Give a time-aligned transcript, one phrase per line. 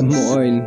[0.00, 0.66] Moin.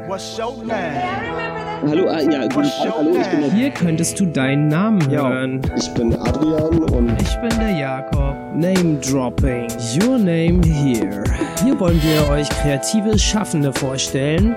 [1.88, 5.30] Hallo, ah, ja, guten Tag, hallo, ich bin der Hier könntest du deinen Namen Ja.
[5.30, 5.62] hören.
[5.78, 8.36] Ich bin Adrian und Ich bin der Jakob.
[8.54, 9.68] Name Dropping.
[10.04, 11.24] Your name here.
[11.64, 14.56] Hier wollen wir euch kreative Schaffende vorstellen,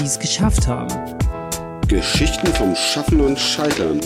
[0.00, 0.92] die es geschafft haben.
[1.86, 4.00] Geschichten vom Schaffen und Scheitern.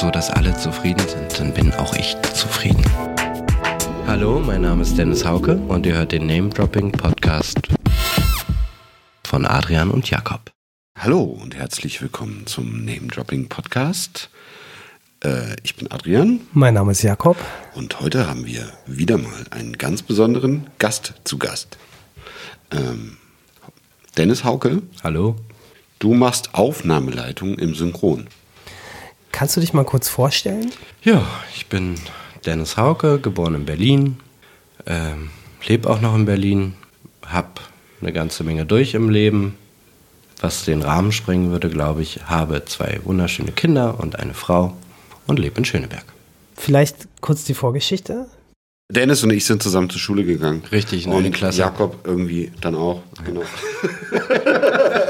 [0.00, 2.84] so dass alle zufrieden sind, dann bin auch ich zufrieden.
[4.14, 7.58] Hallo, mein Name ist Dennis Hauke und ihr hört den Name Dropping Podcast
[9.24, 10.52] von Adrian und Jakob.
[10.98, 14.28] Hallo und herzlich willkommen zum Name Dropping Podcast.
[15.24, 17.38] Äh, ich bin Adrian Mein Name ist Jakob.
[17.74, 21.78] und heute haben wir wieder mal einen ganz besonderen Gast zu Gast.
[22.70, 23.16] Ähm,
[24.18, 25.36] Dennis Hauke, Hallo?
[26.00, 28.26] du machst Aufnahmeleitung im Synchron.
[29.32, 30.70] Kannst du dich mal kurz vorstellen?
[31.02, 31.24] Ja,
[31.56, 31.94] ich bin
[32.46, 34.16] Dennis Hauke, geboren in Berlin,
[34.86, 35.30] ähm,
[35.66, 36.74] lebe auch noch in Berlin,
[37.26, 37.60] hab
[38.00, 39.56] eine ganze Menge durch im Leben,
[40.40, 44.76] was den Rahmen sprengen würde, glaube ich, habe zwei wunderschöne Kinder und eine Frau
[45.26, 46.04] und lebe in Schöneberg.
[46.56, 48.26] Vielleicht kurz die Vorgeschichte.
[48.90, 50.62] Dennis und ich sind zusammen zur Schule gegangen.
[50.70, 51.60] Richtig, in und eine Klasse.
[51.60, 53.02] Jakob irgendwie dann auch.
[53.24, 53.42] Genau.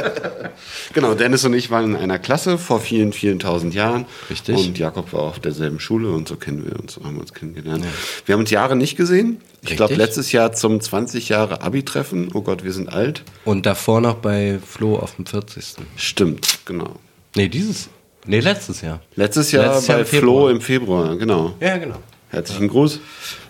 [0.92, 4.06] genau, Dennis und ich waren in einer Klasse vor vielen, vielen tausend Jahren.
[4.30, 4.56] Richtig.
[4.56, 7.84] Und Jakob war auf derselben Schule und so kennen wir uns, haben wir uns kennengelernt.
[8.26, 9.40] Wir haben uns Jahre nicht gesehen.
[9.62, 12.30] Ich glaube, letztes Jahr zum 20 Jahre Abi-Treffen.
[12.34, 13.22] Oh Gott, wir sind alt.
[13.44, 15.76] Und davor noch bei Flo auf dem 40.
[15.96, 16.96] Stimmt, genau.
[17.36, 17.88] Nee, dieses.
[18.26, 19.00] Nee, letztes Jahr.
[19.16, 20.40] Letztes Jahr Letztes Jahr bei im Februar.
[20.40, 21.54] Flo im Februar, genau.
[21.60, 21.96] Ja, genau.
[22.30, 23.00] Herzlichen Gruß.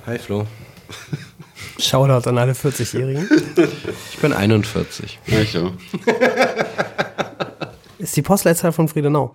[0.06, 0.46] Hi Flo.
[1.78, 3.28] Shoutout an alle 40-Jährigen.
[4.12, 5.19] Ich bin 41.
[5.27, 5.73] Ja, ich auch.
[7.98, 9.34] Ist die Postleitzahl von Friedenau.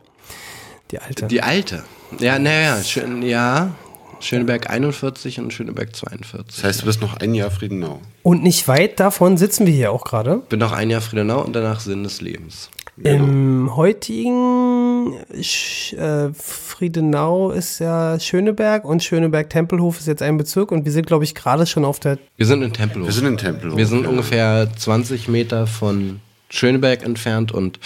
[0.91, 1.27] Die alte.
[1.27, 1.83] Die alte.
[2.19, 3.71] Ja, naja, schön, ja.
[4.19, 6.55] Schöneberg 41 und Schöneberg 42.
[6.55, 8.01] Das heißt, du bist noch ein Jahr Friedenau.
[8.23, 10.37] Und nicht weit davon sitzen wir hier auch gerade.
[10.49, 12.69] Bin noch ein Jahr Friedenau und danach Sinn des Lebens.
[13.03, 20.85] Im heutigen Sch äh, Friedenau ist ja Schöneberg und Schöneberg-Tempelhof ist jetzt ein Bezirk und
[20.85, 22.17] wir sind, glaube ich, gerade schon auf der.
[22.37, 23.07] Wir sind in Tempelhof.
[23.07, 23.77] Wir sind in Tempelhof.
[23.77, 24.09] Wir sind ja.
[24.09, 27.79] ungefähr 20 Meter von Schöneberg entfernt und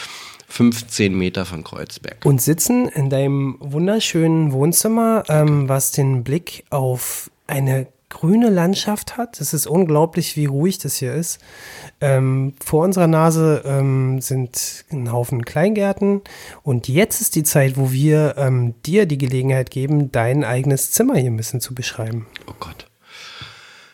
[0.48, 2.26] 15 Meter von Kreuzberg.
[2.26, 9.42] und sitzen in deinem wunderschönen Wohnzimmer, ähm, was den Blick auf eine grüne Landschaft hat.
[9.42, 11.40] Es ist unglaublich, wie ruhig das hier ist.
[12.00, 16.22] Ähm, vor unserer Nase ähm, sind ein Haufen Kleingärten
[16.62, 21.16] und jetzt ist die Zeit, wo wir ähm, dir die Gelegenheit geben, dein eigenes Zimmer
[21.16, 22.28] hier ein bisschen zu beschreiben.
[22.46, 22.86] Oh Gott.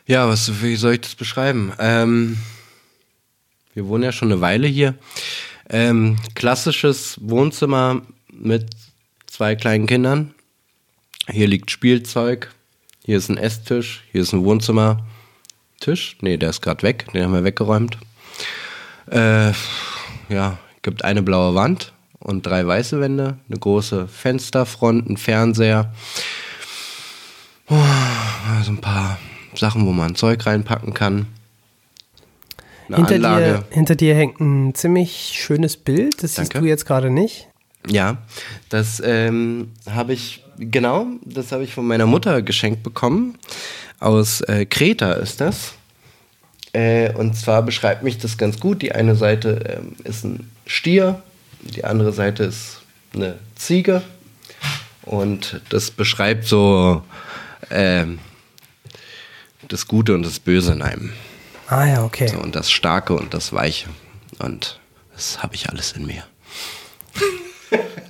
[0.05, 1.71] Ja, was, wie soll ich das beschreiben?
[1.79, 2.37] Ähm,
[3.73, 4.95] wir wohnen ja schon eine Weile hier.
[5.69, 8.01] Ähm, klassisches Wohnzimmer
[8.31, 8.69] mit
[9.27, 10.33] zwei kleinen Kindern.
[11.29, 12.51] Hier liegt Spielzeug.
[13.07, 14.03] Hier ist ein Esstisch.
[14.11, 16.17] Hier ist ein Wohnzimmertisch.
[16.19, 17.07] Nee, der ist gerade weg.
[17.13, 17.97] Den haben wir weggeräumt.
[19.09, 19.53] Äh,
[20.27, 23.37] ja, gibt eine blaue Wand und drei weiße Wände.
[23.47, 25.93] Eine große Fensterfront, ein Fernseher.
[27.69, 29.17] Also ein paar
[29.55, 31.27] Sachen, wo man Zeug reinpacken kann.
[32.89, 36.21] Hinter dir, hinter dir hängt ein ziemlich schönes Bild.
[36.23, 36.59] Das siehst Danke.
[36.59, 37.47] du jetzt gerade nicht.
[37.87, 38.17] Ja,
[38.67, 43.37] das ähm, habe ich, genau, das habe ich von meiner Mutter geschenkt bekommen.
[43.99, 45.73] Aus äh, Kreta ist das.
[46.73, 48.81] Äh, und zwar beschreibt mich das ganz gut.
[48.81, 51.21] Die eine Seite ähm, ist ein Stier,
[51.61, 52.81] die andere Seite ist
[53.13, 54.01] eine Ziege.
[55.03, 57.01] Und das beschreibt so
[57.71, 58.19] ähm,
[59.67, 61.13] das Gute und das Böse in einem.
[61.67, 62.27] Ah ja, okay.
[62.27, 63.89] So, und das Starke und das Weiche.
[64.39, 64.79] Und
[65.13, 66.23] das habe ich alles in mir.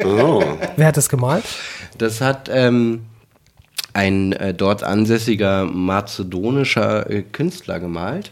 [0.03, 0.44] Oh.
[0.75, 1.44] Wer hat das gemalt?
[1.97, 3.06] Das hat ähm,
[3.94, 8.31] ein äh, dort ansässiger mazedonischer äh, Künstler gemalt,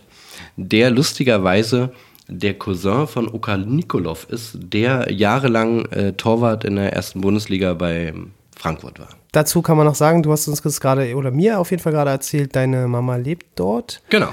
[0.58, 1.92] der lustigerweise
[2.28, 8.14] der Cousin von Okal Nikolov ist, der jahrelang äh, Torwart in der ersten Bundesliga bei
[8.58, 9.10] Frankfurt war.
[9.32, 11.92] Dazu kann man noch sagen, du hast uns das gerade, oder mir auf jeden Fall
[11.92, 14.30] gerade erzählt, deine Mama lebt dort Genau.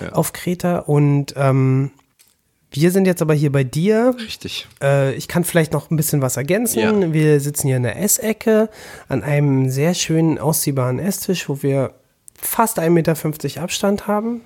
[0.00, 0.12] Ja.
[0.12, 1.90] auf Kreta und ähm,
[2.74, 4.16] wir sind jetzt aber hier bei dir.
[4.18, 4.66] Richtig.
[4.82, 6.80] Äh, ich kann vielleicht noch ein bisschen was ergänzen.
[6.80, 7.12] Ja.
[7.12, 8.68] Wir sitzen hier in der Essecke
[9.08, 11.94] an einem sehr schönen ausziehbaren Esstisch, wo wir
[12.36, 14.40] fast 1,50 Meter Abstand haben.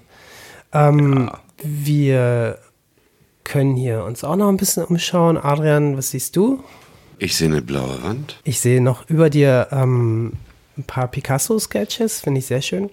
[0.73, 1.31] Ähm,
[1.63, 2.59] Wir
[3.45, 5.39] können hier uns auch noch ein bisschen umschauen.
[5.39, 6.63] Adrian, was siehst du?
[7.19, 8.39] Ich sehe eine blaue Wand.
[8.45, 10.35] Ich sehe noch über dir ähm,
[10.77, 12.91] ein paar Picasso-Sketches, finde ich sehr schön.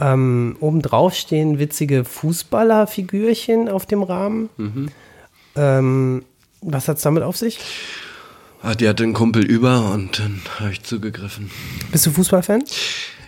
[0.00, 4.48] Ähm, obendrauf stehen witzige Fußballerfigürchen auf dem Rahmen.
[5.56, 6.24] Ähm,
[6.62, 7.58] was hat es damit auf sich?
[8.62, 11.50] Ah, Die hatte einen Kumpel über und dann habe ich zugegriffen.
[11.92, 12.62] Bist du Fußballfan?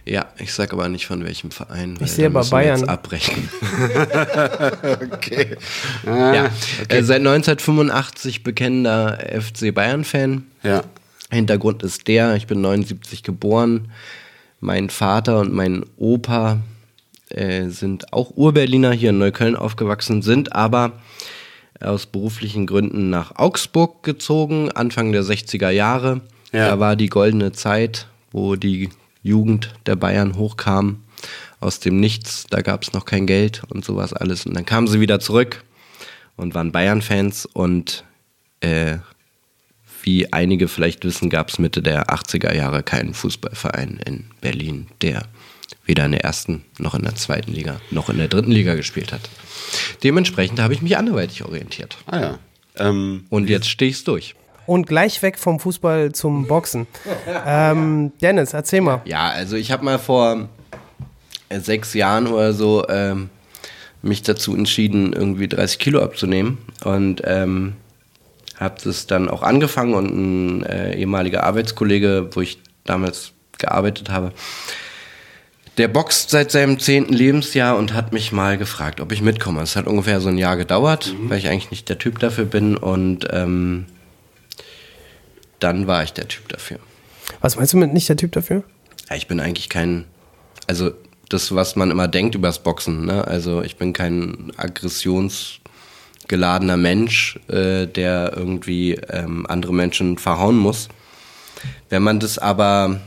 [0.04, 1.98] Ja, ich sag aber nicht von welchem Verein.
[2.00, 2.88] weil sehe jetzt Bayern.
[2.88, 3.48] abbrechen.
[5.12, 5.56] okay.
[6.04, 6.46] ja,
[6.88, 10.44] Äh, seit 1985 bekennender FC Bayern-Fan.
[10.62, 10.82] Ja.
[11.30, 13.90] Hintergrund ist der, ich bin 79 geboren.
[14.64, 16.60] Mein Vater und mein Opa
[17.30, 20.92] äh, sind auch Urberliner hier in Neukölln aufgewachsen, sind aber
[21.80, 26.20] aus beruflichen Gründen nach Augsburg gezogen, Anfang der 60er Jahre.
[26.52, 26.68] Ja.
[26.68, 28.90] Da war die goldene Zeit, wo die
[29.24, 31.02] Jugend der Bayern hochkam
[31.58, 32.46] aus dem Nichts.
[32.48, 34.46] Da gab es noch kein Geld und sowas alles.
[34.46, 35.64] Und dann kamen sie wieder zurück
[36.36, 38.04] und waren Bayern-Fans und
[38.60, 38.98] äh,
[40.02, 45.22] wie einige vielleicht wissen, gab es Mitte der 80er Jahre keinen Fußballverein in Berlin, der
[45.84, 49.12] weder in der ersten noch in der zweiten Liga noch in der dritten Liga gespielt
[49.12, 49.22] hat.
[50.02, 51.96] Dementsprechend habe ich mich anderweitig orientiert.
[52.06, 52.38] Ah ja.
[52.76, 54.34] Ähm, Und jetzt stehe ich durch.
[54.66, 56.86] Und gleich weg vom Fußball zum Boxen.
[57.46, 59.02] ähm, Dennis, erzähl mal.
[59.04, 60.48] Ja, also ich habe mal vor
[61.48, 63.28] äh, sechs Jahren oder so ähm,
[64.02, 67.74] mich dazu entschieden, irgendwie 30 Kilo abzunehmen und ähm,
[68.62, 74.32] habe das dann auch angefangen und ein äh, ehemaliger Arbeitskollege, wo ich damals gearbeitet habe,
[75.78, 79.62] der boxt seit seinem zehnten Lebensjahr und hat mich mal gefragt, ob ich mitkomme.
[79.62, 82.76] Es hat ungefähr so ein Jahr gedauert, weil ich eigentlich nicht der Typ dafür bin
[82.76, 83.86] und ähm,
[85.60, 86.78] dann war ich der Typ dafür.
[87.40, 88.64] Was meinst du mit nicht der Typ dafür?
[89.08, 90.04] Ja, ich bin eigentlich kein,
[90.66, 90.92] also
[91.28, 93.26] das, was man immer denkt übers Boxen, ne?
[93.26, 94.52] Also ich bin kein
[96.32, 100.88] aggressionsgeladener Mensch, äh, der irgendwie ähm, andere Menschen verhauen muss.
[101.90, 103.00] Wenn man das aber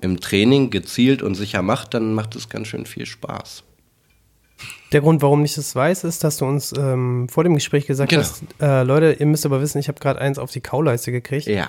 [0.00, 3.62] im Training gezielt und sicher macht, dann macht es ganz schön viel Spaß.
[4.92, 8.10] Der Grund, warum ich das weiß, ist, dass du uns ähm, vor dem Gespräch gesagt
[8.10, 8.22] Genau.
[8.22, 11.46] hast, äh, Leute, ihr müsst aber wissen, ich habe gerade eins auf die Kauleiste gekriegt,
[11.46, 11.68] Ja.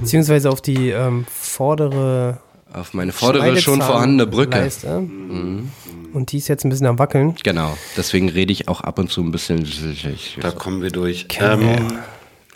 [0.00, 2.38] beziehungsweise auf die ähm, vordere
[2.72, 4.70] Auf meine vordere schon vorhandene Brücke.
[4.86, 5.70] Mhm.
[6.14, 7.34] Und die ist jetzt ein bisschen am Wackeln.
[7.42, 7.76] Genau.
[7.96, 9.66] Deswegen rede ich auch ab und zu ein bisschen.
[10.40, 11.26] da kommen wir durch.
[11.40, 11.98] Ähm,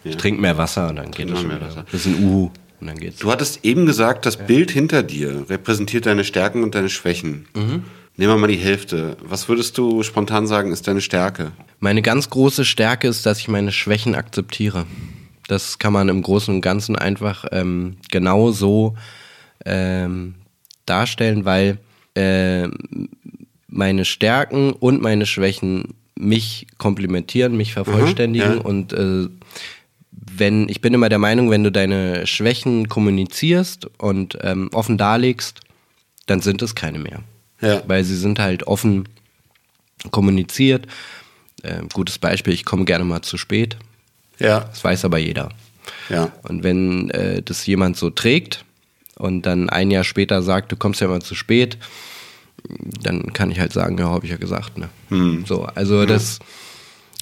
[0.05, 1.61] Ich trinke mehr Wasser und dann geht es schon wieder.
[1.61, 1.85] Wasser.
[1.91, 2.51] Bisschen Uhu
[2.81, 3.19] und dann geht's.
[3.19, 7.47] du hattest eben gesagt, das Bild hinter dir repräsentiert deine Stärken und deine Schwächen.
[7.55, 9.17] Nehmen wir mal die Hälfte.
[9.23, 11.53] Was würdest du spontan sagen, ist deine Stärke?
[11.81, 14.87] Meine ganz große Stärke ist, dass ich meine Schwächen akzeptiere.
[15.49, 18.97] Das kann man im Großen und Ganzen einfach ähm, genau so
[19.65, 20.35] ähm,
[20.87, 21.79] darstellen, weil
[22.15, 23.09] ähm,
[23.79, 28.61] meine Stärken und meine Schwächen mich komplementieren, mich vervollständigen ja.
[28.61, 29.29] und äh,
[30.11, 35.61] wenn ich bin immer der Meinung, wenn du deine Schwächen kommunizierst und ähm, offen darlegst,
[36.27, 37.23] dann sind es keine mehr.
[37.61, 37.83] Ja.
[37.87, 39.09] Weil sie sind halt offen
[40.11, 40.87] kommuniziert.
[41.63, 43.77] Äh, gutes Beispiel, ich komme gerne mal zu spät.
[44.41, 44.61] Ja.
[44.61, 45.51] Das weiß aber jeder.
[46.09, 46.33] Ja.
[46.43, 48.65] Und wenn äh, das jemand so trägt
[49.17, 51.79] und dann ein Jahr später sagt, du kommst ja mal zu spät,
[53.03, 54.79] dann kann ich halt sagen, ja, habe ich ja gesagt.
[54.79, 54.89] Ne?
[55.47, 56.39] So, also das,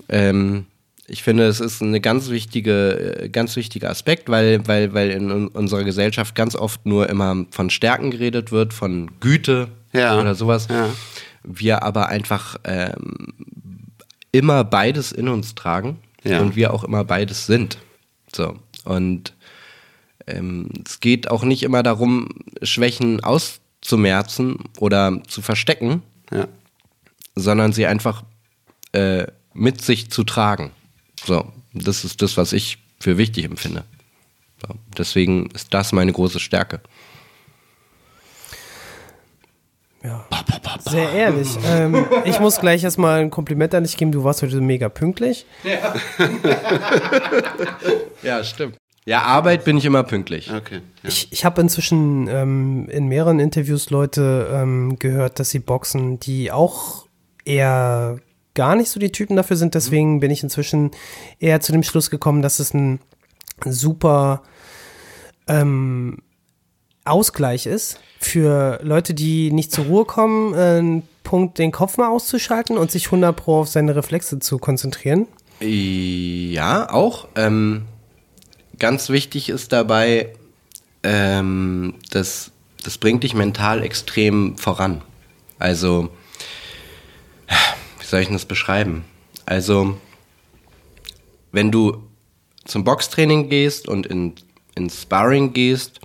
[0.09, 0.67] ähm,
[1.06, 5.31] ich finde, es ist eine ganz wichtige, äh, ganz wichtiger Aspekt, weil, weil, weil in
[5.31, 10.21] un- unserer Gesellschaft ganz oft nur immer von Stärken geredet wird, von Güte Ja.
[10.21, 10.67] oder sowas.
[10.69, 10.88] Ja.
[11.44, 13.35] Wir aber einfach ähm,
[14.33, 16.41] immer beides in uns tragen Ja.
[16.41, 17.79] und wir auch immer beides sind.
[18.35, 18.56] So.
[18.85, 19.33] Und
[20.27, 22.29] ähm, es geht auch nicht immer darum,
[22.62, 23.23] Schwächen
[23.87, 26.03] auszumerzen oder zu verstecken,
[26.33, 26.49] Ja.
[27.37, 28.25] sondern sie einfach
[28.93, 30.73] äh, mit sich zu tragen.
[31.25, 33.85] So, das ist das, was ich für wichtig empfinde.
[34.66, 36.81] So, deswegen ist das meine große Stärke.
[40.88, 41.49] Sehr ehrlich.
[41.66, 44.12] ähm, ich muss gleich erstmal ein Kompliment an dich geben.
[44.12, 45.47] Du warst heute mega pünktlich.
[48.23, 48.76] Ja, stimmt.
[49.06, 50.52] Ja, Arbeit bin ich immer pünktlich.
[50.52, 50.80] Okay.
[51.02, 51.08] Ja.
[51.08, 56.50] Ich, ich habe inzwischen ähm, in mehreren Interviews Leute ähm, gehört, dass sie boxen, die
[56.50, 57.06] auch
[57.44, 58.18] eher
[58.54, 59.76] gar nicht so die Typen dafür sind.
[59.76, 60.90] Deswegen bin ich inzwischen
[61.38, 62.98] eher zu dem Schluss gekommen, dass es ein
[63.64, 64.42] super
[65.46, 66.18] ähm,
[67.04, 72.08] Ausgleich ist für Leute, die nicht zur Ruhe kommen, äh, einen Punkt den Kopf mal
[72.08, 75.28] auszuschalten und sich 100 pro auf seine Reflexe zu konzentrieren.
[75.60, 77.28] Ja, auch.
[77.36, 77.86] Ähm,
[78.78, 80.33] ganz wichtig ist dabei,
[81.02, 82.50] ähm, das,
[82.83, 85.02] das bringt dich mental extrem voran.
[85.59, 86.11] Also,
[87.99, 89.04] wie soll ich denn das beschreiben?
[89.47, 89.97] Also,
[91.52, 92.02] wenn du
[92.64, 94.35] zum Boxtraining gehst und in,
[94.75, 96.00] ins Sparring gehst,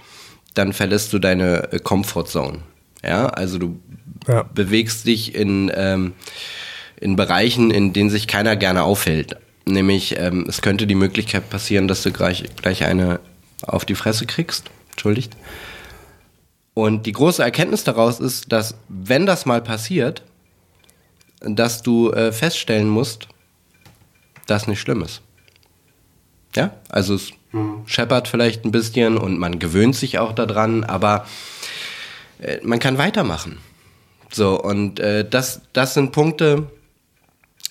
[0.53, 2.59] dann verlässt du deine äh, Comfortzone.
[3.03, 3.79] Ja, also du
[4.53, 6.13] bewegst dich in, ähm,
[6.97, 9.37] in Bereichen, in denen sich keiner gerne aufhält.
[9.71, 13.19] Nämlich, ähm, es könnte die Möglichkeit passieren, dass du gleich, gleich eine
[13.61, 14.69] auf die Fresse kriegst.
[14.91, 15.35] Entschuldigt.
[16.73, 20.23] Und die große Erkenntnis daraus ist, dass wenn das mal passiert,
[21.41, 23.27] dass du äh, feststellen musst,
[24.47, 25.21] dass nicht schlimm ist.
[26.55, 27.31] Ja, also es
[27.85, 31.25] scheppert vielleicht ein bisschen und man gewöhnt sich auch daran, aber
[32.39, 33.57] äh, man kann weitermachen.
[34.31, 36.67] So, und äh, das, das sind Punkte,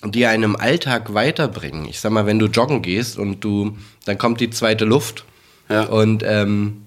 [0.03, 1.85] die einen im Alltag weiterbringen.
[1.87, 5.25] Ich sag mal, wenn du joggen gehst und du, dann kommt die zweite Luft
[5.69, 5.83] Ja.
[5.83, 6.83] und ähm,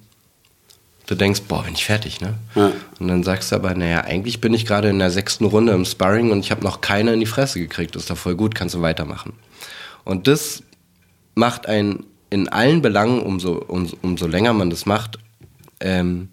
[1.07, 2.35] du denkst, boah, bin ich fertig, ne?
[2.55, 2.73] Ja.
[2.99, 5.85] Und dann sagst du aber, naja, eigentlich bin ich gerade in der sechsten Runde im
[5.85, 7.95] Sparring und ich habe noch keine in die Fresse gekriegt.
[7.95, 9.35] Das ist doch voll gut, kannst du weitermachen.
[10.05, 10.63] Und das
[11.35, 15.19] macht einen in allen Belangen, umso, umso, umso länger man das macht,
[15.79, 16.31] ähm,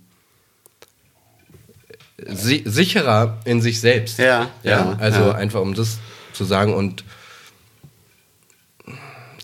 [2.28, 4.18] si sicherer in sich selbst.
[4.20, 4.72] Ja, ja.
[4.72, 5.32] ja, also ja.
[5.34, 6.00] einfach um das
[6.42, 7.04] zu sagen und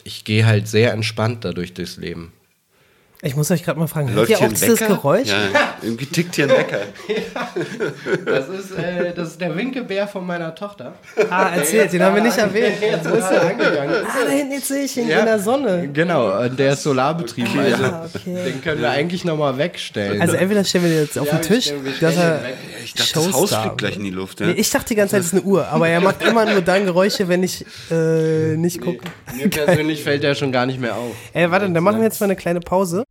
[0.04, 2.34] ich gehe halt sehr entspannt dadurch durchs Leben.
[3.24, 4.94] Ich muss euch gerade mal fragen, hört Läuft ihr hier auch ein dieses Wecker?
[4.94, 5.28] Geräusch?
[5.28, 6.82] Ja, irgendwie tickt hier ein Wecker.
[8.26, 10.94] Das ist, äh, das ist der Winkelbär von meiner Tochter.
[11.30, 12.76] Ah, erzählt, den haben wir nicht erwähnt.
[12.80, 13.96] Jetzt ist er angegangen.
[14.06, 15.20] Ah, da hinten jetzt sehe ich ihn Ja.
[15.20, 15.90] in der Sonne.
[15.92, 17.60] Genau, und der ist solarbetrieben.
[17.60, 18.38] Also Ah, okay.
[18.46, 20.22] den können wir eigentlich nochmal wegstellen.
[20.22, 22.42] Also entweder stellen wir den jetzt auf Ja, den Tisch, dass er.
[22.84, 24.40] Ich dachte, das Haus Showstar fliegt gleich in die Luft.
[24.42, 24.48] Ja?
[24.48, 26.62] Nee, ich dachte die ganze Zeit, es ist eine Uhr, aber er macht immer nur
[26.62, 29.00] dann Geräusche, wenn ich äh, nicht gucke.
[29.36, 31.16] Mir persönlich fällt der schon gar nicht mehr auf.
[31.34, 33.04] Ey, warte, dann machen wir jetzt mal eine kleine Pause.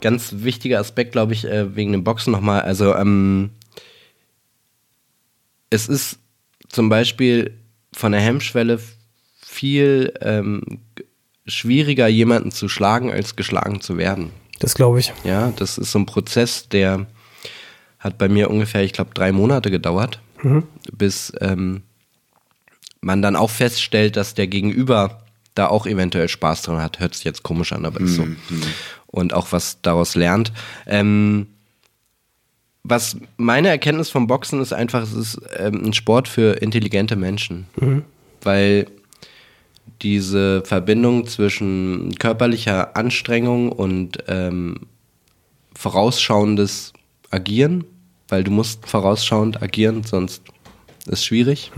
[0.00, 2.62] Ganz wichtiger Aspekt, glaube ich, äh, wegen dem Boxen nochmal.
[2.62, 3.50] Also, ähm,
[5.70, 6.18] es ist
[6.68, 7.56] zum Beispiel
[7.92, 8.80] von der Hemmschwelle
[9.40, 10.62] viel ähm,
[11.46, 14.30] schwieriger, jemanden zu schlagen, als geschlagen zu werden.
[14.58, 15.12] Das glaube ich.
[15.24, 17.06] Ja, das ist so ein Prozess, der
[17.98, 20.20] hat bei mir ungefähr, ich glaube, drei Monate gedauert,
[20.92, 21.82] bis ähm,
[23.00, 25.25] man dann auch feststellt, dass der Gegenüber
[25.56, 27.00] da auch eventuell Spaß dran hat.
[27.00, 28.26] Hört sich jetzt komisch an, aber ist so.
[29.06, 30.52] Und auch was daraus lernt.
[30.86, 31.48] Ähm,
[32.84, 37.66] was meine Erkenntnis vom Boxen ist einfach, es ist ähm, ein Sport für intelligente Menschen.
[38.42, 38.86] Weil
[40.02, 44.80] diese Verbindung zwischen körperlicher Anstrengung und ähm,
[45.74, 46.92] vorausschauendes
[47.30, 47.84] Agieren,
[48.28, 50.42] weil du musst vorausschauend agieren, sonst
[51.06, 51.72] ist schwierig.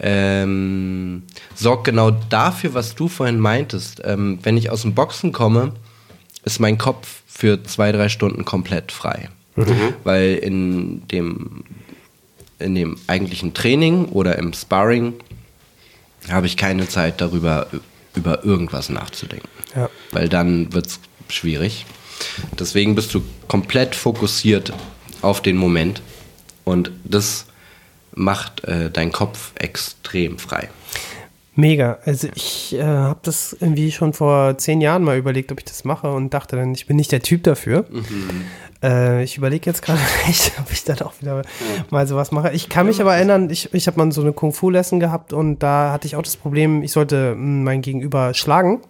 [0.00, 4.00] Ähm, sorgt genau dafür, was du vorhin meintest.
[4.04, 5.72] Ähm, wenn ich aus dem Boxen komme,
[6.44, 9.28] ist mein Kopf für zwei, drei Stunden komplett frei.
[10.04, 11.64] Weil in dem,
[12.58, 15.14] in dem eigentlichen Training oder im Sparring
[16.30, 17.66] habe ich keine Zeit darüber,
[18.14, 19.48] über irgendwas nachzudenken.
[19.74, 19.90] Ja.
[20.12, 21.86] Weil dann wird es schwierig.
[22.58, 24.72] Deswegen bist du komplett fokussiert
[25.22, 26.02] auf den Moment
[26.64, 27.46] und das
[28.14, 30.68] macht äh, deinen Kopf extrem frei.
[31.56, 31.98] Mega.
[32.04, 35.84] Also ich äh, habe das irgendwie schon vor zehn Jahren mal überlegt, ob ich das
[35.84, 37.86] mache und dachte dann, ich bin nicht der Typ dafür.
[38.82, 39.98] Äh, ich überlege jetzt gerade
[40.28, 41.42] echt, ob ich dann auch wieder
[41.90, 42.52] mal sowas mache.
[42.52, 45.92] Ich kann mich aber erinnern, ich, ich habe mal so eine Kung-Fu-Lesson gehabt und da
[45.92, 48.80] hatte ich auch das Problem, ich sollte mh, mein Gegenüber schlagen.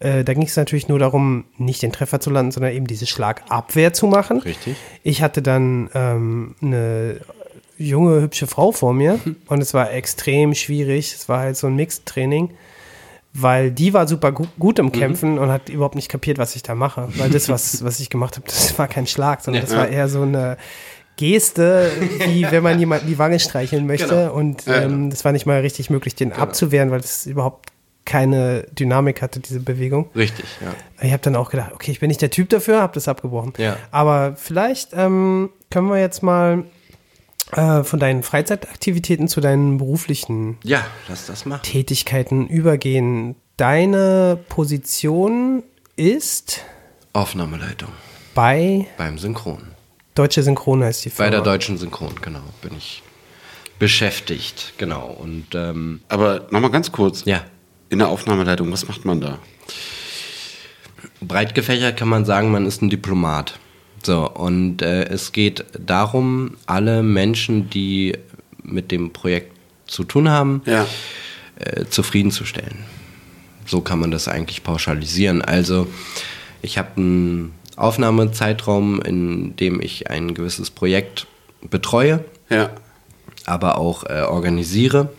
[0.00, 3.06] Äh, da ging es natürlich nur darum, nicht den Treffer zu landen, sondern eben diese
[3.06, 4.40] Schlagabwehr zu machen.
[4.40, 4.76] Richtig.
[5.02, 7.20] Ich hatte dann ähm, eine
[7.78, 9.18] junge, hübsche Frau vor mir
[9.48, 11.12] und es war extrem schwierig.
[11.14, 12.50] Es war halt so ein Mixed-Training,
[13.32, 16.62] weil die war super gu gut im Kämpfen und hat überhaupt nicht kapiert, was ich
[16.62, 17.08] da mache.
[17.16, 20.08] Weil das, was, was ich gemacht habe, das war kein Schlag, sondern das war eher
[20.08, 20.56] so eine
[21.16, 21.90] Geste,
[22.26, 24.32] wie wenn man jemanden die Wange streicheln möchte.
[24.32, 24.82] Und Ja, ja.
[24.82, 27.70] ähm, das war nicht mal richtig möglich, den abzuwehren, weil das überhaupt
[28.06, 30.08] keine Dynamik hatte, diese Bewegung.
[30.14, 30.72] Richtig, ja.
[31.04, 33.52] Ich habe dann auch gedacht, okay, ich bin nicht der Typ dafür, habe das abgebrochen.
[33.58, 33.76] Ja.
[33.90, 36.64] Aber vielleicht ähm, können wir jetzt mal
[37.52, 41.62] äh, von deinen Freizeitaktivitäten zu deinen beruflichen Ja, lass das machen.
[41.62, 43.36] Tätigkeiten übergehen.
[43.56, 45.62] Deine Position
[45.96, 46.60] ist
[47.12, 47.88] Aufnahmeleitung
[48.34, 49.62] bei beim Synchron.
[50.14, 51.30] Deutsche Synchron heißt die Bei Firma.
[51.30, 53.02] der deutschen Synchron, genau, bin ich
[53.78, 55.06] beschäftigt, genau.
[55.08, 57.24] Und ähm, Aber nochmal ganz kurz.
[57.26, 57.44] ja,
[57.90, 59.38] In der Aufnahmeleitung, was macht man da?
[61.20, 63.58] breit gefächert kann man sagen, man ist ein Diplomat.
[64.06, 68.16] So, und äh, es geht darum, alle Menschen, die
[68.62, 69.50] mit dem Projekt
[69.88, 70.86] zu tun haben, Ja.
[71.58, 72.84] äh, zufriedenzustellen.
[73.66, 75.42] So kann man das eigentlich pauschalisieren.
[75.42, 75.88] Also
[76.62, 81.26] ich habe einen Aufnahmezeitraum, in dem ich ein gewisses Projekt
[81.68, 82.70] betreue, Ja.
[83.44, 85.10] aber auch äh, organisiere.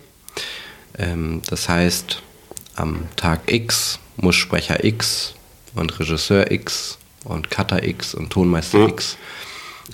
[0.98, 2.22] Ähm, das heißt,
[2.77, 5.36] am Tag X muss Sprecher X
[5.75, 8.89] und Regisseur X und Cutter X und Tonmeister Mhm.
[8.89, 9.17] X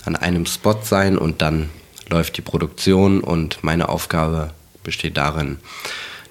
[0.04, 1.70] an einem Spot sein und dann
[2.08, 4.50] läuft die Produktion und meine Aufgabe
[4.82, 5.58] besteht darin,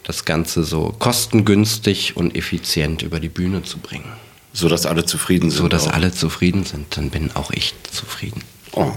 [0.03, 4.12] das Ganze so kostengünstig und effizient über die Bühne zu bringen.
[4.51, 5.60] So dass alle zufrieden sind.
[5.62, 5.93] So dass auch.
[5.93, 8.41] alle zufrieden sind, dann bin auch ich zufrieden.
[8.74, 8.91] Oh.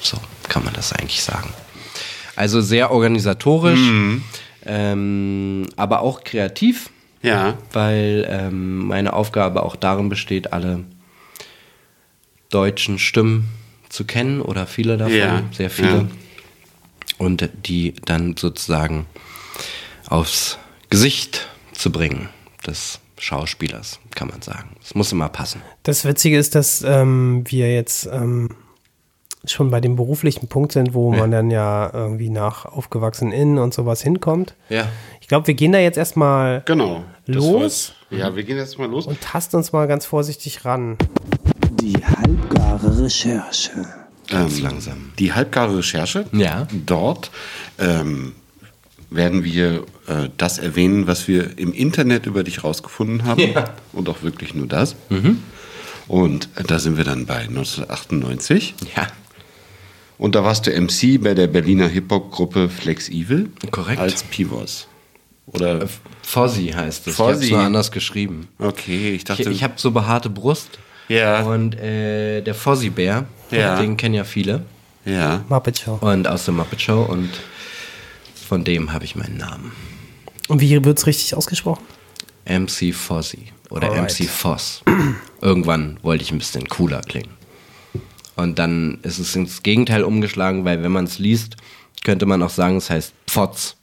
[0.00, 0.16] So
[0.48, 1.52] kann man das eigentlich sagen.
[2.36, 3.80] Also sehr organisatorisch,
[4.64, 6.88] ähm, aber auch kreativ,
[7.22, 7.58] Ja.
[7.72, 10.84] weil ähm, meine Aufgabe auch darin besteht, alle
[12.52, 13.48] deutschen Stimmen
[13.88, 15.88] zu kennen oder viele davon, Ja, sehr viele.
[15.90, 16.04] ja.
[17.18, 19.06] Und die dann sozusagen
[20.08, 20.58] aufs
[20.90, 22.28] Gesicht zu bringen
[22.66, 24.70] des Schauspielers, kann man sagen.
[24.82, 25.62] Es muss immer passen.
[25.84, 28.50] Das Witzige ist, dass ähm, wir jetzt ähm,
[29.44, 31.20] schon bei dem beruflichen Punkt sind, wo Ja.
[31.20, 34.54] man dann ja irgendwie nach aufgewachsenen Innen und sowas hinkommt.
[34.68, 34.88] Ja.
[35.20, 37.04] Ich glaube, wir gehen da jetzt erstmal Genau.
[37.26, 37.92] Los?
[38.10, 39.06] Ja, wir gehen jetzt mal los.
[39.06, 40.96] und tasten uns mal ganz vorsichtig ran.
[41.80, 43.86] Die halbgare Recherche.
[44.28, 45.12] Ganz langsam.
[45.18, 46.26] Die halbgare Recherche.
[46.32, 46.66] Ja.
[46.86, 47.30] Dort
[47.78, 48.32] ähm,
[49.10, 53.40] werden wir äh, das erwähnen, was wir im Internet über dich rausgefunden haben.
[53.40, 53.74] Ja.
[53.92, 54.96] Und auch wirklich nur das.
[56.08, 58.74] Und äh, da sind wir dann bei 1998.
[58.94, 59.06] Ja.
[60.18, 63.50] Und da warst du MC bei der Berliner Hip-Hop-Gruppe Flex Evil.
[63.70, 63.98] Korrekt.
[63.98, 64.88] Als Pivos.
[65.46, 65.88] Oder.
[66.22, 67.14] Fossi heißt es.
[67.14, 67.32] Ich Fossi.
[67.32, 68.48] habe es nur anders geschrieben.
[68.58, 69.42] Okay, ich dachte.
[69.42, 70.78] Ich, ich habe so behaarte Brust.
[71.08, 71.42] Ja.
[71.42, 73.76] Und äh, der Fossi-Bär, Ja.
[73.76, 74.64] den kennen ja viele.
[75.04, 75.44] ja.
[75.48, 75.98] Muppet Show.
[76.00, 77.02] Und aus der Muppet Show.
[77.02, 77.30] Und
[78.48, 79.72] von dem habe ich meinen Namen.
[80.48, 81.84] Und wie wird es richtig ausgesprochen?
[82.46, 83.46] MC Fossi.
[83.70, 84.20] Oder Alright.
[84.20, 84.82] MC Foss.
[85.40, 87.30] Irgendwann wollte ich ein bisschen cooler klingen.
[88.36, 91.56] Und dann ist es ins Gegenteil umgeschlagen, weil wenn man es liest,
[92.04, 93.76] könnte man auch sagen, es heißt Pfotz.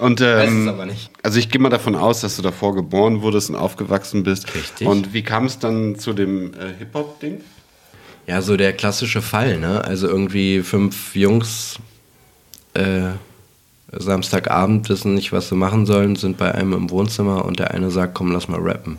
[0.00, 1.10] Und, Weiß ähm, es aber nicht.
[1.22, 4.54] Also ich gehe mal davon aus, dass du davor geboren wurdest und aufgewachsen bist.
[4.54, 4.86] Richtig.
[4.86, 7.40] Und wie kam es dann zu dem äh, Hip-Hop-Ding?
[8.26, 9.84] Ja, so der klassische Fall, ne?
[9.84, 11.78] Also irgendwie fünf Jungs
[12.74, 13.10] äh,
[13.90, 17.90] Samstagabend wissen nicht, was sie machen sollen, sind bei einem im Wohnzimmer und der eine
[17.90, 18.98] sagt, komm, lass mal rappen.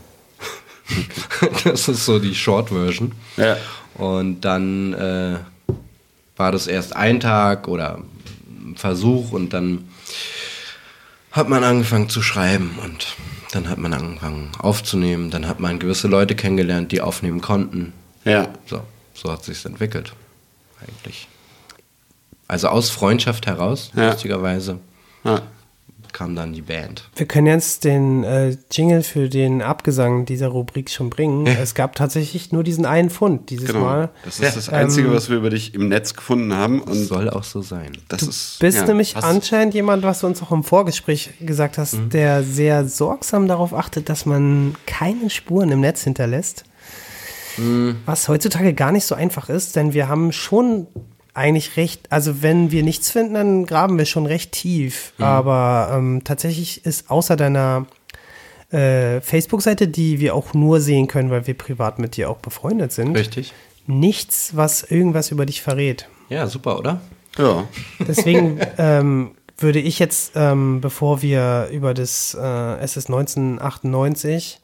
[1.64, 3.12] das ist so die Short-Version.
[3.38, 3.58] Ja.
[3.94, 5.38] Und dann äh,
[6.38, 8.00] war das erst ein Tag oder
[8.80, 9.88] Versuch und dann
[11.32, 13.16] hat man angefangen zu schreiben und
[13.52, 15.30] dann hat man angefangen aufzunehmen.
[15.32, 17.94] Dann hat man gewisse Leute kennengelernt, die aufnehmen konnten.
[18.26, 18.48] Ja.
[18.66, 18.82] So,
[19.14, 20.14] so hat sich's entwickelt.
[20.82, 21.28] Eigentlich.
[22.48, 24.12] Also aus Freundschaft heraus, Ja.
[24.12, 24.80] lustigerweise,
[25.24, 25.42] ja.
[26.20, 27.10] Kam dann die Band.
[27.16, 31.48] Wir können jetzt den äh, Jingle für den Abgesang dieser Rubrik schon bringen.
[31.48, 33.80] Es gab tatsächlich nur diesen einen Fund dieses Genau.
[33.80, 34.10] Mal.
[34.26, 36.82] Das ist das Einzige, Ähm, was wir über dich im Netz gefunden haben.
[36.86, 37.94] Das Und soll auch so sein.
[38.10, 38.58] das ist.
[38.60, 42.10] bist ja, nämlich anscheinend jemand, was du uns auch im Vorgespräch gesagt hast, Mhm.
[42.10, 46.66] der sehr sorgsam darauf achtet, dass man keine Spuren im Netz hinterlässt.
[47.58, 47.96] Mhm.
[48.06, 50.88] Was heutzutage gar nicht so einfach ist, denn wir haben schon
[51.34, 55.14] eigentlich recht, also wenn wir nichts finden, dann graben wir schon recht tief.
[55.18, 55.24] Mhm.
[55.24, 57.86] Aber ähm, tatsächlich ist außer deiner
[58.72, 62.92] äh, Facebook-Seite, die wir auch nur sehen können, weil wir privat mit dir auch befreundet
[62.92, 63.54] sind, Richtig?
[63.88, 66.08] nichts, was irgendwas über dich verrät.
[66.30, 67.02] Ja, super, oder?
[67.38, 67.68] Ja.
[68.08, 74.60] Deswegen ähm, würde ich jetzt, ähm, bevor wir über das äh, SS 1998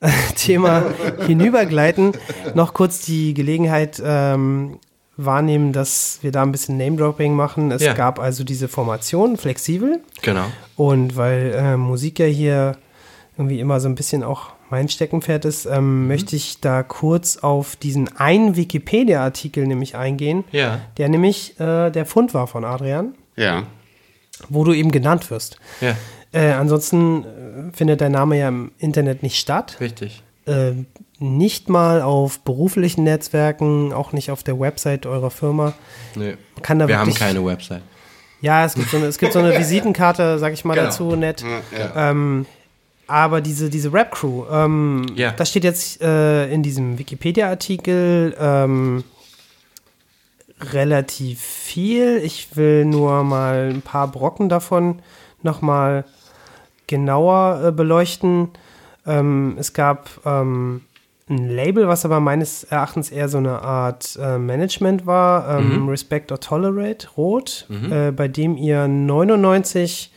[0.00, 0.82] äh, Thema
[1.26, 2.12] hinübergleiten,
[2.54, 4.78] noch kurz die Gelegenheit ähm,
[5.16, 7.70] wahrnehmen, dass wir da ein bisschen Name-Dropping machen.
[7.70, 7.92] Es Ja.
[7.94, 10.00] gab also diese Formation, flexibel.
[10.22, 10.44] Genau.
[10.76, 12.76] Und weil äh, Musik ja hier
[13.36, 17.76] irgendwie immer so ein bisschen auch mein Steckenpferd ist, ähm, möchte ich da kurz auf
[17.76, 20.80] diesen einen Wikipedia-Artikel nämlich eingehen, Ja.
[20.96, 23.64] der nämlich äh, der Fund war von Adrian, Ja.
[24.48, 25.58] wo du eben genannt wirst.
[25.80, 25.94] Ja,
[26.32, 29.76] Äh, ansonsten äh, findet dein Name ja im Internet nicht statt.
[29.80, 30.22] richtig.
[30.46, 30.72] Äh,
[31.18, 35.72] nicht mal auf beruflichen Netzwerken, auch nicht auf der Website eurer Firma.
[36.16, 36.36] Nee.
[36.60, 37.82] Kann da Wir haben keine Website.
[38.40, 40.86] Ja, es gibt so eine, es gibt so eine Visitenkarte, sag ich mal Genau.
[40.86, 41.42] dazu, nett.
[41.78, 42.10] ja.
[42.10, 42.44] Ähm,
[43.06, 45.30] aber diese, diese Rap-Crew, ähm, Ja.
[45.32, 49.04] das steht jetzt äh, in diesem Wikipedia-Artikel ähm,
[50.60, 52.18] relativ viel.
[52.18, 55.00] Ich will nur mal ein paar Brocken davon
[55.42, 56.04] nochmal
[56.86, 58.50] genauer äh, beleuchten.
[59.06, 60.82] Ähm, es gab ähm,
[61.28, 66.30] ein Label, was aber meines Erachtens eher so eine Art äh, Management war, ähm, Respect
[66.32, 70.12] or Tolerate, Rot, äh, bei dem ihr 99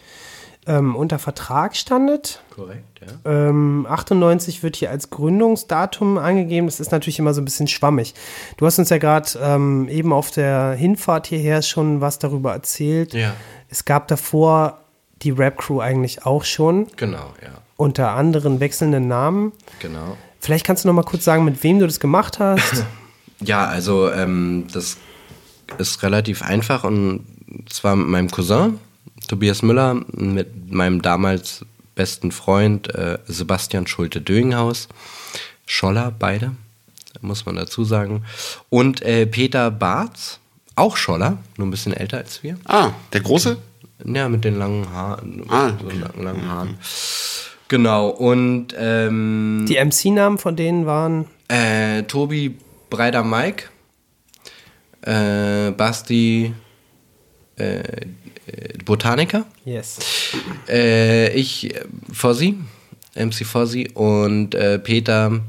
[0.67, 2.41] ähm, unter Vertrag standet.
[2.53, 3.49] Korrekt, ja.
[3.49, 6.67] Ähm, 98 wird hier als Gründungsdatum angegeben.
[6.67, 8.13] Das ist natürlich immer so ein bisschen schwammig.
[8.57, 13.13] Du hast uns ja gerade ähm, eben auf der Hinfahrt hierher schon was darüber erzählt.
[13.13, 13.33] Ja.
[13.69, 14.81] Es gab davor
[15.21, 17.61] die Rap-Crew eigentlich auch schon, Genau, ja.
[17.77, 19.53] Unter anderen wechselnden Namen.
[19.79, 20.17] Genau.
[20.39, 22.85] Vielleicht kannst du noch mal kurz sagen, mit wem du das gemacht hast.
[23.39, 24.97] Ja, also ähm, das
[25.77, 27.23] ist relativ einfach und
[27.69, 28.79] zwar mit meinem Cousin,
[29.27, 31.63] Tobias Müller mit meinem damals
[31.93, 34.87] besten Freund äh, Sebastian Schulte-Döinghaus.
[35.65, 36.53] Scholler, beide,
[37.21, 38.23] muss man dazu sagen.
[38.69, 40.39] Und äh, Peter Barz,
[40.75, 42.57] auch Scholler, nur ein bisschen älter als wir.
[42.65, 43.57] Ah, der Große?
[44.05, 45.43] Ja, mit den langen Haaren.
[45.49, 45.97] Ah, so okay.
[45.97, 46.77] langen, langen Haaren.
[47.69, 52.57] Genau, und ähm, Die MC-Namen von denen waren äh, Tobi
[52.89, 53.65] Breider Mike,
[55.01, 56.53] äh, Basti
[57.57, 57.83] äh, äh,
[58.85, 59.99] Botaniker, Yes.
[60.69, 61.73] äh, ich
[62.13, 62.55] Fossi,
[63.15, 65.39] MC Fossi und äh, Peter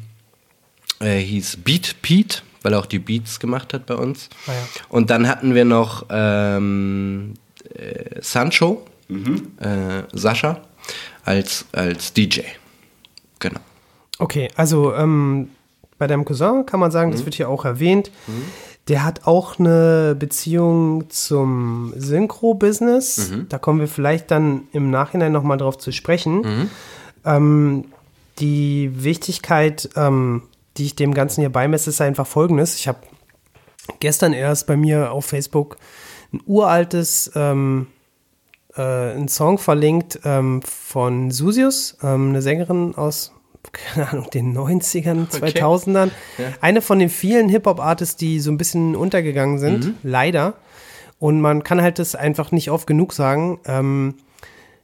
[1.00, 4.28] äh, hieß Beat Pete, weil er auch die Beats gemacht hat bei uns.
[4.48, 4.58] Ah ja.
[4.88, 7.34] Und dann hatten wir noch ähm,
[7.74, 10.62] äh, Sancho, äh, Sascha
[11.28, 12.40] als, als DJ.
[13.38, 13.60] Genau.
[14.18, 15.50] Okay, also ähm,
[15.98, 18.10] bei deinem Cousin kann man sagen, das wird hier auch erwähnt.
[18.88, 23.30] Der hat auch eine Beziehung zum Synchro-Business.
[23.48, 26.70] Da kommen wir vielleicht dann im Nachhinein nochmal drauf zu sprechen.
[27.24, 27.84] Ähm,
[28.38, 30.42] die Wichtigkeit, ähm,
[30.78, 32.76] die ich dem Ganzen hier beimesse, ist einfach folgendes.
[32.76, 32.98] Ich habe
[34.00, 35.76] gestern erst bei mir auf Facebook
[36.32, 37.88] ein uraltes ähm,
[38.78, 43.32] äh, einen Song verlinkt ähm, von Susius, ähm, eine Sängerin aus,
[43.72, 46.10] keine Ahnung, den 90ern, 2000ern.
[46.60, 50.54] Eine von den vielen Hip-Hop-Artists, die so ein bisschen untergegangen sind, leider.
[51.18, 53.58] Und man kann halt das einfach nicht oft genug sagen.
[53.66, 54.14] Ähm,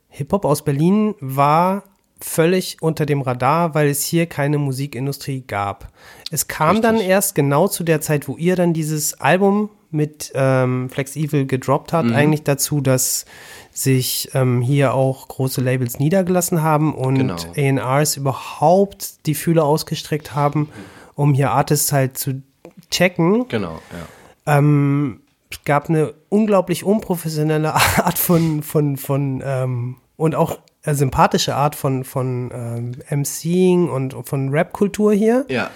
[0.08, 1.84] Hip-Hop aus Berlin war
[2.20, 5.92] völlig unter dem Radar, weil es hier keine Musikindustrie gab.
[6.30, 10.90] Es kam dann erst genau zu der Zeit, wo ihr dann dieses Album mit ähm,
[10.90, 13.24] Flex Evil gedroppt habt, eigentlich dazu, dass
[13.72, 17.36] sich ähm, hier auch große Labels niedergelassen haben und Genau.
[17.56, 20.68] A&Rs überhaupt die Fühler ausgestreckt haben,
[21.14, 22.42] um hier Artists halt zu
[22.90, 23.48] checken.
[23.48, 23.80] Genau,
[24.46, 24.58] ja.
[24.58, 31.54] Ähm, es gab eine unglaublich unprofessionelle Art von, von, von ähm, und auch äh, sympathische
[31.56, 35.70] Art von, von ähm, MCing und von Rap-Kultur hier, Ja,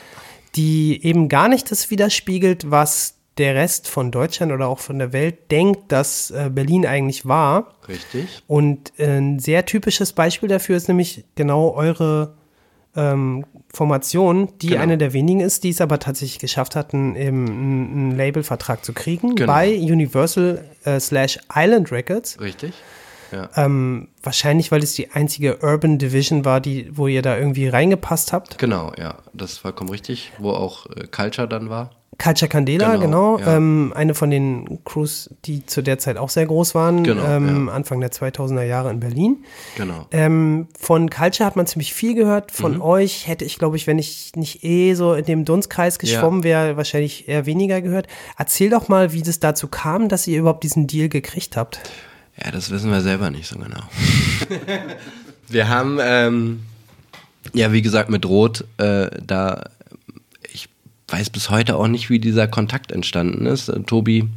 [0.55, 5.13] die eben gar nicht das widerspiegelt, was der Rest von Deutschland oder auch von der
[5.13, 7.75] Welt denkt, dass äh, Berlin eigentlich war.
[7.89, 8.43] richtig.
[8.47, 12.35] Und äh, ein sehr typisches Beispiel dafür ist nämlich genau eure
[12.97, 14.81] ähm, Formation, die Genau.
[14.83, 18.85] eine der wenigen ist, die es aber tatsächlich geschafft hat, einen, eben einen, einen Labelvertrag
[18.85, 19.53] zu kriegen Genau.
[19.53, 22.41] bei Universal äh, slash Island Records.
[22.41, 22.73] Richtig.
[23.31, 23.51] Ja.
[23.57, 28.33] Ähm, wahrscheinlich, weil es die einzige Urban Division war, die, wo ihr da irgendwie reingepasst
[28.33, 28.57] habt.
[28.59, 29.17] Genau, ja.
[29.35, 30.33] Das ist vollkommen richtig.
[30.39, 31.91] Wo auch äh, Culture dann war.
[32.17, 33.37] Culture Candela, genau.
[33.37, 33.57] Genau, ja.
[33.57, 37.69] ähm, eine von den Crews, die zu der Zeit auch sehr groß waren, Genau, ähm,
[37.69, 39.45] Anfang der 2000er Jahre in Berlin.
[39.77, 40.07] Genau.
[40.11, 42.51] Ähm, von Culture hat man ziemlich viel gehört.
[42.51, 42.83] Von Mhm.
[42.83, 46.77] euch hätte ich, glaube ich, wenn ich nicht eh so in dem Dunstkreis geschwommen wäre,
[46.77, 48.09] wahrscheinlich eher weniger gehört.
[48.37, 51.79] Erzähl doch mal, wie das dazu kam, dass ihr überhaupt diesen Deal gekriegt habt.
[52.45, 53.83] Ja, das wissen wir selber nicht so genau.
[55.49, 56.61] wir haben, ähm,
[57.55, 59.71] ja, wie gesagt, mit Rot äh, da,
[61.09, 63.69] weiß bis heute auch nicht, wie dieser Kontakt entstanden ist.
[63.69, 64.29] Äh, Tobi,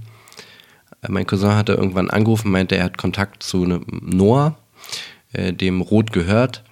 [1.02, 4.58] äh, mein Cousin, hatte irgendwann angerufen, meinte, er hat Kontakt zu einem Noah,
[5.34, 6.64] äh, dem Rot gehört,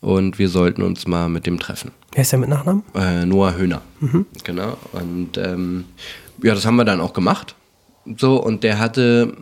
[0.00, 1.90] und wir sollten uns mal mit dem treffen.
[2.12, 2.84] Wer ist der mit Nachnamen?
[2.94, 3.82] Äh, Noah Höhner.
[4.44, 4.76] Genau.
[4.92, 5.86] Und ähm,
[6.42, 7.56] ja, das haben wir dann auch gemacht.
[8.16, 9.34] So, und der hatte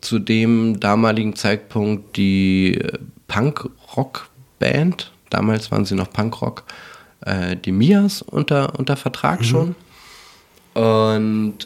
[0.00, 2.80] zu dem damaligen Zeitpunkt die
[3.28, 6.64] Punk-Rock-Band, damals waren sie noch Punkrock,
[7.26, 9.74] äh, die Mias unter, unter Vertrag schon.
[10.74, 11.58] Und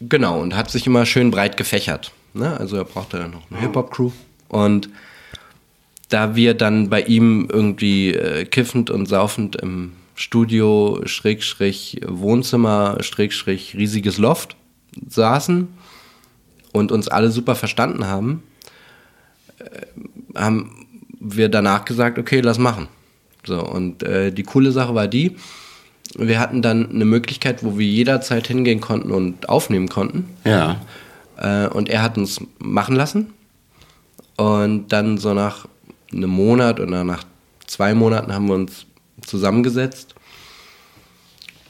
[0.00, 2.12] genau, und hat sich immer schön breit gefächert.
[2.34, 2.58] Ne?
[2.58, 4.10] Also er brauchte dann noch eine Hip-Hop-Crew.
[4.48, 4.90] Und
[6.08, 13.76] da wir dann bei ihm irgendwie äh, kiffend und saufend im Studio, Schrägstrich, Wohnzimmer, Schrägstrich,
[13.76, 14.56] riesiges Loft
[15.08, 15.68] saßen
[16.72, 18.42] und uns alle super verstanden haben,
[19.58, 19.86] äh,
[20.36, 20.86] haben
[21.20, 22.88] wir danach gesagt, okay, lass machen.
[23.44, 25.36] So, und äh, die coole Sache war die,
[26.16, 30.28] wir hatten dann eine Möglichkeit, wo wir jederzeit hingehen konnten und aufnehmen konnten.
[30.44, 30.80] Ja.
[31.36, 33.32] Äh, und er hat uns machen lassen.
[34.36, 35.68] Und dann so nach
[36.12, 37.24] einem Monat oder nach
[37.66, 38.86] zwei Monaten haben wir uns
[39.24, 40.14] zusammengesetzt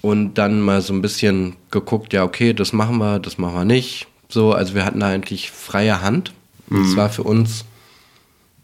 [0.02, 3.64] und dann mal so ein bisschen geguckt, ja, okay, das machen wir, das machen wir
[3.64, 4.06] nicht.
[4.28, 6.32] So, also wir hatten da eigentlich freie Hand.
[6.70, 7.64] Es war für uns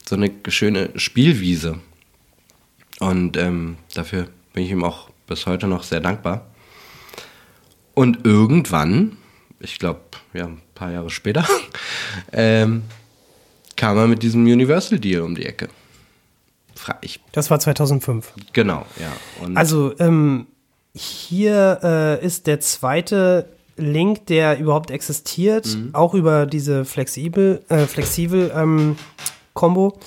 [0.08, 1.80] so eine schöne Spielwiese.
[3.00, 6.46] Und ähm, dafür bin ich ihm auch bis heute noch sehr dankbar.
[7.94, 9.16] Und irgendwann,
[9.60, 10.00] ich glaube,
[10.32, 11.46] ja, ein paar Jahre später,
[12.32, 12.82] ähm,
[13.76, 15.68] kam er mit diesem Universal Deal um die Ecke.
[16.74, 18.32] Fra ich, Das war 2005.
[18.52, 19.12] genau, ja.
[19.42, 20.46] Und Also ähm,
[20.94, 28.50] hier äh, ist der zweite Link, der überhaupt existiert, auch über diese flexibel, äh, flexibel
[28.54, 28.96] ähm,
[29.52, 29.98] Combo,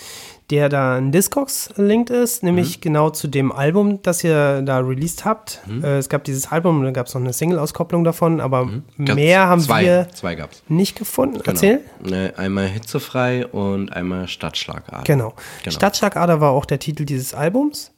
[0.49, 5.25] der da ein Discogs linked ist, nämlich genau zu dem Album, das ihr da released
[5.25, 5.61] habt.
[5.83, 9.47] Äh, es gab dieses Album, dann gab es noch eine Single-Auskopplung davon, aber Gab's mehr
[9.47, 11.35] haben zwei, wir Zwei nicht gefunden.
[11.37, 11.49] Genau.
[11.49, 11.81] Erzähl.
[12.03, 15.03] Ne, Einmal hitzefrei und einmal Stadtschlagader.
[15.03, 15.33] Genau.
[15.63, 15.75] Genau.
[15.75, 17.91] Stadtschlagader war auch der Titel dieses Albums.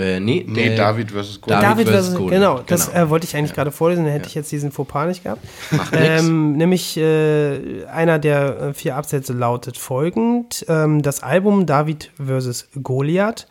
[0.00, 1.62] Äh, nee, Nee, der- David versus Goliath.
[1.62, 3.04] David David versus Goliath, genau, das genau.
[3.04, 5.42] Äh, wollte ich eigentlich gerade vorlesen, dann hätte ich jetzt diesen Fauxpas nicht gehabt.
[5.92, 12.68] Ähm, nämlich äh, einer der äh, vier Absätze lautet folgend: ähm, Das Album David versus
[12.82, 13.46] Goliath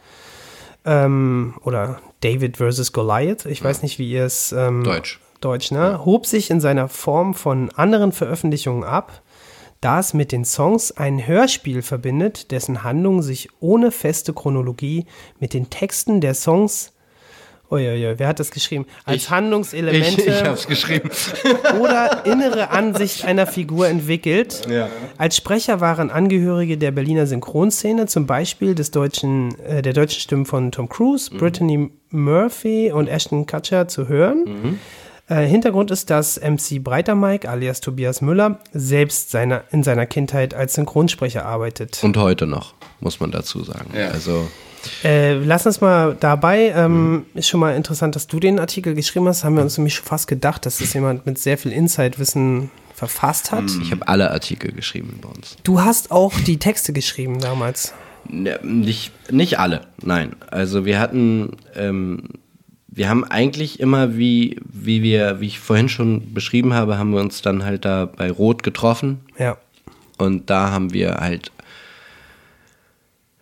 [0.85, 5.19] ähm, oder David versus Goliath, ich weiß nicht, wie ihr es ähm, Deutsch.
[5.41, 6.03] Deutsch, ne?
[6.05, 9.21] Hob sich in seiner Form von anderen Veröffentlichungen ab,
[9.81, 15.05] da es mit den Songs ein Hörspiel verbindet, dessen Handlung sich ohne feste Chronologie
[15.39, 16.93] mit den Texten der Songs
[17.71, 18.87] Uiuiui, wer hat das geschrieben?
[19.05, 19.29] Als Ich.
[19.29, 21.09] Handlungselemente Ich, ich hab's geschrieben.
[21.79, 24.63] oder innere Ansicht einer Figur entwickelt.
[25.17, 30.45] Als Sprecher waren Angehörige der Berliner Synchronszene, zum Beispiel des deutschen, äh, der deutschen Stimmen
[30.47, 34.79] von Tom Cruise, Brittany Murphy und Ashton Kutcher zu hören.
[35.29, 40.53] Äh, Hintergrund ist, dass MC Breiter Mike alias Tobias Müller selbst seiner, in seiner Kindheit
[40.53, 41.99] als Synchronsprecher arbeitet.
[42.03, 43.91] Und heute noch, muss man dazu sagen.
[43.95, 44.09] Ja.
[44.09, 44.47] Also,
[45.03, 46.71] Äh, lass uns mal dabei.
[46.75, 49.43] Ähm, Ist schon mal interessant, dass du den Artikel geschrieben hast.
[49.43, 53.51] Haben wir uns nämlich schon fast gedacht, dass das jemand mit sehr viel Insight-Wissen verfasst
[53.51, 53.65] hat.
[53.81, 55.57] ich habe alle Artikel geschrieben bei uns.
[55.63, 57.93] Du hast auch die Texte geschrieben damals.
[58.27, 60.35] Ne, nicht, nicht alle, nein.
[60.49, 62.23] Also wir hatten, ähm,
[62.91, 67.21] wir haben eigentlich immer, wie, wie wir, wie ich vorhin schon beschrieben habe, haben wir
[67.21, 69.57] uns dann halt da bei Rot getroffen Ja.
[70.17, 71.51] und da haben wir halt,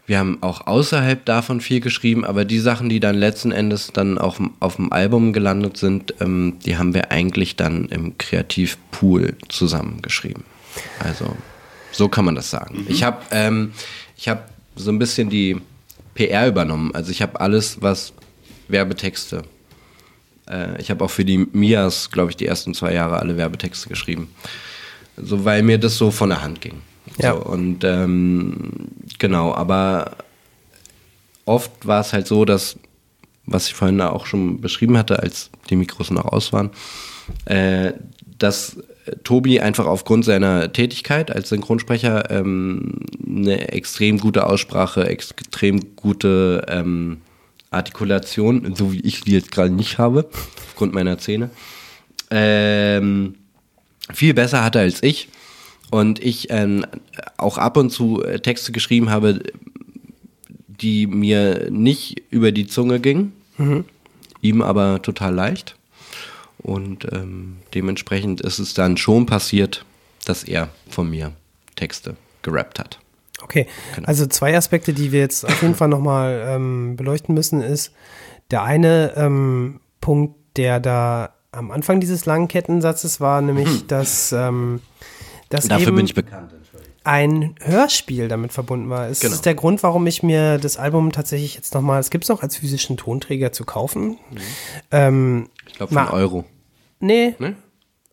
[0.05, 4.17] wir haben auch außerhalb davon viel geschrieben, aber die Sachen, die dann letzten Endes dann
[4.17, 10.43] auch auf dem Album gelandet sind, ähm, die haben wir eigentlich dann im Kreativpool zusammengeschrieben.
[10.99, 11.36] Also
[11.91, 12.86] so kann man das sagen.
[12.88, 13.73] Ich habe ähm,
[14.15, 14.41] ich habe
[14.75, 15.57] so ein bisschen die
[16.15, 16.93] PR übernommen.
[16.93, 18.13] Also ich habe alles, was
[18.69, 19.43] Werbetexte.
[20.49, 23.89] Äh, ich habe auch für die Mias, glaube ich, die ersten zwei Jahre alle Werbetexte
[23.89, 24.30] geschrieben.
[25.17, 26.82] So, weil mir das so von der Hand ging.
[27.17, 27.34] Ja.
[27.34, 28.71] So, und ähm,
[29.17, 30.17] genau, aber
[31.45, 32.77] oft war es halt so, dass,
[33.45, 36.69] was ich vorhin auch schon beschrieben hatte, als die Mikros noch aus waren,
[37.45, 37.93] äh,
[38.38, 38.77] dass
[39.23, 47.21] Tobi einfach aufgrund seiner Tätigkeit als Synchronsprecher ähm, eine extrem gute Aussprache, extrem gute ähm,
[47.77, 50.27] Artikulation, so wie ich die jetzt gerade nicht habe,
[50.67, 51.49] aufgrund meiner Zähne,
[52.29, 53.35] ähm,
[54.13, 55.29] viel besser hatte als ich.
[55.89, 56.85] Und ich ähm,
[57.37, 59.41] auch ab und zu äh, Texte geschrieben habe,
[60.67, 63.33] die mir nicht über die Zunge gingen,
[64.41, 65.75] ihm aber total leicht.
[66.57, 69.85] Und ähm, dementsprechend ist es dann schon passiert,
[70.25, 71.33] dass er von mir
[71.75, 72.99] Texte gerappt hat.
[73.43, 73.67] Okay.
[73.95, 74.08] Genau.
[74.08, 77.91] Also zwei Aspekte, die wir jetzt auf jeden Fall nochmal ähm, beleuchten müssen, ist
[78.52, 84.82] der eine ähm, Punkt, der da am Anfang dieses langen Kettensatzes war, nämlich, dass, ähm,
[85.50, 85.69] dass Hm.
[85.69, 86.52] Dafür eben bin ich bekannt.
[87.04, 89.08] ein Hörspiel damit verbunden war.
[89.08, 89.34] Es Genau.
[89.34, 92.43] ist der Grund, warum ich mir das Album tatsächlich jetzt nochmal, es gibt es noch
[92.43, 94.17] als physischen Tonträger zu kaufen.
[94.91, 96.43] Ähm, Ich glaube, von Na, Euro.
[97.00, 97.56] nee, Ne?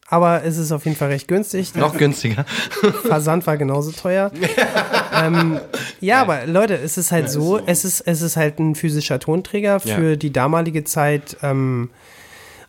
[0.09, 1.75] Aber es ist auf jeden Fall recht günstig.
[1.75, 2.45] Noch günstiger.
[3.05, 4.31] Versand war genauso teuer.
[5.25, 5.59] ähm,
[6.01, 9.81] ja, aber Leute, es ist halt so, es ist, es ist halt ein physischer Tonträger
[9.81, 10.17] für Ja.
[10.17, 11.37] die damalige Zeit.
[11.43, 11.91] Ähm,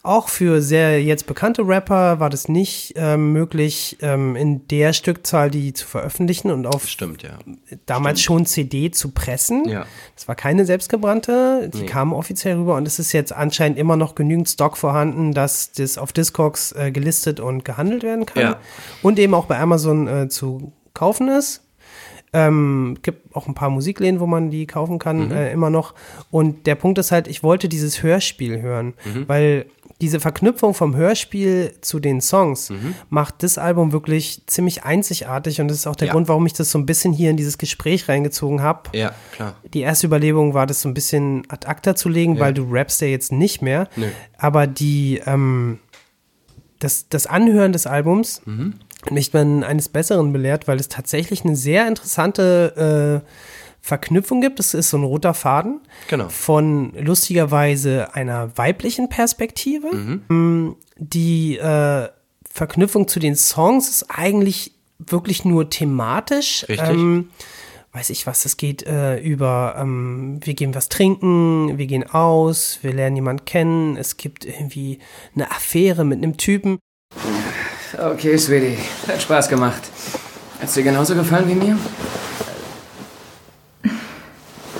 [0.06, 5.50] auch für sehr jetzt bekannte Rapper war das nicht ähm, möglich, ähm, in der Stückzahl
[5.52, 7.38] die zu veröffentlichen und auf Stimmt, ja.
[7.86, 9.68] damals schon CD zu pressen.
[9.68, 9.86] Ja.
[10.16, 11.86] Das war keine selbstgebrannte, die Nee.
[11.86, 15.98] kam offiziell rüber und es ist jetzt anscheinend immer noch genügend Stock vorhanden, dass das
[15.98, 18.42] auf Discogs äh, gelistet und gehandelt werden kann.
[18.44, 18.60] Ja.
[19.02, 21.62] Und eben auch bei Amazon äh, zu kaufen ist.
[22.34, 25.94] Ähm, gibt auch ein paar Musikläden, wo man die kaufen kann, äh, immer noch.
[26.32, 28.94] Und der Punkt ist halt, ich wollte dieses Hörspiel hören,
[29.28, 29.68] weil
[30.02, 32.72] diese Verknüpfung vom Hörspiel zu den Songs
[33.10, 36.14] macht das Album wirklich ziemlich einzigartig und das ist auch der Ja.
[36.14, 38.90] Grund, warum ich das so ein bisschen hier in dieses Gespräch reingezogen habe.
[38.94, 39.56] Ja, klar.
[39.74, 43.00] Die erste Überlegung war, das so ein bisschen ad acta zu legen, weil du rappst
[43.02, 43.88] ja jetzt nicht mehr.
[43.96, 44.08] Nö.
[44.38, 45.80] Aber die, ähm,
[46.80, 48.42] das, das Anhören des Albums
[49.04, 53.30] hat mich dann eines Besseren belehrt, weil es tatsächlich eine sehr interessante äh,
[53.86, 54.60] Verknüpfung gibt.
[54.60, 56.28] Es ist so ein roter Faden Genau.
[56.30, 59.94] von lustigerweise einer weiblichen Perspektive.
[59.96, 62.10] Mm, Die äh,
[62.52, 66.66] Verknüpfung zu den Songs ist eigentlich wirklich nur thematisch.
[66.68, 66.90] Richtig.
[66.90, 67.30] Ähm,
[67.92, 72.80] weiß ich was, es geht äh, über, ähm, wir gehen was trinken, wir gehen aus,
[72.82, 74.98] wir lernen jemanden kennen, es gibt irgendwie
[75.36, 76.80] eine Affäre mit einem Typen.
[77.98, 78.78] Okay, Sweetie.
[79.08, 79.84] Hat Spaß gemacht.
[80.60, 81.78] Hat's dir genauso gefallen wie mir?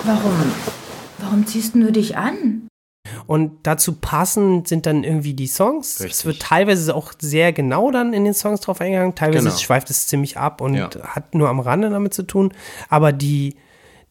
[0.06, 0.52] Warum?
[1.18, 2.68] Warum ziehst du dich an?
[3.26, 5.94] Und dazu passend sind dann irgendwie die Songs.
[5.98, 6.26] Es Richtig.
[6.26, 9.14] wird teilweise auch sehr genau dann in den Songs drauf eingegangen.
[9.14, 9.58] Teilweise Genau.
[9.58, 10.90] schweift es ziemlich ab und Ja.
[11.02, 12.52] hat nur am Rande damit zu tun.
[12.88, 13.56] Aber die,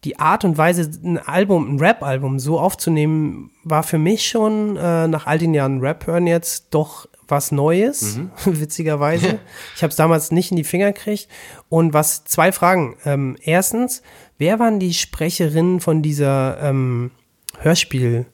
[0.04, 5.08] die Art und Weise, ein Album, ein Rap-Album so aufzunehmen, war für mich schon äh,
[5.08, 8.30] nach all den Jahren Rap hören jetzt doch was Neues, Mhm.
[8.60, 9.40] witzigerweise.
[9.76, 11.28] ich habe es damals nicht in die Finger gekriegt.
[11.70, 12.96] Und was, zwei Fragen.
[13.06, 14.02] Ähm, erstens,
[14.38, 17.12] wer waren die Sprecherinnen von dieser ähm,
[17.60, 18.26] Hörspielseite?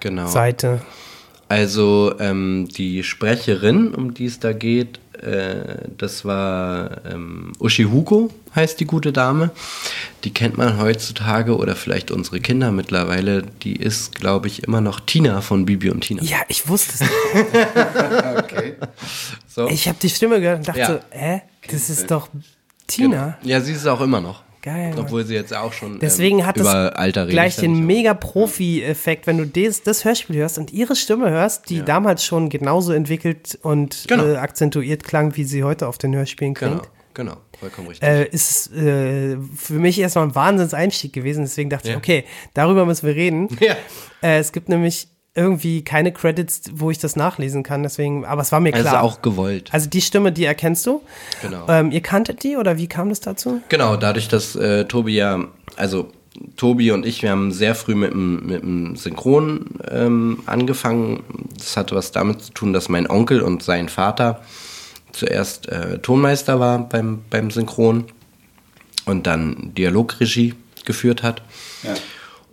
[0.00, 0.80] Genau.
[1.48, 8.30] Also ähm, die Sprecherin, um die es da geht, äh, das war ähm, Uschi Hugo,
[8.56, 9.50] heißt die gute Dame.
[10.24, 13.42] Die kennt man heutzutage oder vielleicht unsere Kinder mittlerweile.
[13.62, 16.22] Die ist, glaube ich, immer noch Tina von Bibi und Tina.
[16.22, 17.00] Ja, ich wusste es.
[17.00, 17.10] nicht.
[19.48, 19.68] So.
[19.68, 20.86] Ich habe die Stimme gehört und dachte Ja.
[20.88, 21.42] so, hä?
[21.70, 22.28] Das ist doch
[22.86, 23.38] Tina.
[23.42, 24.42] Ja, sie ist es auch immer noch.
[24.60, 24.94] Geil.
[24.98, 28.14] Obwohl sie jetzt auch schon Deswegen ähm, hat über das Alter redet gleich den mega
[28.14, 32.92] Profi-Effekt, wenn du das, das Hörspiel hörst und ihre Stimme hörst, die damals schon genauso
[32.92, 34.26] entwickelt und Genau.
[34.26, 36.82] äh, akzentuiert klang, wie sie heute auf den Hörspielen klingt.
[36.82, 38.08] Genau, genau, vollkommen richtig.
[38.08, 41.42] Äh, ist äh, für mich erstmal ein Wahnsinnseinstieg gewesen.
[41.44, 41.98] Deswegen dachte ich, Ja.
[41.98, 42.24] okay,
[42.54, 43.48] darüber müssen wir reden.
[43.60, 43.74] Ja.
[44.22, 47.82] Äh, es gibt nämlich irgendwie keine Credits, wo ich das nachlesen kann.
[47.82, 49.02] Deswegen, aber es war mir also klar.
[49.02, 49.68] auch gewollt.
[49.72, 51.02] Also die Stimme, die erkennst du.
[51.42, 51.66] Genau.
[51.68, 53.60] Ähm, ihr kanntet die oder wie kam das dazu?
[53.68, 55.44] Genau, dadurch, dass äh, Tobi ja,
[55.76, 56.10] also
[56.56, 61.22] Tobi und ich, wir haben sehr früh mit dem, mit dem Synchron ähm, angefangen.
[61.58, 64.40] Das hatte was damit zu tun, dass mein Onkel und sein Vater
[65.16, 68.04] zuerst äh, Tonmeister war beim, beim Synchron
[69.06, 71.42] und dann Dialogregie geführt hat.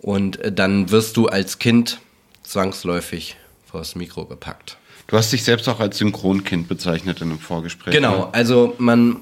[0.00, 2.00] Und äh, dann wirst du als Kind
[2.42, 4.78] zwangsläufig vors Mikro gepackt.
[5.06, 7.94] Du hast dich selbst auch als Synchronkind bezeichnet in einem Vorgespräch.
[7.94, 8.28] Genau, ne?
[8.32, 9.20] also man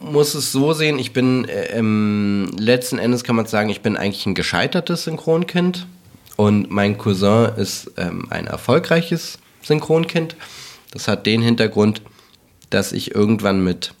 [0.00, 3.96] muss es so sehen, ich bin äh, ähm, letzten Endes kann man sagen, ich bin
[3.96, 5.86] eigentlich ein gescheitertes Synchronkind
[6.36, 10.36] und mein Cousin ist ähm, ein erfolgreiches Synchronkind.
[10.92, 12.02] Das hat den Hintergrund,
[12.70, 13.94] dass ich irgendwann mit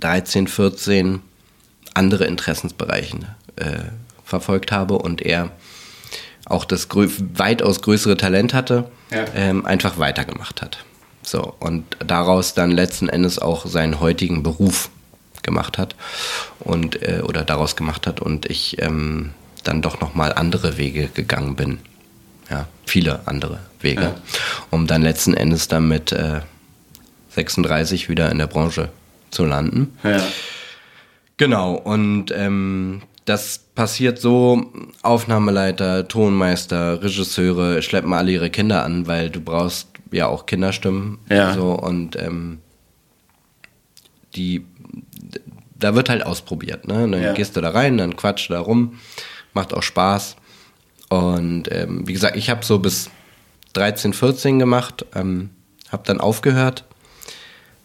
[0.00, 1.20] 13, 14
[1.94, 3.18] andere Interessensbereiche
[3.56, 3.80] äh,
[4.24, 5.50] verfolgt habe und er
[6.46, 9.24] auch das grö weitaus größere Talent hatte, Ja.
[9.34, 10.78] ähm, einfach weitergemacht hat.
[11.22, 14.90] So, und daraus dann letzten Endes auch seinen heutigen Beruf
[15.42, 15.94] gemacht hat
[16.60, 19.30] und äh, oder daraus gemacht hat und ich ähm,
[19.64, 21.78] dann doch nochmal andere Wege gegangen bin.
[22.50, 24.14] Ja, viele andere Wege, Ja.
[24.70, 26.40] um dann letzten Endes dann mit äh,
[27.34, 28.88] 36 wieder in der Branche
[29.30, 29.96] zu landen.
[30.04, 30.22] Ja.
[31.38, 34.70] Genau, und ähm, das passiert so,
[35.02, 41.18] Aufnahmeleiter, Tonmeister, Regisseure schleppen alle ihre Kinder an, weil du brauchst ja auch Kinderstimmen.
[41.30, 41.54] Ja.
[41.54, 42.58] So, und ähm,
[44.36, 44.64] die,
[45.78, 46.86] da wird halt ausprobiert.
[46.86, 47.08] Ne?
[47.10, 47.32] Dann Ja.
[47.32, 48.98] gehst du da rein, dann quatscht da rum,
[49.54, 50.36] macht auch Spaß.
[51.08, 53.10] Und ähm, wie gesagt, ich habe so bis
[53.74, 55.50] 13, 14 gemacht, ähm,
[55.90, 56.84] habe dann aufgehört.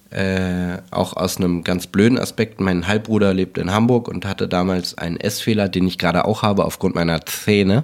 [0.10, 2.62] Äh, auch aus einem ganz blöden Aspekt.
[2.62, 6.64] Mein Halbbruder lebt in Hamburg und hatte damals einen Essfehler, den ich gerade auch habe
[6.64, 7.84] aufgrund meiner Zähne.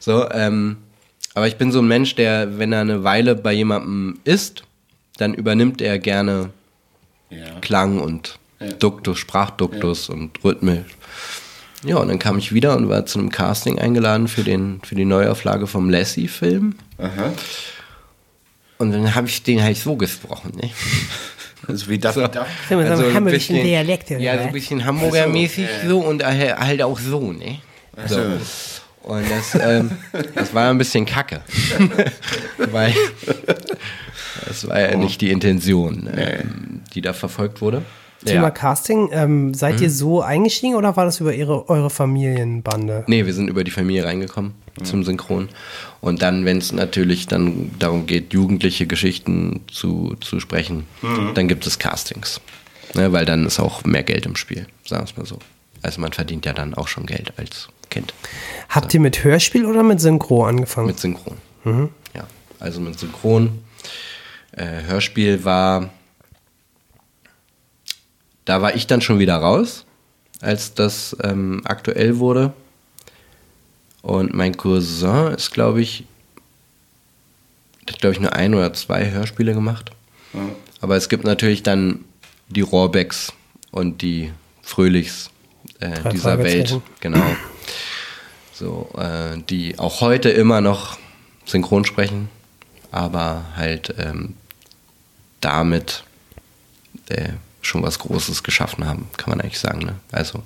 [0.00, 0.78] So, ähm,
[1.34, 4.64] aber ich bin so ein Mensch, der, wenn er eine Weile bei jemandem ist,
[5.18, 6.50] dann übernimmt er gerne
[7.30, 7.60] Ja.
[7.60, 8.72] Klang und Ja.
[8.72, 10.96] Duktus, Sprachduktus und Rhythmisch.
[11.84, 14.94] Ja, und dann kam ich wieder und war zu einem Casting eingeladen für, den, für
[14.94, 16.74] die Neuauflage vom Lassie-Film.
[18.78, 20.52] Und dann habe ich den halt so gesprochen.
[20.60, 20.70] Ne?
[21.68, 22.20] Also wie darf So.
[22.22, 22.30] mal,
[22.68, 24.10] so Also ein ein bisschen- Dialekt.
[24.10, 24.46] Ja, so was?
[24.46, 27.58] ein bisschen Hamburger-mäßig so und halt halt auch so, ne?
[28.06, 28.18] So.
[29.04, 29.90] Und das, ähm,
[30.34, 31.40] das war ein bisschen kacke.
[32.58, 32.94] Weil
[34.46, 37.82] das war ja nicht die Intention, ähm, die da verfolgt wurde.
[38.24, 38.50] Thema Ja.
[38.50, 39.82] Casting, ähm, seid Mhm.
[39.82, 43.04] ihr so eingestiegen oder war das über ihre, eure Familienbande?
[43.06, 45.48] Nee, wir sind über die Familie reingekommen zum Synchron.
[46.00, 50.84] Und dann, wenn es natürlich dann darum geht, jugendliche Geschichten zu, zu sprechen,
[51.34, 52.40] dann gibt es Castings.
[52.94, 55.38] Ne, weil dann ist auch mehr Geld im Spiel, sagen wir es mal so.
[55.82, 58.12] Also man verdient ja dann auch schon Geld als Kind
[58.68, 60.86] Habt ihr mit Hörspiel oder mit Synchro angefangen?
[60.88, 61.36] mit Synchron.
[62.14, 62.26] Ja,
[62.60, 63.60] also mit Synchron.
[64.52, 65.88] Äh, Hörspiel war,
[68.44, 69.84] da war ich dann schon wieder raus,
[70.40, 72.52] als das ähm, aktuell wurde.
[74.02, 76.04] Und mein Cousin ist, glaube ich,
[77.88, 79.92] hat, glaube ich, nur ein oder zwei Hörspiele gemacht.
[80.80, 82.04] Aber es gibt natürlich dann
[82.48, 83.32] die Rohrbecks
[83.70, 84.32] und die
[84.62, 85.30] Fröhlichs
[85.80, 86.80] äh, dieser Welt.
[87.00, 87.36] Genau.
[88.52, 90.98] So, äh, die auch heute immer noch
[91.44, 92.28] synchron sprechen,
[92.90, 94.34] aber halt ähm,
[95.40, 96.04] damit
[97.08, 97.30] äh,
[97.62, 99.80] schon was Großes geschaffen haben, kann man eigentlich sagen.
[99.80, 99.94] Ne?
[100.10, 100.42] Also,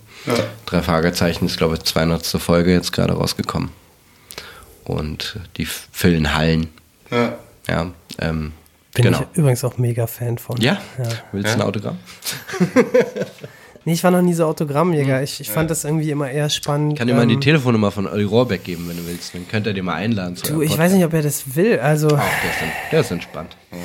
[0.66, 2.24] drei Fragezeichen ist, glaube ich, 200.
[2.26, 3.70] Folge jetzt gerade rausgekommen.
[4.84, 6.68] Und die füllen Hallen.
[7.10, 7.38] Ja.
[7.66, 7.90] Ja,
[8.20, 8.52] ähm,
[8.94, 9.26] Bin genau.
[9.32, 10.60] ich übrigens auch mega Fan von.
[10.60, 10.80] Ja?
[11.32, 11.98] Willst du ein Autogramm?
[13.86, 15.22] Nee, ich war noch nie so Autogrammjäger.
[15.22, 16.94] Ich, ich fand das irgendwie immer eher spannend.
[16.94, 19.32] Ich kann dir mal die ähm, Telefonnummer von Olli Rohrbeck geben, wenn du willst.
[19.32, 20.34] Dann könnt ihr dir mal einladen.
[20.34, 21.78] zu Du, ich weiß nicht, ob er das will.
[21.78, 22.12] Also, Ach,
[22.42, 23.56] der ist, der ist entspannt.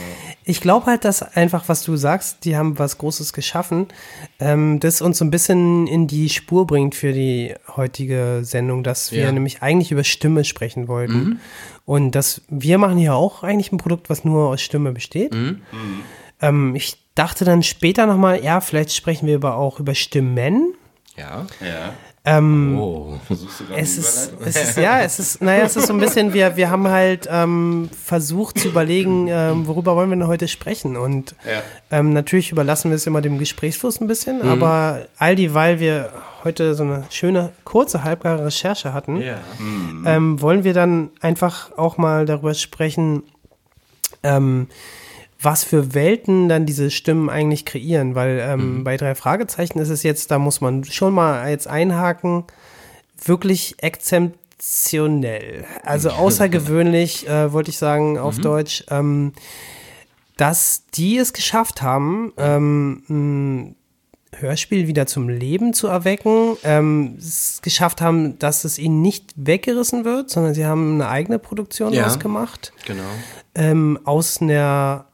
[0.43, 3.89] ich glaube halt, dass einfach, was du sagst, die haben was Großes geschaffen,
[4.39, 9.11] ähm, das uns so ein bisschen in die Spur bringt für die heutige Sendung, dass
[9.11, 9.31] wir Ja.
[9.31, 11.41] nämlich eigentlich über Stimme sprechen wollten.
[11.85, 15.35] Und dass wir machen hier auch eigentlich ein Produkt, was nur aus Stimme besteht.
[16.41, 20.73] Ähm, ich dachte dann später nochmal, ja, vielleicht sprechen wir aber auch über Stimmen.
[21.17, 21.45] Ja.
[21.59, 21.93] Ja.
[22.23, 23.19] Ähm, Oh.
[23.25, 25.99] Versuchst du gerade Es ist, es ist, ja, es ist, naja, es ist so ein
[25.99, 30.47] bisschen, wir, wir haben halt ähm, versucht zu überlegen, ähm, worüber wollen wir denn heute
[30.47, 30.97] sprechen.
[30.97, 31.63] Und Ja.
[31.89, 36.11] ähm, natürlich überlassen wir es immer dem Gesprächsfluss ein bisschen, aber all die, weil wir
[36.43, 39.39] heute so eine schöne, kurze, halbgare Recherche hatten, Ja.
[40.05, 43.23] ähm, wollen wir dann einfach auch mal darüber sprechen,
[44.21, 44.67] ähm,
[45.41, 50.03] was für Welten dann diese Stimmen eigentlich kreieren, weil ähm, bei drei Fragezeichen ist es
[50.03, 52.43] jetzt, da muss man schon mal jetzt einhaken,
[53.23, 59.33] wirklich exzeptionell, also außergewöhnlich, äh, wollte ich sagen auf Deutsch, ähm,
[60.37, 63.75] dass die es geschafft haben, ähm, ein
[64.33, 70.05] Hörspiel wieder zum Leben zu erwecken, ähm, es geschafft haben, dass es ihnen nicht weggerissen
[70.05, 72.05] wird, sondern sie haben eine eigene Produktion Ja.
[72.05, 73.03] ausgemacht Genau.
[73.55, 75.05] ähm, aus einer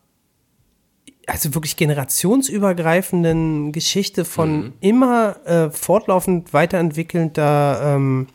[1.27, 8.27] also wirklich generationsübergreifenden Geschichte von immer äh, fortlaufend weiterentwickelnder, ähm,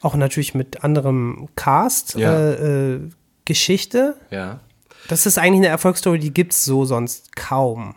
[0.00, 2.32] auch natürlich mit anderem Cast, Ja.
[2.34, 3.00] äh, äh,
[3.44, 4.16] Geschichte.
[4.30, 4.60] Ja.
[5.08, 7.94] Das ist eigentlich eine Erfolgsstory, die gibt's so sonst kaum.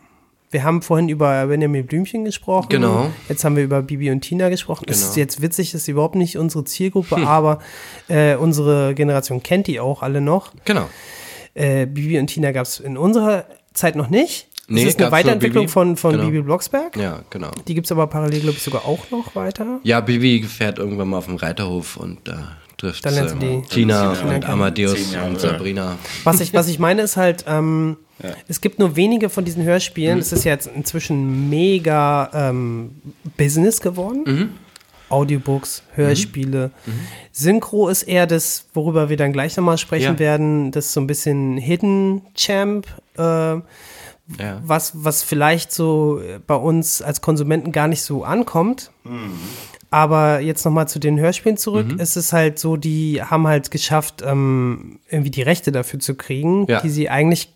[0.49, 2.69] Wir haben vorhin über Benjamin Blümchen gesprochen.
[2.69, 3.11] Genau.
[3.27, 4.85] Jetzt haben wir über Bibi und Tina gesprochen.
[4.87, 5.09] Das Genau.
[5.09, 7.59] ist jetzt witzig, das ist überhaupt nicht unsere Zielgruppe, aber
[8.07, 10.53] äh, unsere Generation kennt die auch alle noch.
[10.65, 10.87] Genau.
[11.53, 13.45] Äh, Bibi und Tina gab es in unserer
[13.77, 14.47] Zeit noch nicht.
[14.69, 15.71] Nee, das ist eine Weiterentwicklung Bibi.
[15.71, 16.25] von, von Genau.
[16.25, 16.97] Bibi Blocksberg.
[16.97, 17.51] Ja, genau.
[17.67, 19.79] Die gibt es aber parallel, glaube ich, sogar auch noch weiter.
[19.83, 23.61] Ja, Bibi fährt irgendwann mal auf dem Reiterhof und da trifft Dann lernt sie ähm,
[23.63, 24.45] die- Tina Tina und.
[24.49, 25.29] Amadeus Jahre.
[25.29, 25.97] und Sabrina.
[26.25, 27.95] Was ich, was ich meine, ist halt, ähm,
[28.49, 29.67] es gibt nur wenige von diesen Mhm.
[29.67, 30.19] Hörspielen.
[30.19, 32.91] Es ist ja jetzt inzwischen mega ähm,
[33.37, 34.23] Business geworden.
[34.25, 34.49] Mhm.
[35.09, 36.71] Audiobooks, Hörspiele.
[37.31, 40.19] Synchro ist eher das, worüber wir dann gleich nochmal sprechen Ja.
[40.19, 42.87] werden, das ist so ein bisschen Hidden Champ,
[43.17, 43.61] äh, Ja.
[44.63, 48.91] was, was vielleicht so bei uns als Konsumenten gar nicht so ankommt.
[49.89, 51.87] Aber jetzt nochmal zu den Hörspielen zurück.
[51.93, 51.99] Mhm.
[51.99, 56.65] Es ist halt so, die haben halt geschafft, ähm, irgendwie die Rechte dafür zu kriegen,
[56.67, 56.81] Ja.
[56.81, 57.53] die sie eigentlich,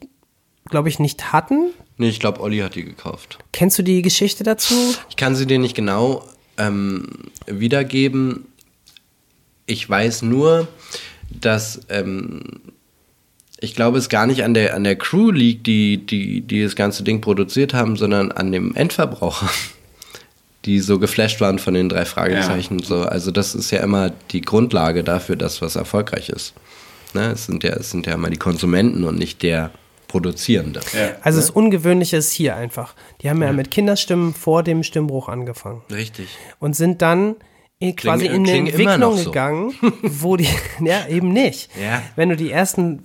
[0.69, 1.71] glaube ich, nicht hatten.
[1.97, 3.39] Nee, ich glaube, Olli hat die gekauft.
[3.51, 4.73] Kennst du die Geschichte dazu?
[5.09, 6.23] Ich kann sie dir nicht genau
[6.67, 7.07] ähm,
[7.47, 8.45] wiedergeben.
[9.65, 10.67] Ich weiß nur,
[11.29, 12.41] dass ähm,
[13.59, 16.75] ich glaube, es gar nicht an der, an der Crew liegt, die, die, die das
[16.75, 19.49] ganze Ding produziert haben, sondern an dem Endverbraucher,
[20.65, 22.79] die so geflasht waren von den drei Fragezeichen.
[22.79, 23.03] So.
[23.03, 26.53] Also das ist ja immer die Grundlage dafür, dass was erfolgreich ist.
[27.13, 27.31] Ne?
[27.31, 29.71] Es, sind ja, es sind ja immer die Konsumenten und nicht der
[30.11, 30.81] Produzierende.
[31.21, 32.95] Also das Ungewöhnliche ist hier einfach.
[33.21, 36.27] Die haben ja, mit Kinderstimmen vor dem Stimmbruch angefangen Richtig.
[36.59, 37.37] und sind dann
[37.81, 39.31] in, quasi in eine Entwicklung so.
[39.31, 39.73] gegangen,
[40.03, 40.47] wo die,
[40.79, 41.69] ja, eben nicht.
[41.81, 42.03] Ja.
[42.15, 43.03] Wenn du die ersten,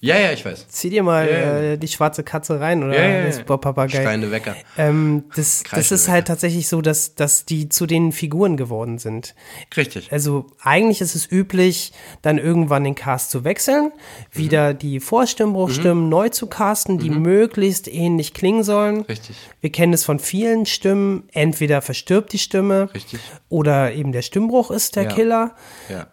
[0.00, 0.66] Ja, ja, ich weiß.
[0.68, 1.60] zieh dir mal Ja, ja.
[1.72, 4.02] Äh, die schwarze Katze rein oder Ja, ja, das Papagei.
[4.30, 4.56] Wecker.
[4.78, 9.34] Ähm, das, das ist halt tatsächlich so, dass, dass die zu den Figuren geworden sind.
[9.76, 10.10] Richtig.
[10.10, 13.92] Also eigentlich ist es üblich, dann irgendwann den Cast zu wechseln,
[14.32, 19.02] wieder die Vorstimmbruchstimmen neu zu casten, die möglichst ähnlich klingen sollen.
[19.02, 19.36] Richtig.
[19.60, 21.24] Wir kennen es von vielen Stimmen.
[21.32, 23.20] Entweder verstirbt die Stimme Richtig.
[23.50, 25.08] oder eben der Stimmbruch ist der Ja.
[25.10, 25.54] Killer.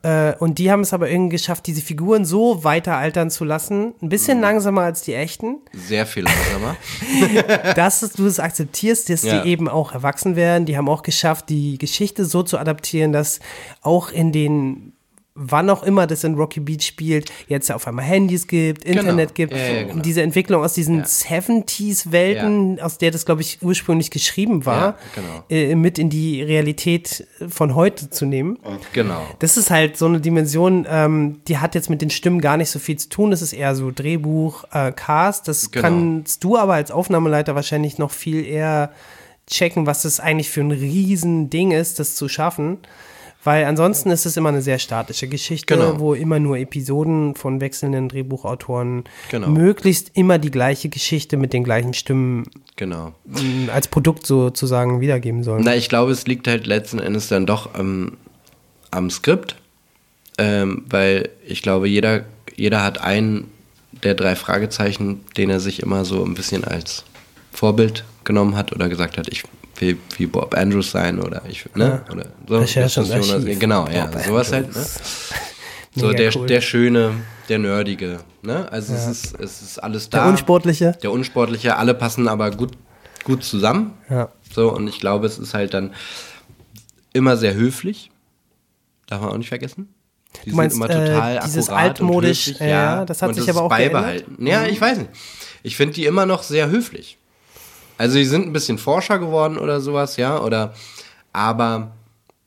[0.03, 0.29] Ja.
[0.31, 3.93] Äh, und die haben es aber irgendwie geschafft, diese Figuren so weiter altern zu lassen.
[4.01, 4.43] Ein bisschen Mhm.
[4.43, 6.75] langsamer als die echten Sehr viel langsamer.
[7.75, 9.41] dass du es akzeptierst, dass Ja.
[9.43, 10.65] die eben auch erwachsen werden.
[10.65, 13.39] Die haben auch geschafft, die Geschichte so zu adaptieren, dass
[13.81, 14.90] auch in den
[15.33, 19.53] wann auch immer das in Rocky Beach spielt, jetzt auf einmal Handys gibt, Internet gibt.
[19.53, 19.63] Genau.
[19.65, 19.93] Ja, ja, genau.
[19.93, 21.05] Und diese Entwicklung aus diesen Ja.
[21.05, 25.43] 70s-Welten, aus der das, glaube ich, ursprünglich geschrieben war, Ja, genau.
[25.49, 28.57] äh, mit in die Realität von heute zu nehmen.
[28.93, 29.21] genau.
[29.39, 32.69] Das ist halt so eine Dimension, ähm, die hat jetzt mit den Stimmen gar nicht
[32.69, 33.31] so viel zu tun.
[33.31, 35.47] Das ist eher so Drehbuch, äh, Cast.
[35.47, 35.81] Das Genau.
[35.87, 38.91] kannst du aber als Aufnahmeleiter wahrscheinlich noch viel eher
[39.47, 42.77] checken, was das eigentlich für ein Riesending ist, das zu schaffen.
[43.43, 45.99] Weil ansonsten ist es immer eine sehr statische Geschichte, Genau.
[45.99, 49.47] wo immer nur Episoden von wechselnden Drehbuchautoren Genau.
[49.49, 52.43] möglichst immer die gleiche Geschichte mit den gleichen Stimmen
[52.75, 53.13] Genau.
[53.25, 55.63] mh, als Produkt sozusagen wiedergeben sollen.
[55.63, 58.17] Na, ich glaube, es liegt halt letzten Endes dann doch ähm,
[58.91, 59.55] am Skript,
[60.37, 62.25] ähm, weil ich glaube, jeder,
[62.55, 63.49] jeder hat einen
[64.03, 67.03] der drei Fragezeichen, den er sich immer so ein bisschen als
[67.51, 69.43] Vorbild genommen hat oder gesagt hat, ich
[69.81, 72.03] will wie Bob Andrews sein oder ich, ne?
[72.11, 72.57] Oder so.
[72.57, 73.59] Recherche und Archiv.
[73.59, 74.75] Genau, ja, Bob sowas halt, ne?
[74.75, 74.99] Andrews.
[75.93, 76.47] So Mega der, cool.
[76.47, 77.15] der Schöne,
[77.49, 78.71] der Nerdige, ne?
[78.71, 80.19] Also es, ist, es ist alles da.
[80.19, 80.97] Der Unsportliche.
[81.03, 82.71] Der Unsportliche, alle passen aber gut,
[83.25, 83.93] gut zusammen.
[84.09, 84.29] Ja.
[84.55, 85.93] So, und ich glaube, es ist halt dann
[87.11, 88.09] immer sehr höflich.
[89.07, 89.93] Darf man auch nicht vergessen.
[90.45, 92.69] Die Du meinst, sind immer äh, total dieses akkurat altmodisch, und höflich.
[92.69, 93.93] ja, das hat sich das aber auch geändert.
[93.93, 94.47] beibehalten.
[94.47, 95.09] Ja, ich weiß nicht.
[95.61, 97.17] Ich finde die immer noch sehr höflich.
[98.01, 100.73] Also die sind ein bisschen forscher geworden oder sowas, ja, oder
[101.33, 101.91] aber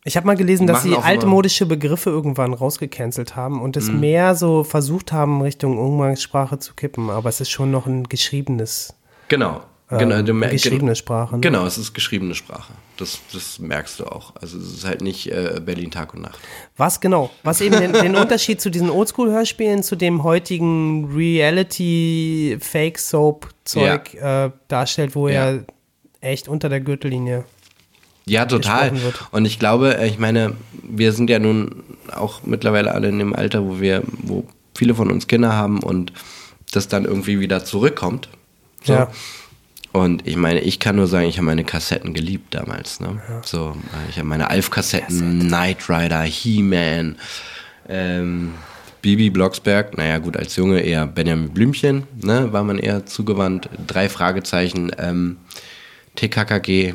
[0.07, 1.03] Ich habe mal gelesen, dass sie Mhm.
[1.03, 7.09] altmodische Begriffe irgendwann rausgecancelt haben und es mehr so versucht haben, Richtung Umgangssprache zu kippen.
[7.09, 8.95] Aber es ist schon noch ein geschriebenes,
[9.29, 9.61] genau.
[9.91, 11.35] Ähm, genau, du mer- eine geschriebene Sprache.
[11.35, 11.41] Ne?
[11.41, 12.73] Genau, es ist geschriebene Sprache.
[12.97, 14.33] Das, das merkst du auch.
[14.41, 16.39] Also es ist halt nicht äh, Berlin Tag und Nacht.
[16.77, 17.31] Was genau?
[17.43, 25.29] Was eben den, den Unterschied zu diesen Oldschool-Hörspielen zu dem heutigen Reality-Fake-Soap-Zeug äh, darstellt, wo
[25.29, 25.51] Ja.
[25.51, 25.65] er
[26.21, 27.45] echt unter der Gürtellinie.
[28.27, 28.93] Ja, total.
[29.33, 31.83] Und ich glaube, äh, ich meine, wir sind ja nun
[32.15, 36.13] auch mittlerweile alle in dem Alter, wo wir, wo viele von uns Kinder haben und
[36.73, 38.29] das dann irgendwie wieder zurückkommt.
[38.83, 38.95] So.
[38.95, 39.11] Ja.
[39.95, 42.99] Und ich meine, ich kann nur sagen, ich habe meine Kassetten geliebt damals.
[42.99, 43.23] Ne?
[43.45, 47.15] So, äh, ich habe meine Alf-Kassetten, Knight Rider, He-Man,
[47.89, 48.55] ähm,
[49.03, 53.69] Bibi Blocksberg, naja gut, als Junge eher Benjamin Blümchen, ne, war man eher zugewandt.
[53.87, 55.37] Drei Fragezeichen, ähm,
[56.17, 56.95] TKKG,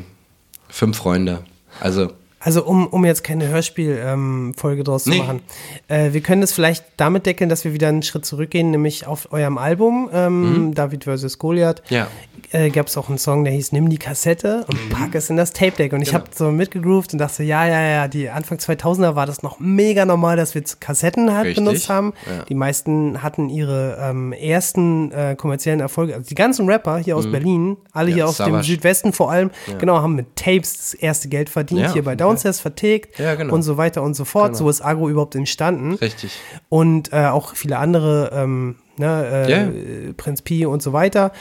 [0.68, 1.42] fünf Freunde.
[1.80, 2.12] Also,
[2.42, 5.18] Also um, um jetzt keine Hörspiel-Folge draus Nee.
[5.18, 5.40] zu machen.
[5.88, 9.32] Äh, wir können das vielleicht damit deckeln, dass wir wieder einen Schritt zurückgehen, nämlich auf
[9.32, 11.38] eurem Album, ähm, David vs.
[11.38, 11.82] Goliath.
[11.90, 11.96] Mhm.
[11.96, 12.08] Ja.
[12.52, 14.90] Äh, Gab es auch einen Song, der hieß Nimm die Kassette und Mhm.
[14.90, 15.92] pack es in das Tape-Deck.
[15.92, 16.20] Und ich Genau.
[16.22, 20.04] habe so mitgegroovt und dachte, ja, ja, ja, die Anfang 2000er war das noch mega
[20.04, 21.64] normal, dass wir Kassetten halt Richtig.
[21.64, 22.12] benutzt haben.
[22.26, 22.44] Ja.
[22.44, 26.14] Die meisten hatten ihre ähm, ersten äh, kommerziellen Erfolge.
[26.14, 28.10] Also die ganzen Rapper hier aus Berlin, alle Mhm.
[28.10, 28.64] Ja, hier aus dem Savage.
[28.66, 32.16] Südwesten vor allem, genau, haben mit Tapes das erste Geld verdient, hier bei Fall.
[32.30, 33.54] Downstairs vertickt Ja, genau.
[33.54, 34.56] und so weiter und so fort.
[34.56, 35.94] So ist Agro überhaupt entstanden.
[35.94, 36.32] Richtig.
[36.68, 40.12] Und äh, auch viele andere, ähm, ne, äh, Ja.
[40.16, 41.32] Prinz Pi und so weiter.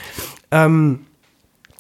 [0.52, 1.06] Ähm,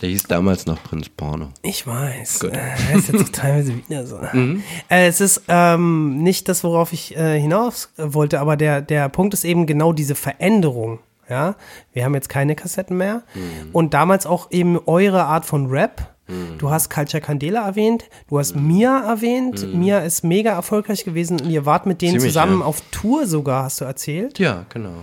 [0.01, 1.49] Der hieß damals noch Prinz Porno.
[1.61, 2.39] ich weiß.
[2.39, 2.53] Gut.
[2.53, 4.19] Äh, ist jetzt auch teilweise wieder so.
[4.33, 4.63] Mhm.
[4.89, 9.09] Äh, es ist ähm, nicht das, worauf ich äh, hinaus äh, wollte, aber der, der
[9.09, 10.99] Punkt ist eben genau diese Veränderung.
[11.29, 11.55] Ja,
[11.93, 13.21] wir haben jetzt keine Kassetten mehr.
[13.35, 13.69] Mhm.
[13.71, 16.15] Und damals auch eben eure Art von Rap.
[16.57, 19.73] Du hast Culture Candela erwähnt, du hast Mia erwähnt.
[19.73, 22.19] Mia ist mega erfolgreich gewesen und ihr wart mit denen Mhm.
[22.19, 22.65] Ziemlich, zusammen ja.
[22.65, 24.39] auf Tour sogar, hast du erzählt.
[24.39, 24.93] Ja, genau.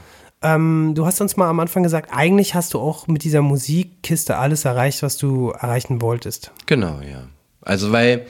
[0.42, 4.36] Ähm, du hast uns mal am Anfang gesagt, eigentlich hast du auch mit dieser Musikkiste
[4.36, 6.52] alles erreicht, was du erreichen wolltest.
[6.66, 7.26] Genau, ja.
[7.62, 8.26] Also weil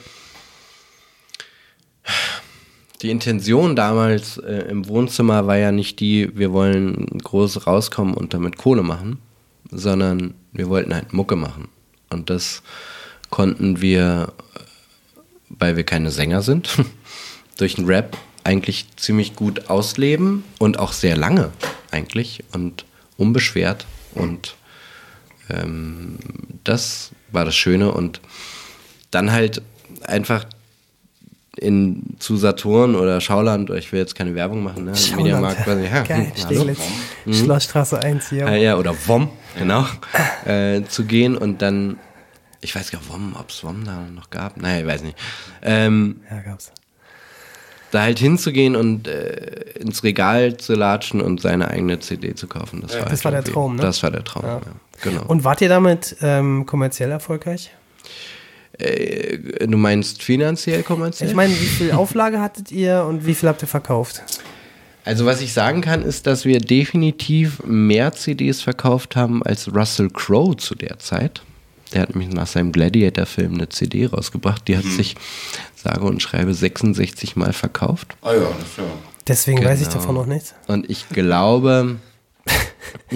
[3.01, 8.33] die Intention damals äh, im Wohnzimmer war ja nicht die, wir wollen groß rauskommen und
[8.33, 9.19] damit Kohle machen,
[9.69, 11.67] sondern wir wollten halt Mucke machen.
[12.09, 12.63] Und das
[13.29, 14.33] konnten wir,
[15.49, 16.69] weil wir keine Sänger sind,
[17.57, 21.51] durch den Rap eigentlich ziemlich gut ausleben und auch sehr lange
[21.91, 22.85] eigentlich und
[23.17, 23.85] unbeschwert.
[24.13, 24.55] Und
[25.49, 26.17] ähm,
[26.63, 27.91] das war das Schöne.
[27.91, 28.21] Und
[29.11, 29.61] dann halt
[30.03, 30.45] einfach
[31.57, 34.93] in, zu Saturn oder Schauland, ich will jetzt keine Werbung machen, ne?
[35.15, 36.31] Mediamarkt, weiß nicht, ja, Geil,
[37.25, 37.33] hm.
[37.33, 38.45] Schlossstraße 1 hier.
[38.45, 39.85] Ja, ja, oder WOM, genau,
[40.45, 41.97] äh, zu gehen und dann,
[42.61, 45.17] ich weiß gar nicht, WOM, ob es WOM da noch gab, naja, ich weiß nicht,
[45.63, 46.71] ähm, Ja, gab's.
[47.91, 52.81] da halt hinzugehen und äh, ins Regal zu latschen und seine eigene CD zu kaufen,
[52.81, 53.81] das war, Das halt war der Traum, ne?
[53.81, 54.61] Das war der Traum, ja.
[55.01, 55.23] genau.
[55.27, 57.71] Und wart ihr damit ähm, kommerziell erfolgreich?
[58.79, 61.29] Äh, du meinst finanziell kommerziell?
[61.29, 64.21] Ich meine, wie viel Auflage hattet ihr und wie viel habt ihr verkauft?
[65.05, 70.09] Also was ich sagen kann, ist, dass wir definitiv mehr CDs verkauft haben als Russell
[70.09, 71.41] Crowe zu der Zeit.
[71.93, 74.67] Der hat nämlich nach seinem Gladiator-Film eine CD rausgebracht.
[74.67, 75.15] Die hat sich,
[75.75, 78.17] sage und schreibe, 66 Mal verkauft.
[78.21, 78.83] Ah ja, das ist ja.
[79.25, 79.99] Deswegen weiß ich Genau.
[79.99, 80.53] davon noch nichts.
[80.67, 81.95] Und ich glaube,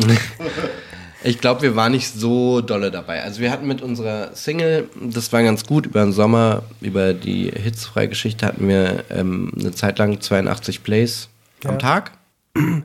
[1.23, 3.23] ich glaube, wir waren nicht so dolle dabei.
[3.23, 7.51] Also wir hatten mit unserer Single, das war ganz gut, über den Sommer, über die
[7.51, 11.29] Hitzfrei-Geschichte hatten wir ähm, eine Zeit lang 82 Plays
[11.65, 12.11] am Tag.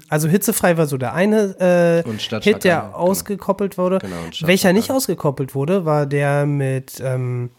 [0.08, 2.92] Also hitzefrei war so der eine äh, Hit, der genau.
[2.94, 3.98] ausgekoppelt wurde.
[3.98, 7.50] Genau, und Welcher nicht ausgekoppelt wurde, war der mit ähm,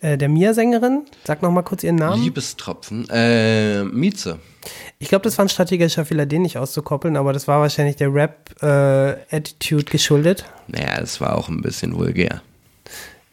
[0.00, 1.02] äh, der Mia-Sängerin.
[1.24, 2.22] Sag noch mal kurz ihren Namen.
[2.22, 3.08] Liebestropfen.
[3.10, 4.38] Äh, Mieze.
[4.98, 8.12] Ich glaube, das war ein strategischer Fehler, den nicht auszukoppeln, aber das war wahrscheinlich der
[8.12, 10.44] Rap-Attitude geschuldet.
[10.66, 12.42] Naja, es war auch ein bisschen vulgär.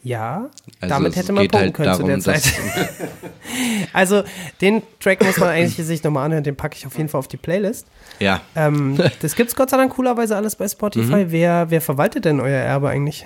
[0.05, 0.51] Ja,
[0.81, 2.53] Also damit es hätte man punkten halt können zu der darum, Zeit.
[3.93, 4.23] also,
[4.61, 7.27] den Track muss man eigentlich sich nochmal anhören, den packe ich auf jeden Fall auf
[7.27, 7.87] die Playlist.
[8.19, 8.41] Ja.
[8.55, 11.25] Ähm, das gibt's Gott sei Dank coolerweise alles bei Spotify.
[11.25, 11.31] Mhm.
[11.31, 13.25] Wer, wer verwaltet denn euer Erbe eigentlich?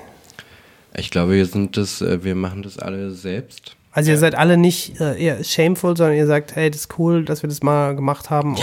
[0.95, 3.75] Ich glaube, wir sind das, äh, wir machen das alle selbst.
[3.91, 7.25] Also ihr seid alle nicht äh, eher shameful, sondern ihr sagt, hey, das ist cool,
[7.25, 8.61] dass wir das mal gemacht haben und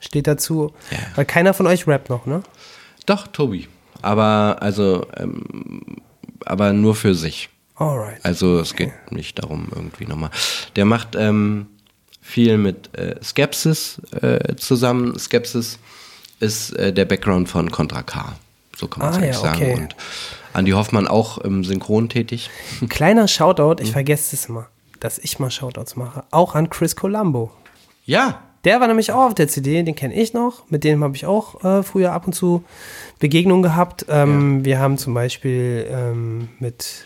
[0.00, 0.72] steht dazu.
[0.90, 0.98] Ja.
[1.14, 2.42] Weil keiner von euch rappt noch, ne?
[3.06, 3.68] Doch, Tobi.
[4.02, 5.82] Aber also, ähm,
[6.44, 7.48] aber nur für sich.
[7.76, 8.24] Alright.
[8.24, 10.30] Also es geht nicht darum irgendwie nochmal.
[10.76, 11.66] Der macht ähm,
[12.20, 15.18] viel mit äh, Skepsis äh, zusammen.
[15.18, 15.78] Skepsis
[16.40, 18.34] ist äh, der Background von Contra K.
[18.76, 19.62] So kann man es Ah, eigentlich ja, sagen.
[19.62, 19.74] okay.
[19.74, 19.96] Und
[20.56, 22.50] Andi Hoffmann auch im Synchron tätig.
[22.88, 24.66] Kleiner Shoutout, ich vergesse es immer,
[25.00, 26.24] dass ich mal Shoutouts mache.
[26.30, 27.50] Auch an Chris Colombo.
[28.04, 30.68] Ja, Der war nämlich auch auf der CD, den kenne ich noch.
[30.70, 32.64] Mit dem habe ich auch äh, früher ab und zu
[33.20, 34.06] Begegnungen gehabt.
[34.08, 37.04] Ähm, Wir haben zum Beispiel ähm, mit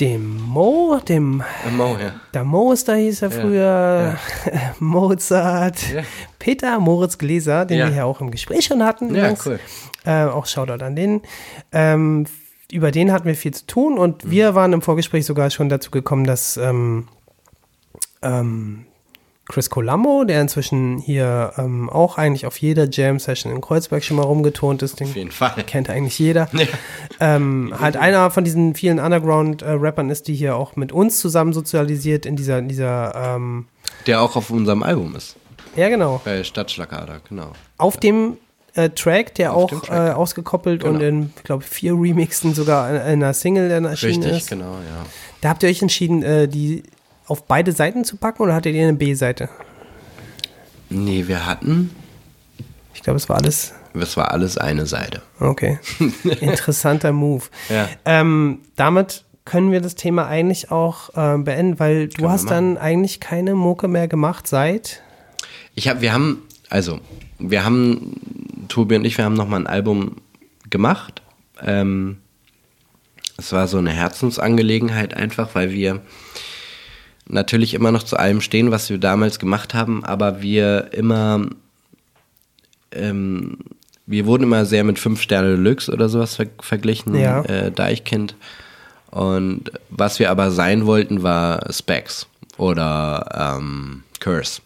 [0.00, 1.42] dem Mo, dem
[1.76, 2.14] Mo, ja.
[2.34, 4.16] der Moster hieß er früher,
[4.80, 5.78] Mozart,
[6.40, 7.86] Peter Moritz Gläser, den Ja.
[7.86, 9.14] wir hier auch im Gespräch schon hatten.
[9.14, 9.46] Ja, übrigens.
[9.46, 9.60] cool.
[10.04, 11.22] Äh, auch Shoutout an den.
[11.72, 12.26] Ähm,
[12.70, 15.90] über den hatten wir viel zu tun und wir waren im Vorgespräch sogar schon dazu
[15.90, 17.08] gekommen, dass ähm,
[18.22, 18.86] ähm,
[19.46, 24.22] Chris Colombo, der inzwischen hier ähm, auch eigentlich auf jeder Jam-Session in Kreuzberg schon mal
[24.22, 25.62] rumgetont ist, den Auf jeden Fall.
[25.66, 26.48] kennt eigentlich jeder.
[27.20, 32.26] Ähm, halt einer von diesen vielen Underground-Rappern ist, die hier auch mit uns zusammen sozialisiert
[32.26, 33.66] in dieser, in dieser ähm,
[34.08, 35.36] Der auch auf unserem Album ist.
[35.76, 37.52] ja genau, Bei Stadtschlagader, genau.
[37.78, 38.36] auf dem
[38.74, 39.88] äh, Track, der Auf auch.
[39.88, 41.04] Äh, ausgekoppelt und Genau.
[41.04, 44.48] in, ich glaube, vier Remixen sogar in, in einer Single dann erschienen Richtig, ist.
[44.50, 45.06] genau, ja.
[45.40, 46.82] Da habt ihr euch entschieden, äh, die
[47.26, 49.48] auf beide Seiten zu packen oder hattet ihr eine B-Seite?
[50.90, 51.90] Nee, wir hatten,
[52.94, 53.72] Ich glaube, es war alles.
[53.94, 55.22] das war alles eine Seite.
[55.40, 55.78] Okay.
[56.40, 57.44] Interessanter Move.
[57.68, 57.88] Ja.
[58.04, 62.78] Ähm, damit können wir das Thema eigentlich auch äh, beenden, weil du wir hast dann
[62.78, 65.02] eigentlich keine Mucke mehr gemacht seit.
[65.74, 67.00] Ich hab, wir haben, also,
[67.38, 70.16] wir haben, Tobi und ich, wir haben nochmal ein Album
[70.70, 71.22] gemacht.
[71.62, 72.18] Ähm,
[73.36, 76.00] es war so eine Herzensangelegenheit einfach, weil wir
[77.26, 81.46] natürlich immer noch zu allem stehen, was wir damals gemacht haben, aber wir immer,
[82.92, 83.58] ähm,
[84.06, 87.42] wir wurden immer sehr mit 5 Sterne Deluxe oder sowas ver verglichen, Ja.
[87.42, 88.36] äh, Deichkind.
[89.10, 92.26] Und was wir aber sein wollten, war Specs
[92.58, 94.60] oder ähm, Curse.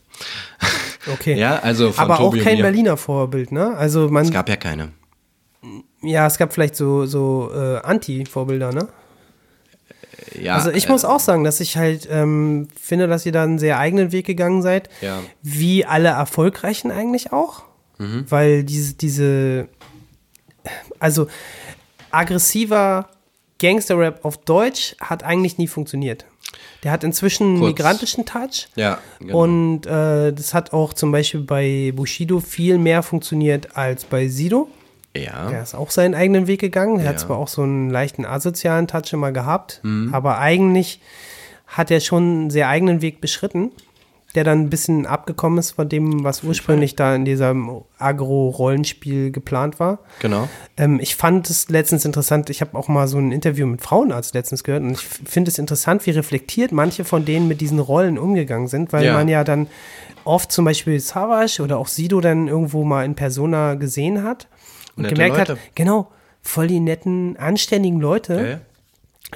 [1.06, 1.38] Okay.
[1.38, 2.60] Ja, also von Aber Tobi auch kein.
[2.60, 3.76] Berliner Vorbild, ne?
[3.76, 4.24] Also man.
[4.24, 4.92] Es gab ja keine.
[6.02, 8.88] ja, es gab vielleicht so, so äh, Anti-Vorbilder, ne?
[10.38, 13.44] Ja, also ich äh, muss auch sagen, dass ich halt ähm, finde, dass ihr da
[13.44, 14.90] einen sehr eigenen Weg gegangen seid.
[15.00, 15.20] Ja.
[15.42, 17.62] Wie alle Erfolgreichen eigentlich auch.
[17.98, 18.26] Mhm.
[18.28, 19.68] Weil diese, diese,
[20.98, 21.28] also
[22.10, 23.08] aggressiver
[23.58, 26.24] Gangster-Rap auf Deutsch hat eigentlich nie funktioniert.
[26.82, 27.68] Der hat inzwischen einen Kurz.
[27.70, 28.68] migrantischen Touch.
[28.76, 29.42] Ja, genau.
[29.42, 34.68] Und äh, das hat auch zum Beispiel bei Bushido viel mehr funktioniert als bei Sido.
[35.16, 35.50] Ja.
[35.50, 36.98] Der ist auch seinen eigenen Weg gegangen.
[36.98, 37.10] Er Ja.
[37.10, 40.14] hat zwar auch so einen leichten asozialen Touch immer gehabt, Mhm.
[40.14, 41.00] aber eigentlich
[41.66, 43.72] hat er schon einen sehr eigenen Weg beschritten,
[44.38, 49.80] der dann ein bisschen abgekommen ist von dem, was ursprünglich da in diesem Agro-Rollenspiel geplant
[49.80, 49.98] war.
[50.20, 50.48] Genau.
[50.76, 54.34] Ähm, ich fand es letztens interessant, ich habe auch mal so ein Interview mit Frauenarzt
[54.34, 58.16] letztens gehört und ich finde es interessant, wie reflektiert manche von denen mit diesen Rollen
[58.16, 59.14] umgegangen sind, weil Ja.
[59.14, 59.66] man ja dann
[60.24, 64.46] oft zum Beispiel Savage oder auch Sido dann irgendwo mal in Persona gesehen hat
[64.96, 65.60] und Nette gemerkt hat, Leute.
[65.74, 66.12] genau,
[66.42, 68.60] voll die netten, anständigen Leute,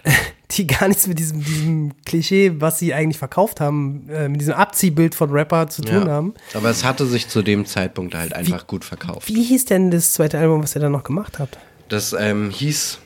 [0.05, 0.13] ja.
[0.57, 4.55] die gar nichts mit diesem, diesem Klischee, was sie eigentlich verkauft haben, äh, mit diesem
[4.55, 6.09] Abziehbild von Rapper zu tun ja.
[6.09, 6.35] haben.
[6.55, 9.29] Aber es hatte sich zu dem Zeitpunkt halt einfach gut verkauft.
[9.29, 11.59] Wie hieß denn das zweite Album, was ihr dann noch gemacht habt?
[11.89, 12.99] Das ähm, hieß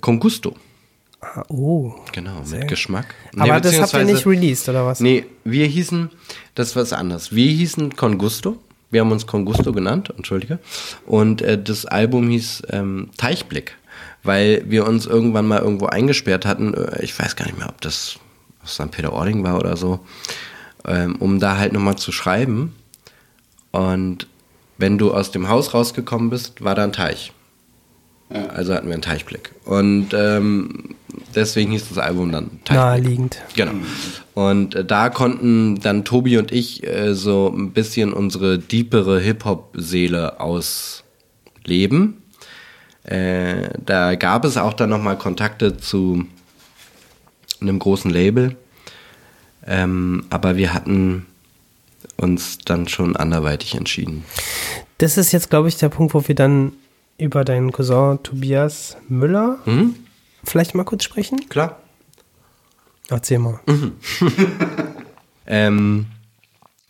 [0.00, 0.54] Con Gusto.
[1.20, 1.94] Ah, oh.
[2.12, 3.14] Genau, mit Geschmack.
[3.38, 5.00] Aber das habt ihr nicht released, oder was?
[5.00, 6.10] Nee, wir hießen,
[6.54, 7.34] das ist was anderes.
[7.34, 8.58] Wir hießen Con Gusto.
[8.90, 10.58] Wir haben uns Con Gusto genannt, entschuldige.
[11.06, 13.76] Und äh, das Album hieß ähm, Teichblick,
[14.24, 16.74] weil wir uns irgendwann mal irgendwo eingesperrt hatten.
[16.74, 18.16] Äh, Ich weiß gar nicht mehr, ob das
[18.62, 18.90] aus St.
[18.90, 20.00] Peter-Ording war oder so,
[20.86, 22.74] ähm, um da halt nochmal zu schreiben.
[23.70, 24.26] Und
[24.78, 27.32] wenn du aus dem Haus rausgekommen bist, war da ein Teich.
[28.30, 29.52] Also hatten wir einen Teichblick.
[29.64, 30.96] Und ähm,
[31.34, 32.74] deswegen hieß das Album dann Teichblick.
[32.74, 33.42] Naheliegend.
[33.54, 33.72] Genau.
[34.32, 40.40] Und äh, da konnten dann Tobi und ich äh, so ein bisschen unsere deepere Hip-Hop-Seele
[40.40, 42.22] ausleben.
[43.04, 46.24] Äh, da gab es auch dann nochmal Kontakte zu
[47.60, 48.56] einem großen Label.
[49.66, 51.26] Ähm, aber wir hatten
[52.16, 54.24] uns dann schon anderweitig entschieden.
[54.98, 56.72] Das ist jetzt, glaube ich, der Punkt, wo wir dann
[57.18, 59.58] über deinen Cousin Tobias Müller
[60.44, 61.48] vielleicht mal kurz sprechen.
[61.48, 61.80] Klar.
[63.08, 63.60] Erzähl mal.
[65.46, 66.06] Ähm,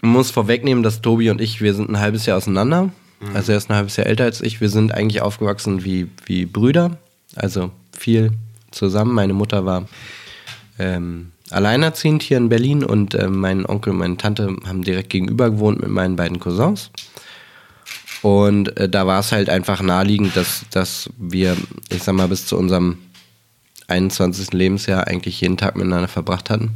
[0.01, 2.91] man muss vorwegnehmen, dass Tobi und ich, wir sind ein halbes Jahr auseinander.
[3.33, 4.61] Also er ist ein halbes Jahr älter als ich.
[4.61, 6.99] Wir sind eigentlich aufgewachsen wie, wie Brüder.
[7.37, 8.33] Also viel
[8.71, 9.15] zusammen.
[9.15, 9.89] Meine Mutter war
[10.79, 15.51] ähm, alleinerziehend hier in Berlin und äh, mein Onkel und meine Tante haben direkt gegenüber
[15.51, 16.91] gewohnt mit meinen beiden Cousins.
[18.23, 21.57] Und äh, da war es halt einfach naheliegend, dass, dass wir,
[21.91, 22.99] ich sag mal, bis zu unserem
[23.89, 24.53] 21.
[24.53, 26.71] Lebensjahr eigentlich jeden Tag miteinander verbracht hatten.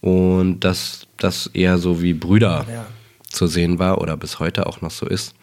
[0.00, 2.66] Und dass das eher so wie Brüder
[3.38, 5.34] zu sehen war oder bis heute auch noch so ist.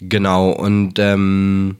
[0.00, 1.76] Genau, und ähm,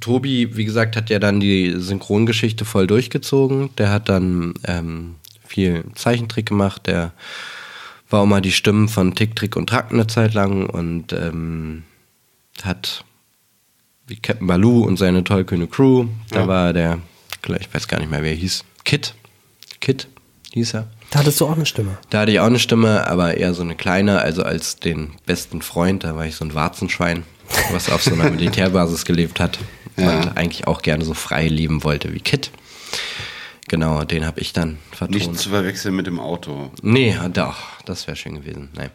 [0.00, 3.70] Tobi, wie gesagt, hat ja dann die Synchrongeschichte voll durchgezogen.
[3.76, 5.16] Der hat dann ähm,
[5.46, 6.86] viel Zeichentrick gemacht.
[6.86, 7.12] Der
[8.08, 11.84] war auch mal die Stimmen von Tick, Trick und Track eine Zeit lang und ähm,
[12.62, 13.04] hat
[14.06, 16.06] wie Captain Baloo und seine tollkühne Crew.
[16.30, 16.98] Da war der,
[17.60, 18.64] ich weiß gar nicht mehr, wer er hieß.
[18.84, 19.14] Kit.
[19.80, 20.08] Kit
[20.52, 20.88] hieß er.
[21.10, 21.96] Da hattest du auch eine Stimme.
[22.10, 25.62] Da hatte ich auch eine Stimme, aber eher so eine kleine, also als den besten
[25.62, 27.24] Freund, da war ich so ein Warzenschwein,
[27.72, 29.58] was auf so einer Militärbasis gelebt hat
[29.96, 32.50] und eigentlich auch gerne so frei leben wollte wie Kit.
[33.68, 35.14] Genau, den habe ich dann vertont.
[35.14, 36.70] Nicht zu verwechseln mit dem Auto.
[36.82, 38.70] Nee, doch, das wäre schön gewesen.
[38.74, 38.90] Nein.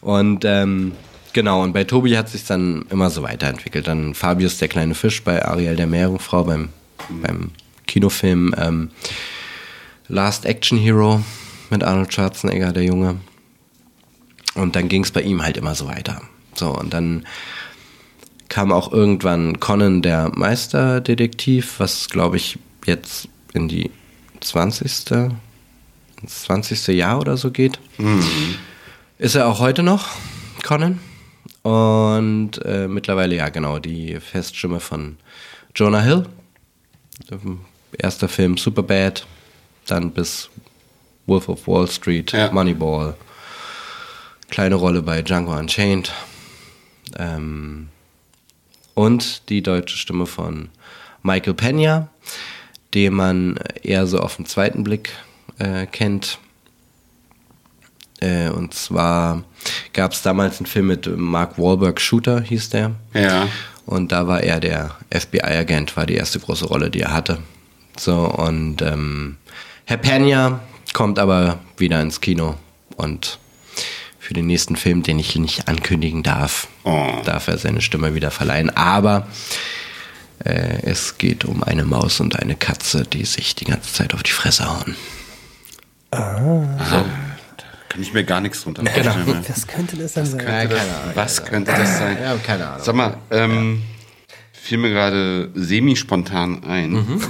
[0.00, 0.92] Und ähm,
[1.32, 3.86] genau, und bei Tobi hat sich dann immer so weiterentwickelt.
[3.86, 6.70] Dann Fabius der kleine Fisch bei Ariel der Meerjungfrau beim,
[7.10, 7.50] beim
[7.86, 8.90] Kinofilm ähm,
[10.08, 11.22] Last Action Hero
[11.70, 13.20] mit Arnold Schwarzenegger, der Junge.
[14.54, 16.22] Und dann ging es bei ihm halt immer so weiter.
[16.54, 17.26] So, und dann
[18.48, 23.90] kam auch irgendwann Conan der Meisterdetektiv, was glaube ich jetzt in die
[24.40, 25.10] 20.
[26.22, 26.86] ins 20.
[26.88, 27.78] Jahr oder so geht.
[29.18, 30.08] Ist er auch heute noch,
[30.62, 31.00] Conan.
[31.62, 35.16] Und äh, mittlerweile, ja genau, die Feststimme von
[35.74, 36.26] Jonah Hill.
[37.98, 39.26] Erster Film Superbad,
[39.86, 40.48] dann bis
[41.26, 42.50] Wolf of Wall Street, Ja.
[42.52, 43.14] Moneyball.
[44.48, 46.12] Kleine Rolle bei Django Unchained.
[47.18, 47.88] Ähm,
[48.94, 50.68] und die deutsche Stimme von
[51.22, 52.08] Michael Pena,
[52.94, 55.10] den man eher so auf den zweiten Blick
[55.58, 56.38] äh, kennt.
[58.20, 59.42] Äh, und zwar
[59.92, 62.92] gab es damals einen Film mit Mark Wahlberg, Shooter hieß der.
[63.12, 63.48] Ja.
[63.84, 67.38] Und da war er der FBI-Agent, war die erste große Rolle, die er hatte.
[67.98, 69.36] So, und ähm,
[69.84, 70.60] Herr Pena
[70.96, 72.54] kommt aber wieder ins Kino
[72.96, 73.38] und
[74.18, 77.20] für den nächsten Film, den ich nicht ankündigen darf, Oh.
[77.22, 78.70] darf er seine Stimme wieder verleihen.
[78.74, 79.26] Aber
[80.42, 84.22] äh, es geht um eine Maus und eine Katze, die sich die ganze Zeit auf
[84.22, 84.96] die Fresse hauen.
[86.10, 87.04] Kann
[88.00, 89.12] ich mir gar nichts drunter Genau.
[89.12, 89.44] vorstellen.
[89.48, 90.38] Was könnte das denn sein?
[90.46, 92.16] Könnte das, was könnte das sein?
[92.22, 92.82] Ja, keine Ahnung.
[92.84, 93.82] Sag mal, ähm,
[94.52, 96.90] fiel mir gerade semi-spontan ein.
[96.92, 97.20] Mhm.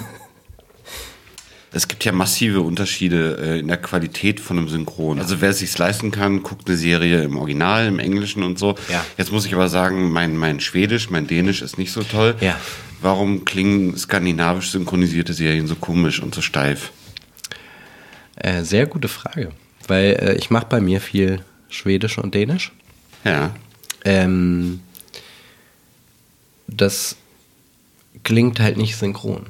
[1.72, 5.18] Es gibt ja massive Unterschiede äh, in der Qualität von einem Synchron.
[5.18, 8.76] Also wer es sich leisten kann, guckt eine Serie im Original, im Englischen und so.
[8.90, 9.04] Ja.
[9.18, 12.36] Jetzt muss ich aber sagen, mein, mein Schwedisch, mein Dänisch ist nicht so toll.
[12.40, 12.58] Ja.
[13.02, 16.92] Warum klingen skandinavisch synchronisierte Serien so komisch und so steif?
[18.36, 19.52] Äh, sehr gute Frage.
[19.86, 22.72] Weil äh, ich mache bei mir viel Schwedisch und Dänisch.
[23.24, 23.54] Ja.
[24.04, 24.80] Ähm,
[26.68, 27.16] das
[28.22, 29.46] klingt halt nicht synchron.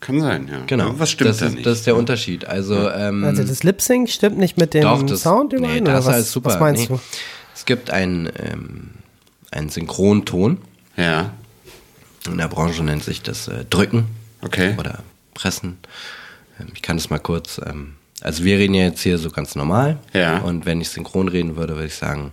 [0.00, 0.62] Kann sein, ja.
[0.66, 0.86] Genau.
[0.86, 1.66] Irgendwas stimmt das da ist, nicht.
[1.66, 2.44] Das ist der Unterschied.
[2.46, 5.84] Also, ähm, Also das Lip Sync stimmt nicht mit dem doch, das, Sound nee, überein?
[5.84, 6.50] das oder was, ist super.
[6.50, 6.96] was meinst nee.
[6.96, 7.00] du?
[7.54, 8.90] Es gibt einen, ähm,
[9.50, 10.58] einen Synchronton.
[10.96, 11.32] ja.
[12.26, 14.04] In der Branche nennt sich das äh, Drücken.
[14.42, 14.74] Okay.
[14.78, 14.98] Oder
[15.34, 15.78] Pressen.
[16.60, 17.58] Ähm, ich kann das mal kurz.
[17.64, 19.98] Ähm, also wir reden ja jetzt hier so ganz normal.
[20.12, 20.38] Ja.
[20.38, 22.32] Und wenn ich synchron reden würde, würde ich sagen,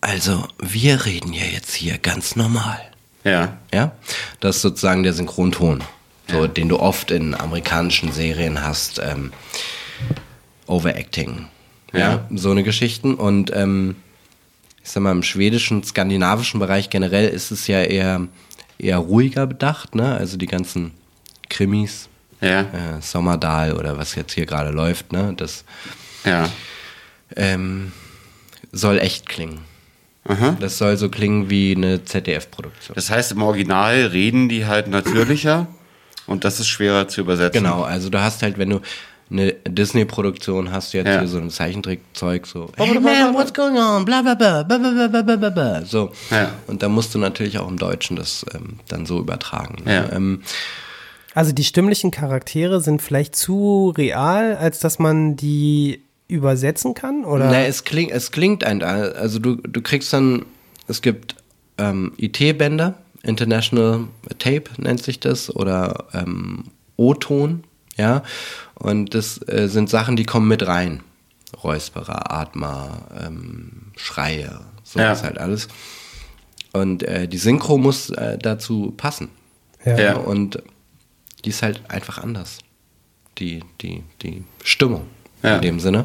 [0.00, 2.80] also wir reden ja jetzt hier ganz normal.
[3.24, 3.58] Ja.
[3.74, 3.92] Ja,
[4.40, 5.82] das ist sozusagen der Synchronton,
[6.30, 8.98] so, den du oft in amerikanischen Serien hast.
[8.98, 9.32] Ähm,
[10.66, 11.46] Overacting.
[11.92, 11.98] Ja.
[11.98, 12.28] Ja.
[12.34, 13.14] so eine Geschichten.
[13.14, 13.96] Und ähm,
[14.82, 18.26] ich sag mal, im schwedischen, skandinavischen Bereich generell ist es ja eher,
[18.78, 20.14] eher ruhiger bedacht, ne?
[20.16, 20.92] Also die ganzen
[21.48, 22.08] Krimis,
[22.40, 22.60] Ja.
[22.60, 25.32] äh, Sommerdal oder was jetzt hier gerade läuft, ne?
[25.36, 25.64] Das
[26.24, 26.48] Ja.
[27.36, 27.92] ähm,
[28.72, 29.60] soll echt klingen.
[30.24, 30.56] Aha.
[30.60, 32.94] Das soll so klingen wie eine ZDF-Produktion.
[32.94, 35.66] Das heißt, im Original reden die halt natürlicher
[36.28, 37.64] und das ist schwerer zu übersetzen.
[37.64, 38.80] Genau, also du hast halt, wenn du
[39.30, 41.18] eine Disney-Produktion hast, du jetzt Ja.
[41.18, 45.08] hier so ein Zeichentrickzeug, so, hey man, what's going on, bla bla bla, bla bla
[45.08, 46.12] bla bla bla bla, so.
[46.30, 46.50] Ja.
[46.66, 49.82] Und da musst du natürlich auch im Deutschen das ähm, dann so übertragen.
[49.84, 49.94] Ne?
[49.94, 50.12] Ja.
[50.16, 50.42] Ähm,
[51.34, 57.24] Also die stimmlichen Charaktere sind vielleicht zu real, als dass man die übersetzen kann?
[57.24, 57.46] Oder?
[57.50, 60.44] Na, es klingt, es klingt ein, also du, du kriegst dann,
[60.86, 61.36] es gibt
[61.78, 64.04] ähm, IT-Bänder, International
[64.38, 66.64] Tape nennt sich das, oder ähm,
[66.96, 67.64] O-Ton,
[67.96, 68.22] ja,
[68.74, 71.02] und das äh, sind Sachen, die kommen mit rein.
[71.64, 75.12] Räusperer, Atmer, ähm, Schreie, so Ja.
[75.12, 75.68] ist halt alles.
[76.72, 79.30] Und äh, die Synchro muss äh, dazu passen.
[79.84, 79.98] Ja.
[79.98, 80.16] Ja.
[80.16, 80.62] Und
[81.44, 82.58] die ist halt einfach anders.
[83.38, 85.06] Die, die, die Stimmung
[85.42, 85.56] Ja.
[85.56, 86.04] in dem Sinne.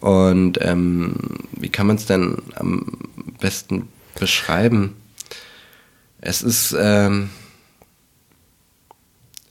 [0.00, 1.14] Und ähm,
[1.52, 2.86] wie kann man es denn am
[3.40, 4.96] besten beschreiben?
[6.26, 7.30] Es ist ähm,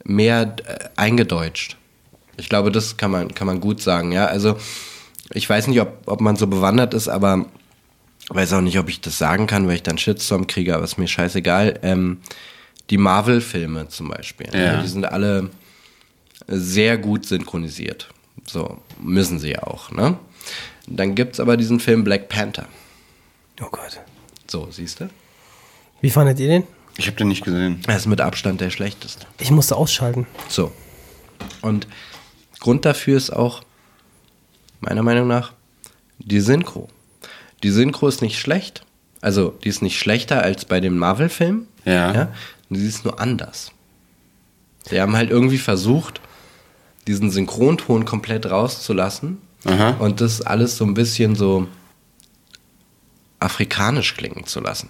[0.04, 1.78] mehr äh, eingedeutscht.
[2.38, 4.12] Ich glaube, das kann man, kann man gut sagen.
[4.12, 4.58] Ja, also
[5.32, 7.46] ich weiß nicht, ob, ob man so bewandert ist, aber
[8.30, 10.98] weiß auch nicht, ob ich das sagen kann, weil ich dann Shitstorm kriege, aber ist
[10.98, 11.80] mir scheißegal.
[11.82, 12.20] Ähm,
[12.90, 14.78] die Marvel-Filme zum Beispiel, Ja.
[14.78, 15.50] ne, die sind alle
[16.48, 18.10] sehr gut synchronisiert.
[18.46, 20.20] So, müssen sie ja auch, ne?
[20.88, 22.68] Dann gibt's aber diesen Film Black Panther.
[23.62, 24.00] Oh Gott.
[24.46, 25.10] So, siehst du?
[26.02, 26.64] Wie fandet ihr den?
[26.98, 27.82] Ich habe den nicht gesehen.
[27.88, 29.26] Er ist mit Abstand der schlechteste.
[29.40, 30.28] Ich musste ausschalten.
[30.48, 30.72] So.
[31.62, 31.88] Und
[32.60, 33.64] Grund dafür ist auch,
[34.80, 35.54] meiner Meinung nach,
[36.20, 36.88] die Synchro.
[37.64, 38.86] Die Synchro ist nicht schlecht.
[39.22, 41.68] Also, die ist nicht schlechter als bei dem Marvel-Film.
[41.84, 42.14] Ja.
[42.14, 42.32] ja.
[42.70, 43.72] Sie ist nur anders.
[44.90, 46.22] Sie haben halt irgendwie versucht,
[47.08, 49.92] diesen Synchronton komplett rauszulassen Aha.
[50.00, 51.68] und das alles so ein bisschen so
[53.40, 54.90] afrikanisch klingen zu lassen.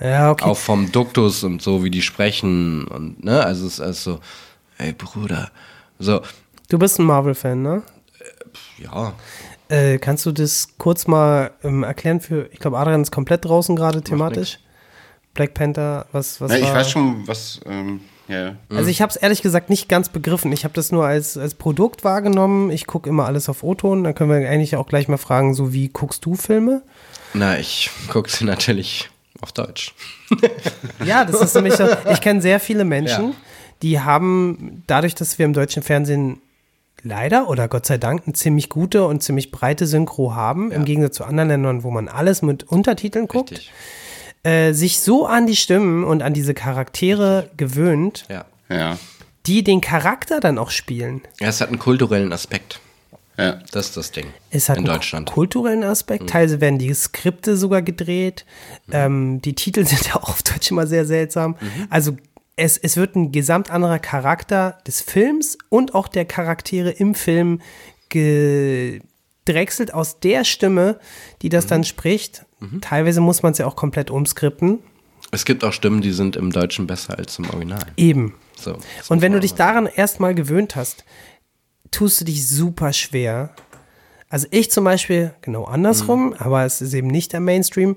[0.00, 0.44] Ja, okay.
[0.44, 4.20] Auch vom Duktus und so, wie die sprechen und, ne, also es ist also,
[4.78, 5.50] ey Bruder,
[5.98, 6.20] so,
[6.68, 7.82] Du bist ein Marvel-Fan, ne?
[8.78, 9.14] ja,
[9.68, 13.74] Äh, kannst du das kurz mal ähm, erklären für, ich glaube, Adrian ist komplett draußen
[13.76, 14.58] gerade thematisch.
[15.34, 16.74] Black Panther, was, was Ja, ich war?
[16.76, 17.60] weiß schon, was.
[17.66, 18.56] Ähm, ja.
[18.70, 20.52] Also ich habe es ehrlich gesagt nicht ganz begriffen.
[20.52, 22.70] Ich habe das nur als, als Produkt wahrgenommen.
[22.70, 24.04] Ich gucke immer alles auf O-Ton.
[24.04, 26.82] Dann können wir eigentlich auch gleich mal fragen, so wie guckst du Filme?
[27.34, 29.10] na, ich gucke sie natürlich
[29.40, 29.94] auf Deutsch.
[31.04, 31.86] Ja, das ist nämlich so.
[32.12, 33.34] Ich kenne sehr viele Menschen, Ja.
[33.82, 36.40] die haben, dadurch, dass wir im deutschen Fernsehen
[37.02, 41.16] leider oder Gott sei Dank eine ziemlich gute und ziemlich breite Synchro haben, im Gegensatz
[41.16, 43.72] zu anderen Ländern, wo man alles mit Untertiteln guckt, Richtig.
[44.42, 48.44] äh, sich so an die Stimmen und an diese Charaktere gewöhnt, Ja.
[48.68, 48.98] Ja.
[49.46, 51.22] die den Charakter dann auch spielen.
[51.40, 51.46] ja.
[51.48, 52.80] Es hat einen kulturellen Aspekt.
[53.38, 53.60] Ja.
[53.70, 54.26] Das ist das Ding.
[54.50, 55.30] Es hat in einen Deutschland.
[55.30, 56.28] kulturellen Aspekt.
[56.28, 58.44] Teilweise werden die Skripte sogar gedreht.
[58.90, 61.56] Ähm, die Titel sind ja auch auf Deutsch immer sehr seltsam.
[61.88, 62.16] Also
[62.56, 67.60] es, es wird ein gesamt anderer Charakter des Films und auch der Charaktere im Film
[68.08, 70.98] gedrechselt aus der Stimme,
[71.42, 72.44] die das dann spricht.
[72.80, 74.80] Teilweise muss man es ja auch komplett umskripten.
[75.30, 77.84] Es gibt auch Stimmen, die sind im Deutschen besser als im Original.
[77.96, 78.34] Eben.
[78.56, 78.76] So,
[79.08, 81.04] Und wenn du dich daran erstmal gewöhnt hast,
[81.90, 83.50] tust du dich super schwer.
[84.28, 87.96] Also ich zum Beispiel, genau andersrum, aber es ist eben nicht der Mainstream,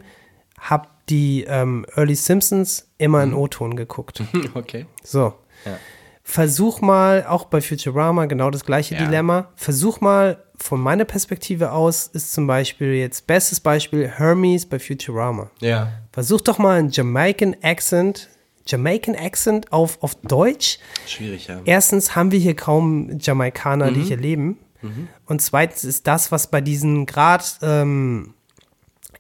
[0.60, 4.24] habe die ähm, Early Simpsons immer in O-Ton geguckt.
[4.54, 4.86] Okay.
[5.04, 5.34] So.
[5.66, 5.78] Ja.
[6.24, 9.04] Versuch mal, auch bei Futurama, genau das gleiche Ja.
[9.06, 9.50] Dilemma.
[9.56, 15.50] Versuch mal, von meiner Perspektive aus, ist zum Beispiel jetzt bestes Beispiel Hermes bei Futurama.
[15.60, 15.92] Ja.
[16.14, 18.30] Versuch doch mal einen Jamaican Accent,
[18.68, 20.80] Jamaican Accent auf, auf Deutsch.
[21.08, 21.62] Schwierig, ja.
[21.66, 23.94] Erstens haben wir hier kaum Jamaikaner, Mhm.
[23.96, 24.58] die hier leben.
[25.28, 28.34] Und zweitens ist das, was bei diesen gerade ähm,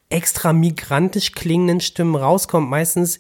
[0.09, 3.19] extra migrantisch klingenden Stimmen rauskommt, meistens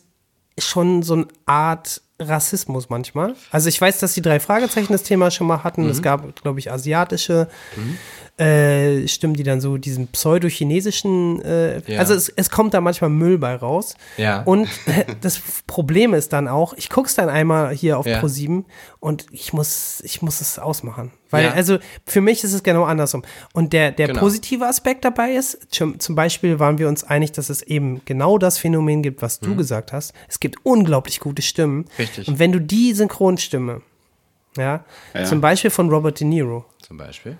[0.57, 3.35] schon so eine Art Rassismus manchmal.
[3.51, 5.83] Also ich weiß, dass die drei Fragezeichen das Thema schon mal hatten.
[5.83, 5.89] Mhm.
[5.89, 7.47] Es gab, glaube ich, asiatische
[8.37, 11.99] äh, Stimmen, die dann so diesen pseudo-chinesischen, äh, Ja.
[11.99, 13.95] also es, es kommt da manchmal Müll bei raus.
[14.17, 14.41] Ja.
[14.43, 14.67] Und
[15.21, 18.19] das Problem ist dann auch, ich guck's dann einmal hier auf Ja.
[18.19, 18.63] Pro7
[18.99, 21.11] und ich muss, ich muss es ausmachen.
[21.29, 21.51] Weil, Ja.
[21.51, 23.23] also für mich ist es genau andersrum.
[23.53, 24.19] Und der, der Genau.
[24.19, 28.37] positive Aspekt dabei ist, zum, zum Beispiel waren wir uns einig, dass es eben genau
[28.37, 30.13] das Phänomen gibt, was du gesagt hast.
[30.27, 31.77] Es gibt unglaublich gute Stimmen.
[31.77, 31.85] Mhm.
[31.99, 32.27] Richtig.
[32.27, 33.81] Und wenn du die Synchronstimme,
[34.57, 35.23] ja, Ja.
[35.25, 37.37] zum Beispiel von Robert De Niro, Zum Beispiel.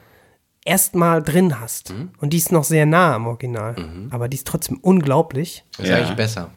[0.66, 2.10] Erstmal drin hast, Mhm.
[2.20, 3.76] und die ist noch sehr nah am Original,
[4.12, 5.98] aber die ist trotzdem unglaublich, Das ist Ja.
[5.98, 6.52] eigentlich besser.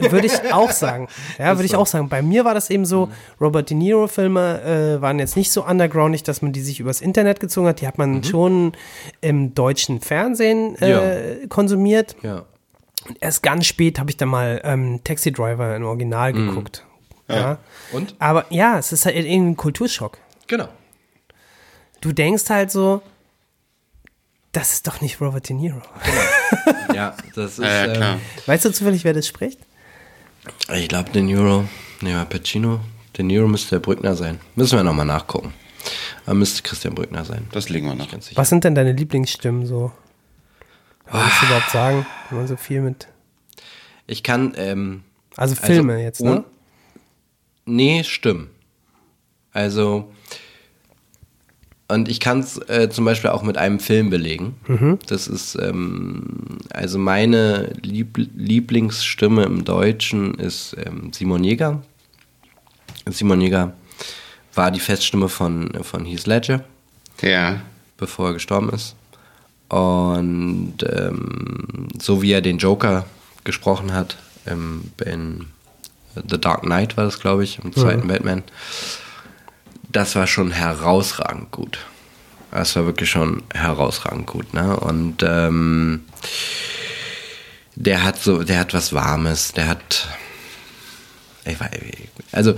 [0.00, 1.06] würde ich auch sagen.
[1.38, 2.08] Ja, würde ich auch sagen.
[2.08, 2.86] Bei mir war das eben Mhm.
[2.86, 3.08] so,
[3.40, 4.62] Robert De Niro-Filme
[4.98, 7.80] äh, waren jetzt nicht so undergroundig, dass man die sich übers Internet gezogen hat.
[7.80, 8.72] Die hat man schon
[9.20, 12.16] im deutschen Fernsehen äh, konsumiert.
[12.22, 12.46] Ja.
[13.08, 16.48] Und erst ganz spät habe ich dann mal ähm, Taxi Driver im Original Mhm.
[16.48, 16.84] geguckt.
[17.28, 17.58] Ja.
[17.92, 18.16] Und?
[18.18, 20.18] Aber ja, es ist halt irgendwie ein Kulturschock.
[20.48, 20.66] Genau.
[22.00, 23.02] Du denkst halt so,
[24.52, 25.80] das ist doch nicht Robert De Niro.
[26.94, 27.64] Ja, das ist.
[27.64, 28.18] Ja, ja, klar.
[28.46, 29.60] Weißt du zufällig, wer das spricht?
[30.68, 31.68] Ähm, ich glaube, den Euro,
[32.00, 32.80] ne, Pacino,
[33.16, 34.40] De Niro müsste der Brückner sein.
[34.56, 35.52] Müssen wir nochmal nachgucken.
[36.26, 37.46] Aber müsste Christian Brückner sein.
[37.52, 38.36] Das legen wir sicher.
[38.36, 39.92] Was sind denn deine Lieblingsstimmen so?
[41.06, 43.08] Kann man das überhaupt sagen, wenn man so viel mit.
[44.06, 45.02] Ich kann, ähm,
[45.36, 46.44] Also Filme Also, jetzt, ne?
[47.64, 48.50] Nee, stimmen.
[49.52, 50.12] Also,
[51.90, 54.54] und ich kann es äh, zum Beispiel auch mit einem Film belegen.
[55.06, 61.82] Das ist, ähm, also meine Lieb Lieblingsstimme im Deutschen ist ähm, Simon Jäger.
[63.08, 63.72] Simon Jäger
[64.54, 66.64] war die Feststimme von, von Heath Ledger
[67.22, 67.60] Ja.
[67.96, 68.94] bevor er gestorben ist.
[69.68, 73.06] Und ähm, so wie er den Joker
[73.44, 74.16] gesprochen hat,
[74.46, 75.46] ähm, in
[76.28, 78.42] The Dark Knight war das, glaube ich, im zweiten Batman,
[79.92, 81.78] das war schon herausragend gut.
[82.50, 84.76] Das war wirklich schon herausragend gut, ne?
[84.78, 86.04] Und ähm,
[87.76, 90.08] der hat so, der hat was Warmes, der hat
[91.44, 91.70] ich weiß,
[92.32, 92.54] also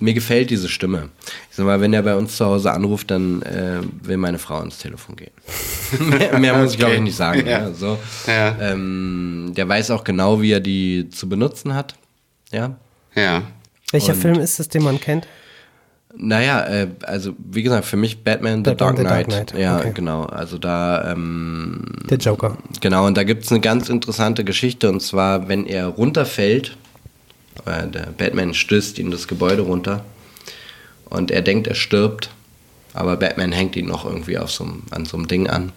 [0.00, 1.08] mir gefällt diese Stimme.
[1.50, 4.58] Ich sag mal, wenn er bei uns zu Hause anruft, dann äh, will meine Frau
[4.58, 5.32] ans Telefon gehen.
[5.98, 7.46] mehr, mehr muss ich glaube ich nicht sagen.
[7.46, 7.60] Ja.
[7.68, 7.72] Ja.
[7.72, 7.98] so.
[8.26, 8.56] Ja.
[8.60, 11.94] Ähm, der weiß auch genau, wie er die zu benutzen hat.
[12.52, 12.76] Ja.
[13.14, 13.42] Ja.
[13.90, 15.26] Welcher und- Film ist es, den man kennt?
[16.20, 19.46] Naja, äh, also wie gesagt, für mich Batman The, Batman, Dark, The Dark Knight.
[19.50, 19.92] Knight, Ja, okay.
[19.94, 20.24] genau.
[20.24, 22.58] Also da ähm, Der Joker.
[22.80, 26.76] Genau, und da gibt es eine ganz interessante Geschichte, und zwar, wenn er runterfällt,
[27.66, 30.04] äh, der Batman stößt ihn das Gebäude runter
[31.08, 32.30] und er denkt, er stirbt,
[32.94, 35.72] aber Batman hängt ihn noch irgendwie auf so an so einem Ding an.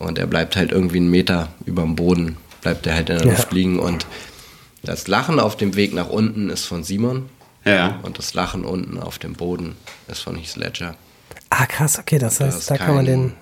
[0.00, 3.26] Und er bleibt halt irgendwie einen Meter über dem Boden, bleibt er halt in der
[3.26, 3.32] Ja.
[3.32, 4.06] Luft liegen und
[4.82, 7.26] das Lachen auf dem Weg nach unten ist von Simon
[7.64, 7.98] Ja.
[8.02, 9.76] und das Lachen unten auf dem Boden
[10.08, 10.94] ist von Heath Ledger.
[11.50, 13.34] Ah, krass, okay, das Da heißt, ist da kann man den.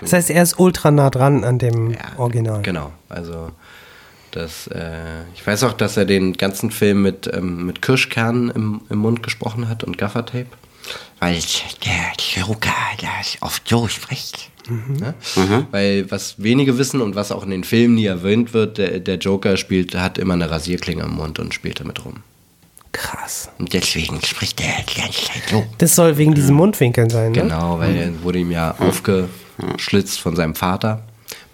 [0.00, 2.62] Das heißt, er ist ultra nah dran an dem Ja, Original.
[2.62, 3.50] Genau, also
[4.30, 8.80] das, äh, ich weiß auch, dass er den ganzen Film mit, ähm, mit Kirschkernen im,
[8.88, 10.46] im Mund gesprochen hat und Gaffertape.
[11.18, 11.38] Weil
[11.84, 14.50] der Joker das oft so spricht.
[14.68, 15.14] Ne?
[15.72, 19.16] Weil was wenige wissen und was auch in den Filmen nie erwähnt wird, der, der
[19.16, 22.22] Joker spielt, hat immer eine Rasierklinge im Mund und spielt damit rum.
[22.92, 23.50] Krass.
[23.58, 25.64] Und deswegen spricht er die ganze Zeit so.
[25.78, 27.42] Das soll wegen diesen Mundwinkeln sein, ne?
[27.42, 31.02] Genau, weil er wurde ihm ja aufgeschlitzt von seinem Vater.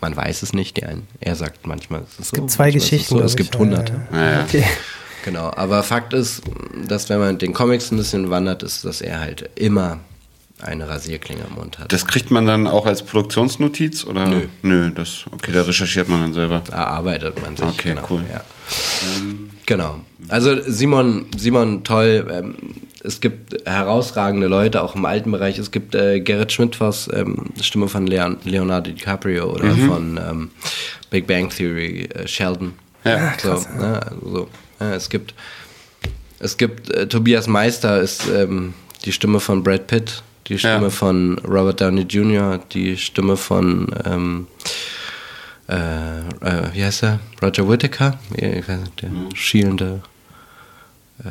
[0.01, 0.77] Man weiß es nicht.
[0.79, 3.19] Der, er sagt manchmal, es, ist Es so, gibt zwei ist es Geschichten.
[3.19, 3.37] So, es ich.
[3.37, 4.07] gibt hunderte.
[4.13, 4.43] ja, ja.
[4.45, 4.65] Okay.
[5.25, 6.43] Genau, aber Fakt ist,
[6.87, 9.99] dass wenn man den Comics ein bisschen wandert, ist, dass er halt immer
[10.63, 11.93] eine Rasierklinge im Mund hat.
[11.93, 14.27] Das kriegt man dann auch als Produktionsnotiz oder?
[14.27, 14.47] Nö.
[14.63, 16.63] Nö, das, okay, da recherchiert man dann selber.
[16.71, 17.67] erarbeitet man sich.
[17.67, 18.23] Okay, genau, cool.
[18.33, 18.41] Ja.
[19.67, 20.01] Genau.
[20.29, 22.27] Also Simon, Simon toll.
[22.31, 22.55] Ähm,
[23.03, 25.59] es gibt herausragende Leute, auch im alten Bereich.
[25.59, 29.87] Es gibt äh, Gerrit Schmidtfoss, ähm, Stimme von Leon, Leonardo DiCaprio oder Mhm.
[29.89, 30.51] von ähm,
[31.11, 32.73] Big Bang Theory, äh, Sheldon.
[33.05, 34.49] Ja, so, ne, also so.
[34.81, 35.35] Ja, es gibt,
[36.41, 40.91] es gibt äh, Tobias Meister ist ähm, die Stimme von Brad Pitt, die Stimme Ja.
[40.91, 44.47] von Robert Downey Jr., die Stimme von ähm,
[45.69, 47.21] äh, äh, wie heißt er?
[47.43, 48.19] Roger Whittaker?
[48.35, 50.03] Ich weiß nicht, der schielende.
[51.25, 51.29] Äh,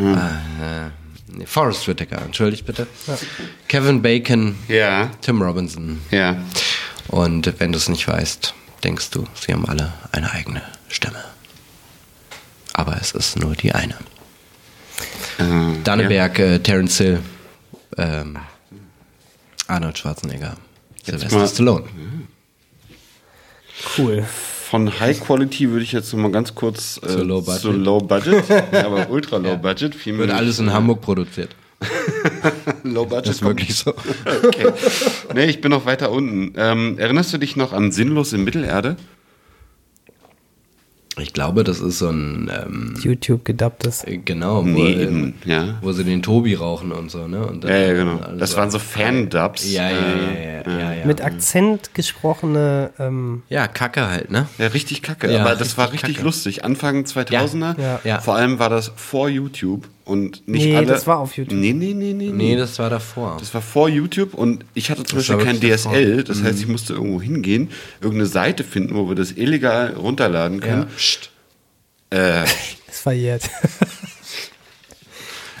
[0.00, 0.90] äh,
[1.28, 2.86] nee, Forrest Whitaker, entschuldigt bitte.
[3.68, 6.00] Kevin Bacon, Ja, Tim Robinson.
[6.10, 6.36] ja.
[7.08, 11.22] Und wenn du es nicht weißt, denkst du, sie haben alle eine eigene Stimme.
[12.72, 13.94] Aber es ist nur die eine.
[15.38, 17.20] Äh, Danneberg, äh, Terence Hill,
[17.98, 18.38] ähm,
[19.66, 20.56] Arnold Schwarzenegger,
[21.04, 21.84] Sylvester mal- Stallone.
[23.98, 24.24] Cool.
[24.70, 27.60] Von High Quality würde ich jetzt mal ganz kurz äh, Zu Low Budget.
[27.60, 29.94] zu Low Budget, ja, aber ultra Low Budget.
[29.94, 31.50] Viel Wird alles in Hamburg produziert.
[32.82, 33.90] Low Budget Das ist wirklich so.
[33.90, 34.72] Okay.
[35.34, 36.54] Nee, ich bin noch weiter unten.
[36.56, 38.96] Ähm, erinnerst du dich noch an Sinnlos in Mittelerde?
[41.16, 44.02] Ich glaube, das ist so ein, ähm, YouTube gedubbtes.
[44.04, 45.78] äh, genau, wo, Nee, ähm, eben, ja.
[45.80, 47.46] wo sie den Tobi rauchen und so, ne?
[47.46, 48.20] Und dann- Ja, ja, genau.
[48.36, 49.70] Das waren so Fan-Dubs.
[49.72, 51.06] Ja, ja, Äh, ja, ja, ja, ja.
[51.06, 52.90] Mit Akzent gesprochene.
[52.98, 54.48] Ähm, Ja, Kacke halt, ne?
[54.58, 55.32] Ja, richtig kacke.
[55.32, 56.26] Ja, aber das war richtig richtig kacke.
[56.26, 56.64] lustig.
[56.64, 57.76] Anfang 2000er.
[57.80, 58.00] Ja.
[58.02, 58.20] Ja.
[58.20, 60.86] Vor allem war das vor YouTube und nicht Nee, alle.
[60.86, 61.58] das war auf YouTube.
[61.58, 62.30] Nee, nee, nee, nee.
[62.30, 63.36] Nee, das war davor.
[63.40, 65.92] Das war vor YouTube und ich hatte zum Das Beispiel kein wirklich davor.
[65.92, 66.04] Mhm.
[66.04, 66.24] DSL.
[66.24, 70.82] Das heißt, ich musste irgendwo hingehen, irgendeine Seite finden, wo wir das illegal runterladen können.
[70.82, 70.88] ja.
[70.96, 71.30] Psst.
[72.10, 72.44] Äh,
[72.88, 73.48] ist verjährt.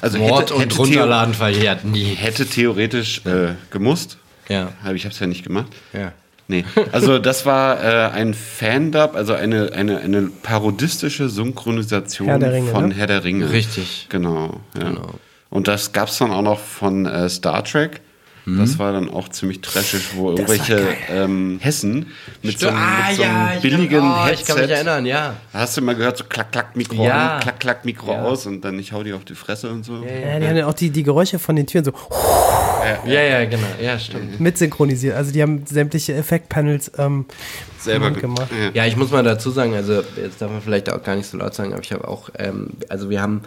[0.00, 2.14] also Mord hätte, und hätte, runterladen verjährt nie.
[2.14, 4.18] Hätte theoretisch äh, gemusst.
[4.48, 4.72] Ja.
[4.84, 5.72] Aber ich habe es ja nicht gemacht.
[5.92, 6.12] Ja.
[6.46, 6.64] Nee.
[6.92, 12.88] Also das war äh, ein Fan-Dub, also eine, eine, eine parodistische Synchronisation Herr Ringe, von
[12.88, 12.94] ne?
[12.94, 13.50] Herr der Ringe.
[13.50, 14.06] Richtig.
[14.10, 14.60] Genau.
[14.78, 14.84] Ja.
[14.90, 15.10] Genau.
[15.50, 18.00] Und das gab es dann auch noch von äh, Star Trek.
[18.46, 22.08] Das war dann auch ziemlich trashig, wo irgendwelche ähm, Hessen
[22.42, 24.42] mit so, einem- ah, mit so einem ja, ich billigen kann, oh, Headset.
[24.42, 25.34] ich kann mich erinnern, ja.
[25.54, 27.36] Da hast du immer gehört, so klack, klack, Mikro Ja.
[27.36, 28.22] an, klack, klack, Mikro Ja.
[28.22, 29.94] aus und dann ich hau dir auf die Fresse und so.
[30.04, 31.92] Ja, die haben ja auch die, die Geräusche von den Türen so
[33.06, 33.66] Ja, ja, genau.
[33.82, 34.40] Ja, stimmt.
[34.40, 35.16] mit synchronisiert.
[35.16, 37.26] Also die haben sämtliche Effektpanels ähm,
[37.78, 38.48] Selber ge- gemacht.
[38.58, 38.70] Ja.
[38.82, 41.36] Ja, ich muss mal dazu sagen, also jetzt darf man vielleicht auch gar nicht so
[41.38, 43.42] laut sagen, aber ich habe auch, ähm, also wir haben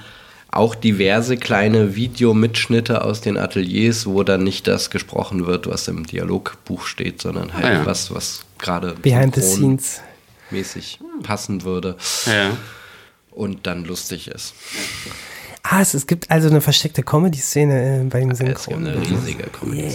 [0.50, 6.06] auch diverse kleine Videomitschnitte aus den Ateliers, wo dann nicht das gesprochen wird, was im
[6.06, 7.86] Dialogbuch steht, sondern halt Ah, ja.
[7.86, 10.02] was, was gerade Behind the scenes.
[10.50, 12.52] mäßig passen würde Ja.
[13.32, 14.54] und dann lustig ist.
[15.70, 19.44] Ah, es, es gibt also eine versteckte Comedy-Szene äh, bei den Es gibt eine riesige
[19.44, 19.92] Comedy.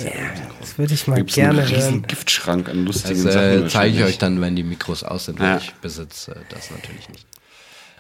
[0.61, 2.03] Das würde ich mal Gibt's gerne einen riesen hören.
[2.09, 3.65] Giftschrank an lustigen Das Sachen.
[3.65, 5.57] äh, zeige ich euch dann, wenn die Mikros aus sind, weil Ja.
[5.59, 7.27] ich besitze das natürlich nicht.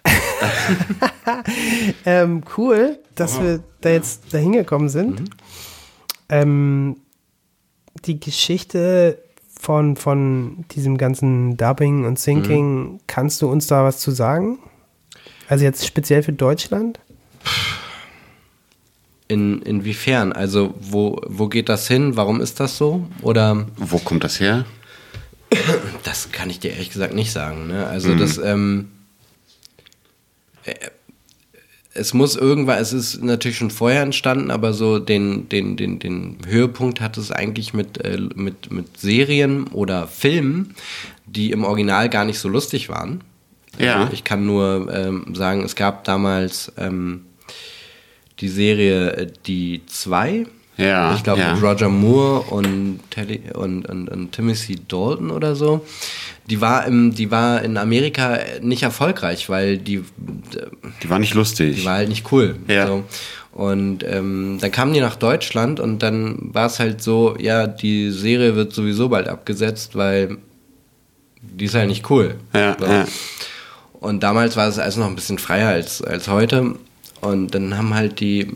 [2.05, 5.21] Ähm, cool, dass wir da jetzt dahin gekommen sind.
[5.21, 5.25] Mhm.
[6.29, 6.97] Ähm,
[8.05, 9.19] die Geschichte
[9.59, 13.01] von, von diesem ganzen Dubbing und Syncing, Mhm.
[13.07, 14.59] kannst du uns da was zu sagen?
[15.49, 16.99] Also jetzt speziell für Deutschland?
[19.29, 20.33] In, inwiefern?
[20.33, 22.17] Also wo, wo geht das hin?
[22.17, 23.07] Warum ist das so?
[23.23, 24.67] Oder Wo kommt das her?
[26.05, 27.67] das kann ich dir ehrlich gesagt nicht sagen.
[27.67, 27.87] Ne?
[27.87, 28.89] Also das, ähm,
[30.65, 30.75] äh,
[31.95, 36.39] es muss irgendwann, es ist natürlich schon vorher entstanden, aber so den, den, den, den
[36.47, 40.75] Höhepunkt hat es eigentlich mit, äh, mit, mit Serien oder Filmen,
[41.27, 43.23] die im Original gar nicht so lustig waren.
[43.79, 44.03] Ja.
[44.03, 47.25] Also ich kann nur ähm, sagen, es gab damals ähm,
[48.43, 50.47] die Serie äh, Die zwei.
[50.79, 51.55] Ja, Ich glaube ja.
[51.55, 55.85] mit Roger Moore und, Telly und, und, und Timothy Dalton oder so.
[56.49, 60.03] Die war, im, die war in Amerika nicht erfolgreich, weil die,
[61.03, 61.77] Die war nicht lustig.
[61.77, 62.57] die war halt nicht cool.
[62.69, 62.87] Ja.
[62.87, 63.05] So.
[63.53, 68.11] Und ähm, dann kamen die nach Deutschland und dann war es halt so, ja, die
[68.11, 70.39] Serie wird sowieso bald abgesetzt, weil
[71.43, 72.37] die ist halt nicht cool.
[72.55, 72.87] ja, So.
[72.87, 73.07] ja.
[73.93, 76.77] Und damals war es also noch ein bisschen freier als, als heute.
[77.23, 78.47] Und dann haben halt die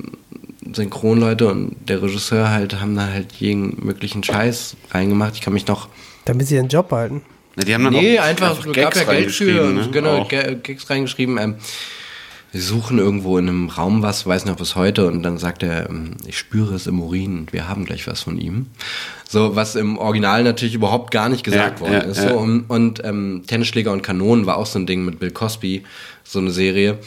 [0.72, 5.34] Synchronleute und der Regisseur halt, haben da halt jeden möglichen Scheiß reingemacht.
[5.34, 5.88] Ich kann mich noch.
[6.24, 7.22] Damit sie ihren Job behalten.
[7.54, 9.88] Na, die haben dann Nee, auch einfach, Gags gab ja Geld für reingeschrieben, und ne?
[9.92, 10.28] genau, Auch.
[10.28, 11.38] Ga- Gags reingeschrieben.
[11.38, 11.54] Ähm,
[12.52, 15.06] wir suchen irgendwo in einem Raum was, weiß noch bis heute.
[15.06, 18.22] Und dann sagt er, ähm, ich spüre es im Urin und wir haben gleich was
[18.22, 18.66] von ihm.
[19.28, 22.16] So, was im Original natürlich überhaupt gar nicht gesagt Ja, worden ja, ist.
[22.18, 22.30] ja.
[22.30, 25.84] So, und und ähm, Tennisschläger und Kanonen war auch so ein Ding mit Bill Cosby,
[26.24, 26.98] so eine Serie.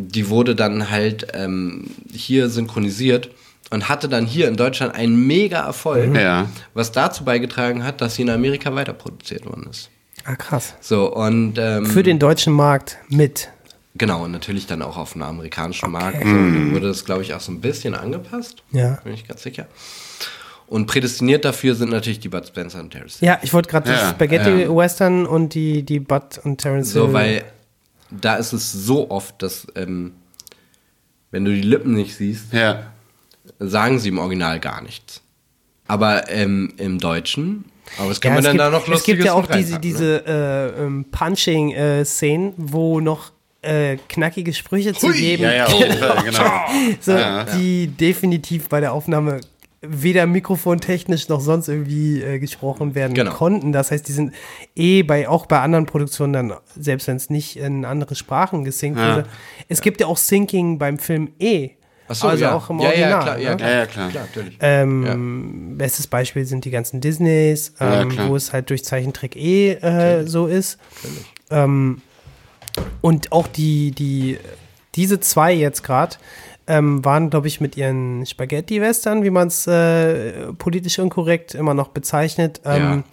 [0.00, 3.30] Die wurde dann halt ähm, hier synchronisiert
[3.70, 6.46] und hatte dann hier in Deutschland einen mega Erfolg, Ja.
[6.74, 9.90] was dazu beigetragen hat, dass sie in Amerika weiterproduziert worden ist.
[10.24, 10.74] Ah, krass.
[10.80, 13.48] So, und ähm, Für den deutschen Markt mit.
[13.96, 16.18] genau, und natürlich dann auch auf dem amerikanischen Markt.
[16.22, 18.62] So, dann wurde das, glaube ich, auch so ein bisschen angepasst.
[18.72, 18.98] Ja.
[19.04, 19.66] Bin ich ganz sicher.
[20.66, 23.06] Und prädestiniert dafür sind natürlich die Bud Spencer und Terry.
[23.20, 27.42] Ja, ich wollte gerade Ja, das Spaghetti-Western und die, die Bud und Terence So, weil
[28.10, 30.12] da ist es so oft, dass, ähm,
[31.30, 32.92] wenn du die Lippen nicht siehst, Ja.
[33.58, 35.20] sagen sie im Original gar nichts.
[35.86, 37.64] Aber ähm, im Deutschen,
[37.98, 39.72] aber was kann Ja, man es denn gibt, da noch Es gibt ja auch diese,
[39.74, 39.80] reinpacken, ne?
[39.80, 43.32] diese äh, ähm, Punching-Szenen, wo noch
[43.62, 46.60] äh, knackige Sprüche zu geben, Ja, ja, Fall, genau.
[47.00, 47.44] so, Ja.
[47.44, 49.40] die definitiv bei der Aufnahme
[49.80, 53.32] weder mikrofontechnisch noch sonst irgendwie äh, gesprochen werden Genau.
[53.32, 53.72] konnten.
[53.72, 54.32] Das heißt, die sind
[54.74, 58.98] eh bei auch bei anderen Produktionen dann, selbst wenn es nicht in andere Sprachen gesinkt
[58.98, 59.16] Ja.
[59.16, 59.26] wurde.
[59.68, 61.70] Es gibt ja auch Syncing beim Film E.
[62.10, 62.54] Ach so, also ja.
[62.54, 63.10] auch im ja, Original.
[63.10, 63.56] Ja, klar, ja, ne?
[63.56, 64.08] klar, Ja, ja, klar.
[64.10, 64.58] klar natürlich.
[64.60, 68.30] Ähm, Bestes Beispiel sind die ganzen Disneys, Ja, ähm, klar.
[68.30, 70.78] wo es halt durch Zeichentrick eh äh, so ist.
[71.50, 72.00] Ähm,
[73.00, 74.38] und auch die, die,
[74.94, 76.16] diese zwei jetzt gerade
[76.68, 81.88] ähm, waren, glaube ich, mit ihren Spaghetti-Western, wie man es äh, politisch unkorrekt immer noch
[81.88, 83.04] bezeichnet, ähm,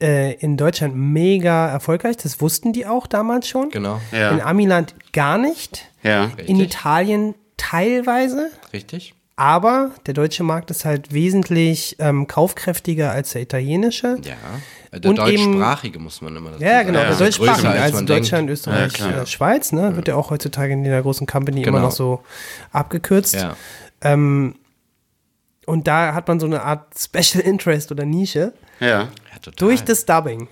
[0.00, 2.16] äh, in Deutschland mega erfolgreich.
[2.16, 3.70] Das wussten die auch damals schon.
[3.70, 4.30] Genau, Ja.
[4.30, 5.86] In Amiland gar nicht.
[6.02, 6.30] Ja.
[6.46, 8.50] In Italien teilweise.
[8.72, 9.14] richtig.
[9.36, 14.16] Aber der deutsche Markt ist halt wesentlich ähm, kaufkräftiger als der italienische.
[14.22, 14.36] Ja,
[14.98, 17.08] der Und eben- deutschsprachige muss man immer dazu Ja, genau, sagen.
[17.08, 18.50] der größer, deutschsprachige, als also Deutschland, denkt.
[18.52, 21.84] Österreich, Ja, äh, Schweiz, ne, wird ja auch heutzutage in jeder großen Company immer Genau.
[21.86, 22.22] noch so
[22.72, 23.34] abgekürzt.
[23.34, 23.56] Ja.
[24.00, 24.56] Ähm,
[25.66, 28.86] und da hat man so eine Art Special Interest oder Nische Ja.
[28.88, 29.08] Ja,
[29.42, 29.56] total.
[29.68, 30.48] durch das Dubbing.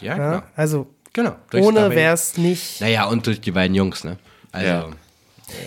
[0.00, 0.30] Ja, Ja?
[0.36, 0.42] genau.
[0.56, 1.34] Also genau.
[1.52, 2.80] ohne wäre es nicht.
[2.80, 4.18] Naja, und durch die beiden Jungs, ne?
[4.52, 4.86] Also, Ja.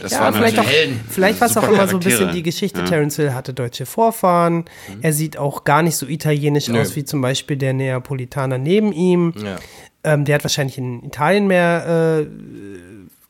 [0.02, 1.00] Das Ja, waren vielleicht auch, Helden.
[1.10, 2.80] vielleicht war es auch immer so ein bisschen die Geschichte.
[2.82, 2.86] Ja.
[2.86, 4.66] Terence Hill hatte deutsche Vorfahren.
[5.02, 6.82] Er sieht auch gar nicht so italienisch Nö.
[6.82, 9.34] aus wie zum Beispiel der Neapolitaner neben ihm.
[9.38, 9.56] ja.
[10.04, 12.28] Ähm, der hat wahrscheinlich in Italien mehr äh,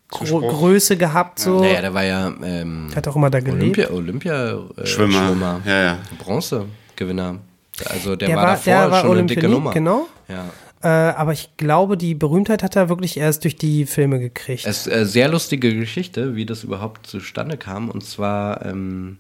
[0.10, 1.40] Gro Größe gehabt.
[1.40, 1.60] So.
[1.62, 3.62] Naja, der war ja ähm, Hat auch immer da gelebt.
[3.90, 5.28] Olympia, Olympia äh, Schwimmer.
[5.28, 5.62] Schwimmer.
[5.66, 5.98] Ja, ja.
[6.20, 6.66] Bronze.
[6.96, 7.38] Gewinner.
[7.86, 9.72] Also der, Der war, war- davor der war schon eine dicke Nummer.
[9.72, 10.08] genau.
[10.28, 10.46] Ja.
[10.84, 14.66] Äh, aber ich glaube, die Berühmtheit hat er wirklich erst durch die Filme gekriegt.
[14.68, 17.90] Es ist eine sehr lustige Geschichte, wie das überhaupt zustande kam.
[17.90, 19.18] Und zwar ähm,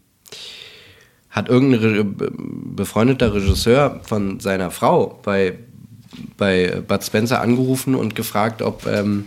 [1.31, 5.57] hat irgendein Re be- befreundeter Regisseur von seiner Frau bei,
[6.37, 9.25] bei Bud Spencer angerufen und gefragt, ob, ähm,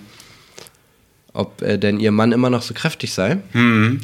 [1.32, 3.38] ob äh, denn ihr Mann immer noch so kräftig sei.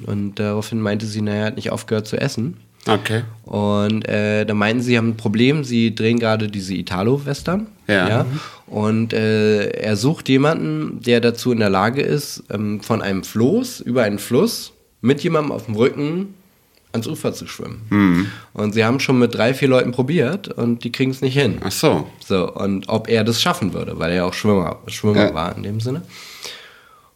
[0.06, 2.56] Und daraufhin meinte sie, naja, er hat nicht aufgehört zu essen.
[2.88, 3.22] Okay.
[3.44, 7.66] Und äh, da meinten sie, haben ein Problem, sie drehen gerade diese Italo-Western.
[7.88, 8.26] Ja.
[8.66, 13.80] Und äh, er sucht jemanden, der dazu in der Lage ist, ähm, von einem Floß
[13.80, 16.34] über einen Fluss mit jemandem auf dem Rücken
[16.92, 18.30] ans Ufer zu schwimmen.
[18.54, 21.58] Und sie haben schon mit drei, vier Leuten probiert und die kriegen es nicht hin.
[21.62, 22.06] Ach so.
[22.24, 25.34] So, und ob er das schaffen würde, weil er ja auch Schwimmer, Schwimmer Ja.
[25.34, 26.02] war in dem Sinne.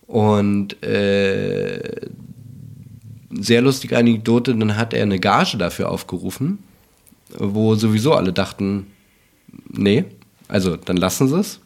[0.07, 1.81] Und äh,
[3.31, 6.59] sehr lustige Anekdote, dann hat er eine Gage dafür aufgerufen,
[7.37, 8.87] wo sowieso alle dachten,
[9.69, 10.05] nee,
[10.49, 11.61] also dann lassen sie es.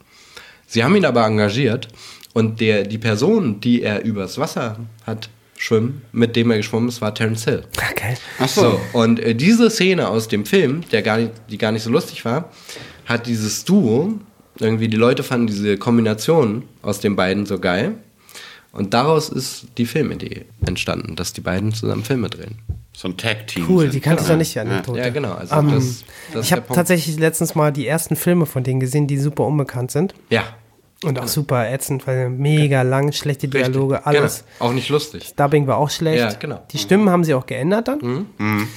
[0.66, 1.88] Sie haben ihn aber engagiert
[2.32, 7.00] und der, die Person, die er übers Wasser hat schwimmen, mit dem er geschwommen ist,
[7.00, 7.64] war Terence Hill.
[7.78, 8.16] Ah, geil.
[8.38, 8.60] Ach so.
[8.62, 11.90] So, und äh, diese Szene aus dem Film, der gar nicht, die gar nicht so
[11.90, 12.50] lustig war,
[13.06, 14.18] hat dieses Duo,
[14.58, 17.94] irgendwie die Leute fanden diese Kombination aus den beiden so geil.
[18.74, 22.58] Und daraus ist die Filmidee entstanden, dass die beiden zusammen Filme drehen.
[22.96, 23.66] So ein Tag-Team.
[23.68, 24.34] Cool, die kannte ich Ja.
[24.34, 24.98] noch nicht, die Anekdote.
[24.98, 25.32] Ja, genau.
[25.34, 29.06] Also Ähm, das, das ich habe tatsächlich letztens mal die ersten Filme von denen gesehen,
[29.06, 30.14] die super unbekannt sind.
[30.30, 30.44] Ja.
[31.04, 33.64] Und auch super ätzend, weil mega lang, schlechte richtig.
[33.72, 34.44] Dialoge, alles.
[34.58, 34.70] Genau.
[34.70, 35.34] Auch nicht lustig.
[35.36, 36.20] Dubbing war auch schlecht.
[36.20, 36.62] Ja, genau.
[36.70, 38.26] Die Stimmen haben sie auch geändert dann.
[38.38, 38.68] Mhm.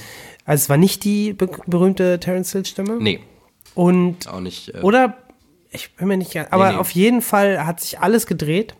[0.44, 2.98] Also es war nicht die be berühmte Terence Hill Stimme.
[3.00, 3.20] Nee,
[3.74, 4.74] Und auch nicht.
[4.74, 5.16] Äh, oder
[5.70, 6.74] ich bin mir nicht ganz, aber nee.
[6.74, 6.80] Mhm.
[6.80, 8.74] auf jeden Fall hat sich alles gedreht.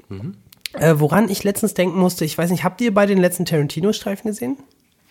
[0.74, 4.30] Äh, woran ich letztens denken musste, ich weiß nicht, habt ihr bei den letzten Tarantino-Streifen
[4.30, 4.56] gesehen?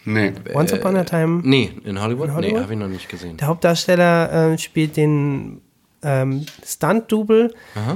[0.05, 0.31] Nee.
[0.53, 1.41] Once Upon a Time.
[1.43, 2.29] nee, in Hollywood?
[2.29, 2.53] In Hollywood?
[2.57, 3.35] Nee, habe ich noch nicht gesehen.
[3.37, 5.59] Der Hauptdarsteller äh, spielt den
[6.03, 7.53] ähm, Stunt-Double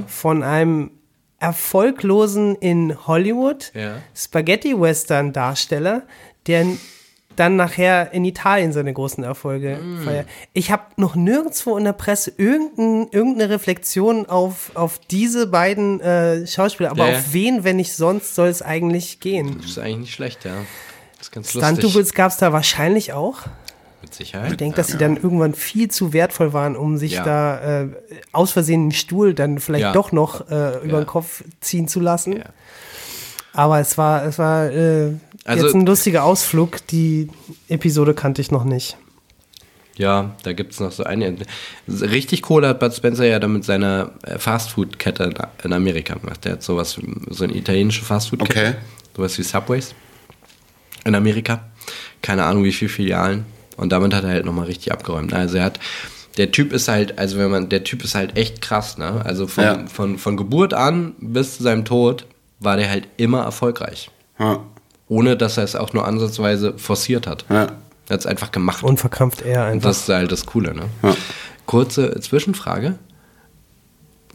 [0.08, 0.90] von einem
[1.38, 3.96] erfolglosen in Hollywood Ja.
[4.14, 6.02] Spaghetti-Western-Darsteller,
[6.46, 6.66] der
[7.36, 10.02] dann nachher in Italien seine großen Erfolge Mm.
[10.04, 10.26] feiert.
[10.52, 16.46] Ich habe noch nirgendwo in der Presse irgendein, irgendeine Reflexion auf, auf diese beiden äh,
[16.46, 17.18] Schauspieler, aber Ja, ja.
[17.18, 19.56] auf wen, wenn nicht sonst, soll es eigentlich gehen?
[19.60, 20.52] Das ist eigentlich nicht schlecht, ja.
[21.18, 21.68] Das ist ganz lustig.
[21.78, 23.40] Stunt-Doubles gab es da wahrscheinlich auch.
[24.02, 24.50] Mit Sicherheit.
[24.50, 27.24] Ich denke, dass sie dann irgendwann viel zu wertvoll waren, um sich Ja.
[27.24, 27.88] da äh,
[28.32, 29.92] aus Versehen einen Stuhl dann vielleicht Ja.
[29.92, 31.00] doch noch äh, über Ja.
[31.02, 32.38] den Kopf ziehen zu lassen.
[32.38, 32.44] Ja.
[33.54, 35.12] Aber es war, es war äh,
[35.44, 36.86] Also- jetzt ein lustiger Ausflug.
[36.88, 37.28] Die
[37.68, 38.96] Episode kannte ich noch nicht.
[39.96, 41.36] Ja, da gibt es noch so eine.
[41.86, 46.44] Richtig Kohle hat Bud Spencer ja dann mit seiner äh, Fastfood-Kette in- in Amerika gemacht.
[46.44, 46.98] Der hat sowas,
[47.28, 48.68] so eine italienische Fastfood-Kette.
[48.68, 48.74] Okay.
[49.14, 49.94] Sowas wie Subways
[51.04, 51.64] in Amerika.
[52.22, 53.44] Keine Ahnung, wie viele Filialen.
[53.76, 55.34] Und damit hat er halt nochmal richtig abgeräumt.
[55.34, 55.80] Also er hat,
[56.38, 59.22] der Typ ist halt, also wenn man, der Typ ist halt echt krass, ne?
[59.26, 59.86] Also von, Ja.
[59.88, 62.24] von, von Geburt an bis zu seinem Tod
[62.60, 64.10] war der halt immer erfolgreich.
[64.38, 64.60] Ja.
[65.12, 67.44] Ohne dass er es auch nur ansatzweise forciert hat.
[67.50, 67.64] Ja.
[68.08, 68.82] Er hat es einfach gemacht.
[68.82, 69.90] Unverkrampft er Und einfach.
[69.90, 70.84] das ist halt das Coole, ne?
[71.02, 71.14] Ja.
[71.66, 72.94] Kurze Zwischenfrage.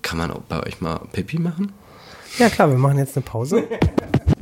[0.03, 1.73] Kann man auch bei euch mal Pipi machen?
[2.37, 3.63] ja klar, wir machen jetzt eine Pause.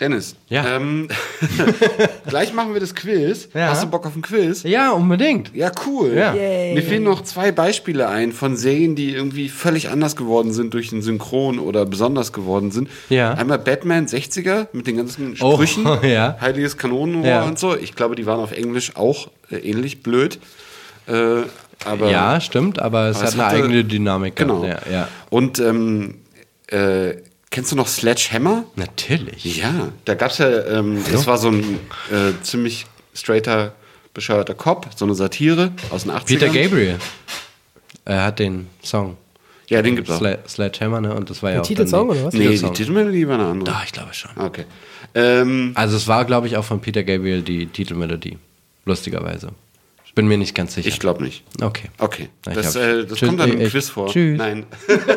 [0.00, 0.36] Dennis.
[0.48, 0.76] Ja.
[0.76, 1.08] Ähm,
[2.28, 3.48] gleich machen wir das Quiz.
[3.52, 3.68] Ja.
[3.70, 4.62] Hast du Bock auf ein Quiz?
[4.62, 5.54] Ja, unbedingt.
[5.54, 6.12] Ja, cool.
[6.14, 6.32] Ja.
[6.34, 10.90] Mir fehlen noch zwei Beispiele ein von Serien, die irgendwie völlig anders geworden sind durch
[10.90, 12.88] den Synchron oder besonders geworden sind.
[13.08, 13.34] Ja.
[13.34, 15.84] Einmal Batman 60er mit den ganzen Oh, Sprüchen.
[16.08, 16.36] ja.
[16.40, 17.42] Heiliges Kanonenrohr Ja.
[17.44, 17.76] und so.
[17.76, 20.38] Ich glaube, die waren auf Englisch auch äh, ähnlich blöd.
[21.08, 21.42] Äh,
[21.84, 24.36] aber ja, stimmt, aber es aber hat es eine hatte- eigene Dynamik.
[24.36, 24.64] Genau.
[24.64, 25.08] Ja, ja.
[25.30, 26.16] Und ähm,
[26.68, 27.14] äh,
[27.50, 28.64] kennst du noch Sledgehammer?
[28.76, 29.56] Natürlich.
[29.56, 31.80] Ja, da gab es ja, ähm, das war so ein
[32.10, 33.72] äh, ziemlich straighter,
[34.14, 36.24] bescheuerter Cop, so eine Satire aus den 80ern.
[36.26, 36.98] Peter Gabriel.
[38.04, 39.16] Er hat den Song.
[39.68, 40.18] Ja, den gibt's auch.
[40.18, 41.14] Sle Sledgehammer, ne?
[41.14, 42.34] Und das war ja auch Titelsong, dann die, oder was?
[42.34, 42.72] Nee, die.
[42.72, 43.74] Titelmelodie war eine andere.
[43.74, 44.30] Doch, ich glaube schon.
[44.36, 44.64] Okay.
[45.14, 48.38] Ähm, Also es war, glaube ich, auch von Peter Gabriel die Titelmelodie.
[48.86, 49.50] Lustigerweise.
[50.18, 50.88] Ich bin mir nicht ganz sicher.
[50.88, 51.44] ich glaube nicht.
[51.62, 51.90] okay.
[51.96, 54.08] Okay, Na, ich das, äh, das Tschüss, kommt dann im äh, Quiz vor.
[54.08, 54.36] tschüss.
[54.36, 54.66] Nein.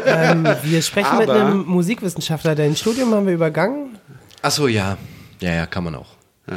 [0.05, 2.53] ähm, wir sprechen mit Aber- einem Musikwissenschaftler.
[2.53, 3.97] Dein Studium haben wir übergangen.
[4.43, 4.99] Achso, ja.
[5.39, 6.09] Ja, ja, kann man auch.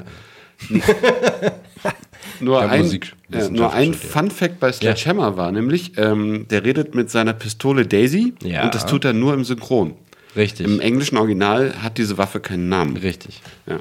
[2.41, 3.95] Nur Ich hab ein, Musikwissenschaft äh, nur ein.
[3.95, 8.65] Fun Fact bei Sledgehammer war nämlich, ähm, der redet mit seiner Pistole Daisy Ja.
[8.65, 9.95] und das tut er nur im Synchron.
[10.37, 10.67] Richtig.
[10.67, 12.99] Im englischen Original hat diese Waffe keinen Namen.
[12.99, 13.41] Richtig.
[13.67, 13.79] Ja.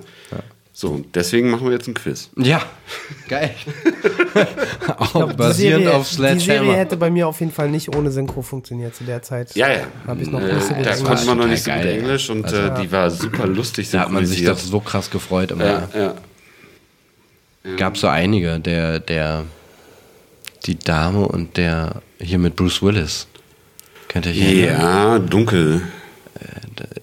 [0.76, 2.32] So, deswegen machen wir jetzt ein Quiz.
[2.36, 2.64] Ja,
[3.30, 3.52] geil.
[4.98, 6.74] auch Die basierend Serie- auf Die Serie Sledgehammer.
[6.76, 9.56] hätte bei mir auf jeden Fall nicht ohne Synchro funktioniert zu der Zeit.
[9.56, 9.82] Ja, ja.
[10.08, 12.00] Hab ich noch äh, nicht so gut da konnte man noch nicht so gut geil.
[12.00, 15.12] Englisch und äh, Also- die war super lustig Da hat man sich doch so krass
[15.12, 15.52] gefreut.
[15.52, 15.64] Immer.
[15.66, 17.76] Ja, ja.
[17.78, 18.60] Gab so einige.
[18.60, 19.44] Der, der,
[20.66, 23.28] die Dame und der hier mit Bruce Willis.
[24.08, 24.66] Kennt ihr hier?
[24.72, 25.82] Ja, dunkel.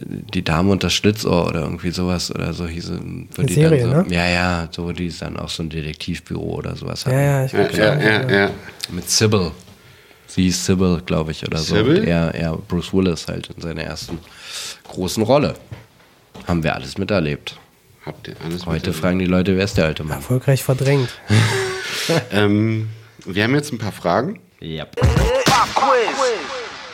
[0.01, 4.05] Die Dame und das Schlitzohr oder irgendwie sowas oder so hieß Eine die Serie, dann
[4.05, 4.15] so, ne?
[4.15, 7.20] Ja, ja, so die dann auch so ein Detektivbüro oder sowas Ja, hatten.
[7.23, 8.51] ja, ich Ja, weiß ja, ja, ja.
[8.90, 9.52] Mit Sybil.
[10.27, 11.74] Sie ist Sybil, glaube ich, oder so.
[11.77, 12.01] Sybil?
[12.01, 14.19] Und er, er, Bruce Willis halt in seiner ersten
[14.89, 15.55] großen Rolle.
[16.47, 17.57] Haben wir alles miterlebt.
[18.07, 20.19] Habt ihr alles Heute mit- fragen die Leute, wer ist der alte Mann?
[20.19, 21.11] Erfolgreich verdrängt.
[22.32, 22.89] Ähm,
[23.27, 24.40] wir haben jetzt ein paar Fragen.
[24.61, 24.86] Ja.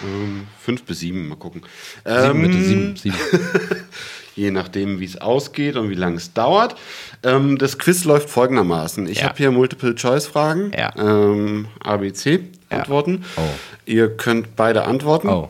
[0.03, 1.63] Ähm, fünf bis sieben, mal gucken.
[2.05, 3.17] Sieben Ähm, bitte, sieben, sieben.
[4.35, 6.75] Je nachdem, wie es ausgeht und wie lange es dauert.
[7.23, 9.07] Ähm, das Quiz läuft folgendermaßen.
[9.09, 9.29] Ich Ja.
[9.29, 10.73] habe hier Multiple-Choice-Fragen.
[10.77, 10.93] Ja.
[10.99, 12.41] Ähm, ABC
[12.71, 12.79] Ja.
[12.79, 13.25] Antworten.
[13.37, 13.41] Oh.
[13.87, 15.29] Ihr könnt beide antworten.
[15.29, 15.49] Oh.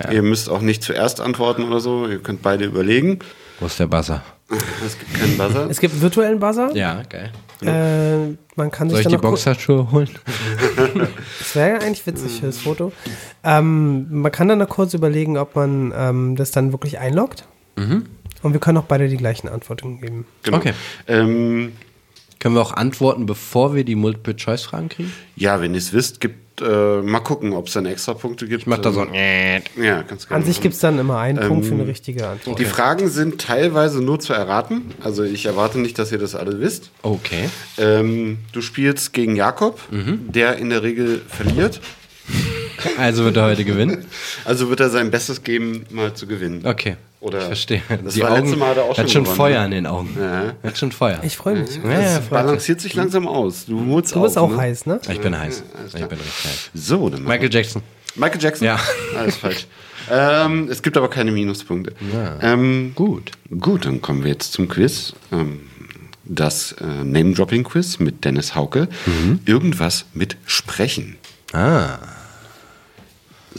[0.00, 0.12] Ja.
[0.12, 2.06] Ihr müsst auch nicht zuerst antworten oder so.
[2.06, 3.18] Ihr könnt beide überlegen.
[3.58, 4.22] Wo ist der Buzzer?
[4.86, 5.68] Es gibt keinen Buzzer.
[5.68, 6.70] Es gibt einen virtuellen Buzzer.
[6.76, 7.32] Ja, geil.
[7.62, 9.26] Äh, man kann Soll sich ich dann die.
[9.26, 10.10] Boxhandschuhe holen?
[11.38, 12.92] Das wäre ja eigentlich witzig für das Foto.
[13.42, 17.46] Ähm, man kann dann noch kurz überlegen, ob man ähm, das dann wirklich einloggt.
[17.76, 18.06] Mhm.
[18.42, 20.26] Und wir können auch beide die gleichen Antworten geben.
[20.42, 20.58] Genau.
[20.58, 20.72] Okay.
[21.08, 21.72] Ähm,
[22.38, 25.12] Können wir auch antworten, bevor wir die Multiple-Choice-Fragen kriegen?
[25.34, 28.62] ja, wenn ihr es wisst, gibt äh, mal gucken, ob es dann extra Punkte gibt.
[28.62, 30.38] Ich mach da so Ähm, ein Ja, ganz genau.
[30.40, 32.58] An sich gibt es dann immer einen Punkt für eine richtige Antwort.
[32.58, 34.92] Die Fragen sind teilweise nur zu erraten.
[35.02, 36.90] Also ich erwarte nicht, dass ihr das alle wisst.
[37.02, 37.48] Okay.
[37.78, 40.32] Ähm, du spielst gegen Jakob, Mhm.
[40.32, 41.80] der in der Regel verliert.
[42.98, 44.04] Also wird er heute gewinnen?
[44.44, 46.62] Also wird er sein Bestes geben, mal zu gewinnen.
[46.64, 46.96] Okay.
[47.20, 47.82] Oder ich verstehe.
[48.04, 49.64] Das die war Augen, letzte Mal hat er auch hat schon schon gewonnen, Feuer ne?
[49.64, 50.16] in den Augen.
[50.18, 50.52] Ja.
[50.62, 51.18] Hat schon Feuer.
[51.24, 51.70] Ich freue mich.
[51.82, 53.66] ja, ja, Das balanciert sich langsam aus.
[53.66, 54.62] Du holst Du bist auf, auch ne?
[54.62, 55.00] heiß, ne?
[55.10, 55.62] Ich bin heiß.
[55.88, 56.70] Ich bin richtig heiß.
[56.74, 57.82] So, dann Michael Jackson.
[58.14, 58.66] Michael Jackson?
[58.66, 58.78] Ja.
[59.18, 59.66] Alles falsch.
[60.10, 61.92] ähm, es gibt aber keine Minuspunkte.
[62.40, 63.32] Ähm, Gut.
[63.60, 65.12] Gut, dann kommen wir jetzt zum Quiz.
[65.32, 65.60] Ähm,
[66.24, 68.88] das äh, Name-Dropping-Quiz mit Dennis Hauke.
[69.06, 69.40] Mhm.
[69.44, 71.16] Irgendwas mit Sprechen.
[71.52, 71.98] Ah.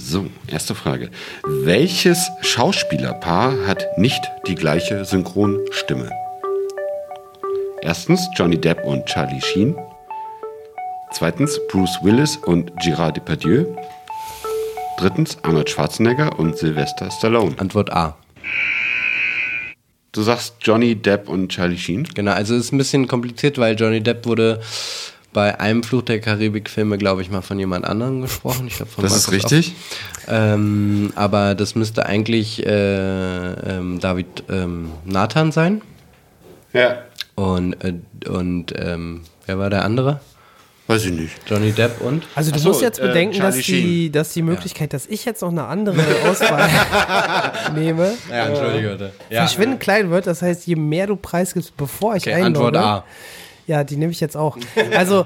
[0.02, 1.10] So, erste Frage.
[1.44, 6.10] Welches Schauspielerpaar hat nicht die gleiche Synchronstimme?
[7.82, 9.76] Erstens Johnny Depp und Charlie Sheen.
[11.12, 13.66] Zweitens Bruce Willis und Gérard Depardieu.
[14.98, 17.56] Drittens Arnold Schwarzenegger und Sylvester Stallone.
[17.60, 18.18] Antwort A.
[20.14, 22.06] Du sagst Johnny Depp und Charlie Sheen?
[22.16, 24.62] Genau, also es ist ein bisschen kompliziert, weil Johnny Depp wurde
[25.32, 28.68] bei einem Fluch der Karibik-Filme, glaube ich, mal von jemand anderem gesprochen.
[28.68, 29.76] Ich glaub, von Das ist Markus richtig.
[29.76, 30.24] Off.
[30.30, 32.70] Ähm, aber das müsste eigentlich äh,
[33.52, 35.82] ähm, David ähm, Nathan sein.
[36.74, 37.04] Ja.
[37.36, 37.94] Und, äh,
[38.28, 40.20] und ähm, wer war der andere?
[40.88, 41.36] Weiß ich nicht.
[41.46, 42.24] Johnny Depp und?
[42.34, 45.06] Also du Ach so, musst jetzt äh, bedenken, dass Charlie die, dass die Möglichkeit, dass
[45.06, 46.68] ich jetzt noch eine andere Auswahl
[47.76, 49.14] nehme, Ja, entschuldige bitte.
[49.30, 50.26] Ja, verschwindend klein wird.
[50.26, 53.06] Das heißt, je mehr du preisgibst, bevor ich okay, einlogge, Antwort A.
[53.70, 54.58] ja, die nehme ich jetzt auch.
[54.96, 55.26] Also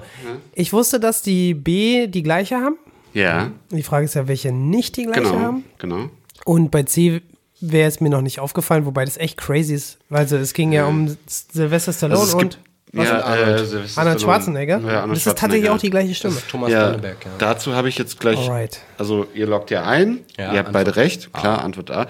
[0.53, 2.75] ich wusste, dass die B die gleiche haben.
[3.13, 5.39] Ja, Die Frage ist ja, welche nicht die gleiche genau.
[5.39, 5.63] haben.
[5.77, 6.09] genau.
[6.45, 7.21] Und bei C
[7.61, 9.97] wäre es mir noch nicht aufgefallen, wobei das echt crazy ist.
[10.09, 12.59] Also es ging ja um Sylvester Stallone Also und
[12.95, 13.59] was ja, und Arnold?
[13.61, 14.21] äh, Sylvester Arnold.
[14.21, 14.79] Schwarzenegger.
[14.85, 16.33] Ja, Arnold das ist tatsächlich auch die gleiche Stimme.
[16.35, 17.31] Das ist Thomas Ja, Danneberg, ja.
[17.39, 18.37] dazu habe ich jetzt gleich.
[18.37, 18.81] Alright.
[18.99, 22.05] Also, ihr loggt ja ein, Ja, ihr habt Antwort beide recht, klar, Antwort A.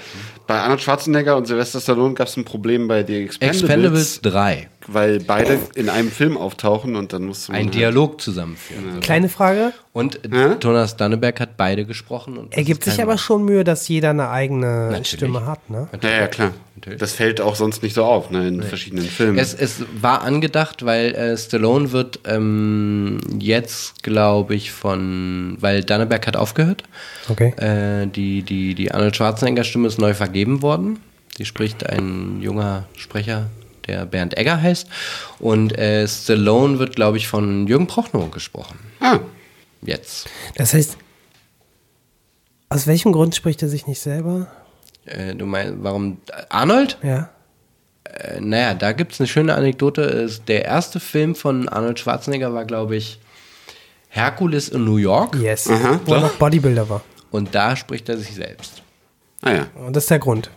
[0.45, 4.69] Bei Arnold Schwarzenegger und Sylvester Stallone gab es ein Problem bei The Expendables, Expendables 3.
[4.87, 8.99] weil beide in einem Film auftauchen und dann musste man Ein halt- Dialog zusammenführen.
[8.99, 9.73] Kleine Frage.
[9.93, 10.55] Und Hä?
[10.59, 12.37] Thomas Danneberg hat beide gesprochen.
[12.37, 15.07] Und Er gibt sich aber schon Mühe, dass jeder eine eigene Natürlich.
[15.09, 15.87] Stimme hat, ne?
[16.01, 16.51] Ja, ja, klar.
[16.75, 16.99] Natürlich.
[16.99, 19.37] Das fällt auch sonst nicht so auf, ne, in verschiedenen Filmen.
[19.37, 26.25] Es, es war angedacht, weil äh, Stallone wird ähm, jetzt, glaube ich, von, weil Danneberg
[26.27, 26.83] hat aufgehört.
[27.29, 27.53] Okay.
[27.57, 30.99] Äh, die, die, die Arnold Schwarzenegger-Stimme ist neu vergeben worden.
[31.37, 33.47] Die spricht ein junger Sprecher,
[33.87, 34.87] der Bernd Egger heißt.
[35.39, 38.79] Und äh, Stallone wird, glaube ich, von Jürgen Prochnow gesprochen.
[38.99, 39.19] ah,
[39.81, 40.27] Jetzt.
[40.55, 40.97] Das heißt,
[42.69, 44.47] aus welchem Grund spricht er sich nicht selber?
[45.05, 46.17] Äh, du meinst, warum?
[46.49, 46.97] Arnold?
[47.03, 47.29] Ja.
[48.05, 50.01] Äh, naja, da gibt es eine schöne Anekdote.
[50.03, 53.19] Ist Der erste Film von Arnold Schwarzenegger war, glaube ich,
[54.07, 55.35] Herkules in New York.
[55.35, 55.67] Yes.
[56.05, 57.01] Wo er noch Bodybuilder war.
[57.31, 58.83] Und da spricht er sich selbst.
[59.41, 59.67] ah ja.
[59.75, 60.49] Und das ist der Grund.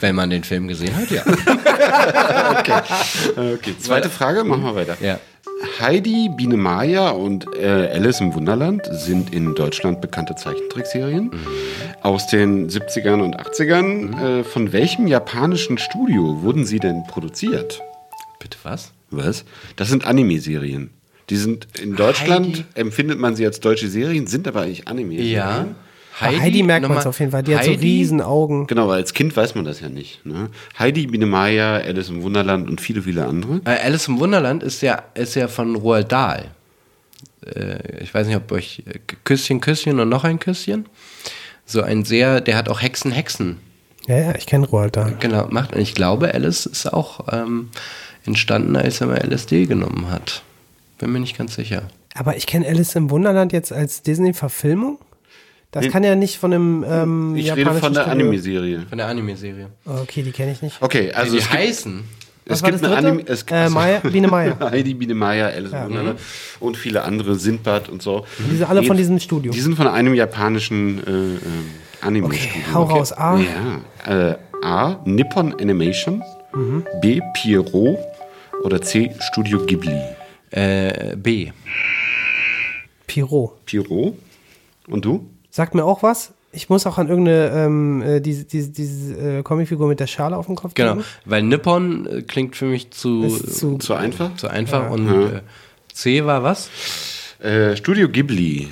[0.00, 1.22] Wenn man den Film gesehen hat, ja.
[3.54, 4.96] Okay, zweite Frage, machen wir weiter.
[5.00, 5.18] ja.
[5.80, 11.30] Heidi, Biene Maya und äh, Alice im Wunderland sind in Deutschland bekannte Zeichentrickserien
[12.02, 14.40] aus den 70ern und 80ern.
[14.40, 17.80] Äh, von welchem japanischen Studio wurden sie denn produziert?
[18.38, 18.92] Bitte was?
[19.10, 19.44] Was?
[19.76, 20.90] Das sind Anime-Serien.
[21.30, 22.64] Die sind in Deutschland, Heidi.
[22.74, 25.32] empfindet man sie als deutsche Serien, sind aber eigentlich Anime-Serien.
[25.32, 25.66] Ja.
[26.20, 27.42] Bei Heidi merkt man es auf jeden Fall.
[27.42, 27.86] Die hat so Heidi?
[27.86, 28.66] riesen Augen.
[28.66, 30.24] Genau, weil als Kind weiß man das ja nicht.
[30.24, 30.48] Ne?
[30.78, 33.60] Heidi, Biene Maya, Alice im Wunderland und viele, viele andere.
[33.64, 36.46] Äh, Alice im Wunderland ist ja, ist ja von Roald Dahl.
[37.44, 40.86] Äh, ich weiß nicht, ob euch äh, Küsschen, Küsschen und noch ein Küsschen.
[41.66, 43.58] So ein sehr, der hat auch Hexen, Hexen
[44.06, 45.16] Ja, ja, ich kenne Roald Dahl.
[45.20, 45.74] genau gemacht.
[45.74, 47.70] Und ich glaube, Alice ist auch ähm,
[48.24, 50.42] entstanden, als er mal LSD genommen hat.
[50.98, 51.82] Bin mir nicht ganz sicher.
[52.14, 54.98] Aber ich kenne Alice im Wunderland jetzt als Disney-Verfilmung.
[55.76, 55.90] Das Nee.
[55.90, 58.86] kann ja nicht von einem ähm, Ich rede japanischen von der Anime-Serie.
[58.88, 59.68] Von der Anime-Serie.
[59.84, 60.80] Okay, die kenne ich nicht.
[60.80, 62.04] Okay, Also also die es gibt, heißen.
[62.46, 63.08] Was es war gibt das eine dritte?
[63.08, 63.28] Anime...
[63.28, 64.56] Es, Äh, Maya, Biene Maya.
[64.70, 66.20] Heidi, Biene Maya, Alice im Wunderland
[66.60, 68.24] und viele andere, Sindbad und so.
[68.50, 69.52] Die sind alle von diesem Studio.
[69.52, 71.38] Die sind von einem japanischen äh, ähm,
[72.00, 72.50] Anime-Studio.
[72.50, 73.12] Okay, hau raus.
[73.12, 73.38] A.
[74.06, 74.30] Ja.
[74.30, 75.00] Äh, A.
[75.04, 76.22] Nippon Animation.
[77.02, 77.20] B.
[77.34, 77.98] Pierrot.
[78.64, 79.14] Oder C.
[79.20, 80.00] Studio Ghibli.
[80.52, 81.50] Äh, B.
[83.06, 83.56] Piro.
[83.66, 84.14] Pierrot.
[84.88, 85.28] Und du?
[85.56, 86.34] Sagt mir auch was.
[86.52, 90.36] Ich muss auch an irgendeine, ähm, äh, diese, diese, diese äh, Comicfigur mit der Schale
[90.36, 90.96] auf dem Kopf Genau.
[90.96, 91.08] denken.
[91.24, 94.36] Weil Nippon äh, klingt für mich zu, zu, Zu einfach?
[94.36, 94.90] zu einfach.
[94.90, 95.40] Und äh,
[95.94, 96.68] C war was?
[97.38, 98.68] Äh, Studio Ghibli.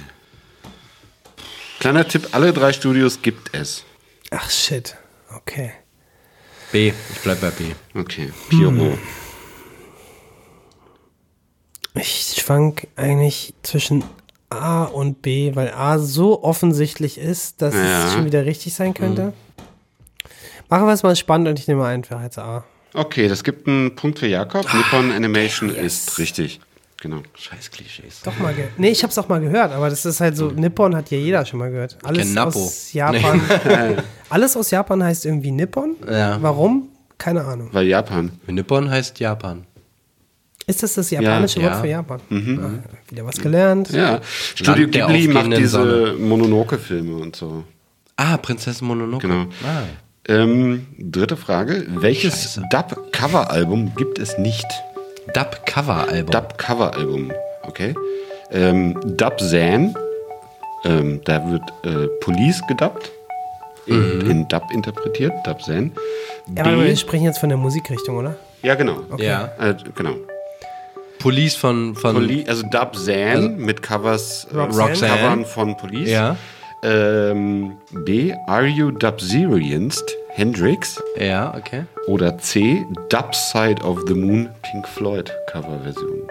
[1.81, 3.83] Kleiner Tipp, alle drei Studios gibt es.
[4.31, 4.95] ach shit.
[5.35, 5.73] Okay.
[6.71, 6.89] B.
[6.89, 7.65] Ich bleib bei B.
[7.99, 8.75] Okay, Pierrot.
[8.75, 8.99] Hm.
[11.95, 14.05] Ich schwank eigentlich zwischen
[14.61, 18.07] A und B, weil A so offensichtlich ist, dass Ja.
[18.07, 19.33] es schon wieder richtig sein könnte.
[20.69, 22.65] Machen wir es mal spannend und ich nehme einfach jetzt A.
[22.95, 24.65] Okay, das gibt einen Punkt für Jakob.
[24.73, 26.61] Nippon Animation ist richtig.
[27.03, 27.19] Genau.
[27.35, 28.23] Scheiß Klischees.
[28.25, 28.79] Doch mal gehört.
[28.79, 31.45] Nee, ich hab's auch mal gehört, aber das ist halt so, Nippon hat ja jeder
[31.45, 31.99] schon mal gehört.
[32.03, 32.59] Alles kenn Nappo.
[32.65, 33.43] aus Japan.
[34.31, 35.97] Alles aus Japan heißt irgendwie Nippon.
[36.11, 36.39] Ja.
[36.41, 36.89] Warum?
[37.19, 37.69] Keine Ahnung.
[37.73, 38.33] Weil Japan.
[38.47, 39.67] Nippon heißt Japan.
[40.67, 41.71] Ist das das japanische Ja.
[41.71, 42.21] Wort für Japan?
[42.31, 43.91] Ah, wieder was gelernt.
[43.91, 44.21] Ja.
[44.55, 46.15] Studio Ghibli macht diese.
[46.19, 47.65] Mononoke-Filme und so.
[48.17, 49.27] Ah, Prinzessin Mononoke.
[49.27, 49.47] Genau.
[49.65, 49.83] Ah.
[50.27, 51.85] Ähm, dritte Frage.
[51.89, 54.67] Welches Dub-Cover-Album gibt es nicht?
[55.35, 56.31] Dub-Cover-Album.
[56.31, 57.33] Dub-Cover-Album,
[57.63, 57.95] okay.
[58.51, 59.95] Ähm, Dub Zan,
[60.85, 63.11] ähm, da wird äh, Police gedubbt,
[63.87, 65.93] in, in Dub interpretiert, Dub Zan.
[66.57, 68.37] Ja, aber wir sprechen jetzt von der Musikrichtung, oder?
[68.63, 69.03] ja, genau.
[69.19, 69.51] Ja.
[69.59, 70.15] Äh, genau.
[71.25, 75.11] Police von, von Poli also Dub Zan mit Covers, äh, Roxanne.
[75.11, 76.11] Covern von Police.
[76.11, 76.37] Ja.
[76.83, 78.35] Ähm, B.
[78.47, 80.05] Are You Dubserianced?
[80.29, 81.03] Hendrix.
[81.19, 81.87] Ja, okay.
[82.09, 82.85] Oder C.
[83.09, 86.29] Dub Side of the Moon Pink Floyd Coverversion.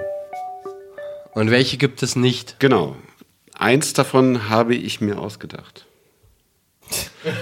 [1.34, 2.58] Und welche gibt es nicht?
[2.60, 2.96] Genau.
[3.58, 5.88] Eins davon habe ich mir ausgedacht.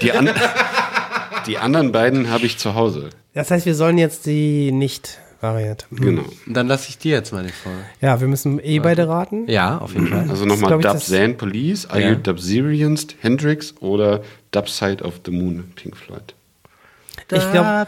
[0.00, 0.30] Die, an
[1.46, 3.10] die anderen beiden habe ich zu Hause.
[3.34, 4.72] Das heißt, wir sollen jetzt die
[5.42, 5.86] Nicht-Variante.
[5.90, 5.98] Hm.
[5.98, 6.24] Genau.
[6.46, 7.84] Dann lasse ich dir jetzt mal die Frage.
[8.00, 9.48] Ja, wir müssen eh beide raten.
[9.48, 10.30] Ja, auf jeden Fall.
[10.30, 12.10] Also nochmal Dub Zan Police, Are Ja.
[12.10, 13.16] You Dubserianced?
[13.20, 16.34] Hendrix oder Dub Side of the Moon Pink Floyd.
[17.30, 17.86] Ich glaube,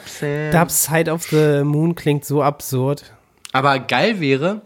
[0.52, 3.12] Dub Side of the Moon klingt so absurd.
[3.52, 4.62] Aber geil wäre,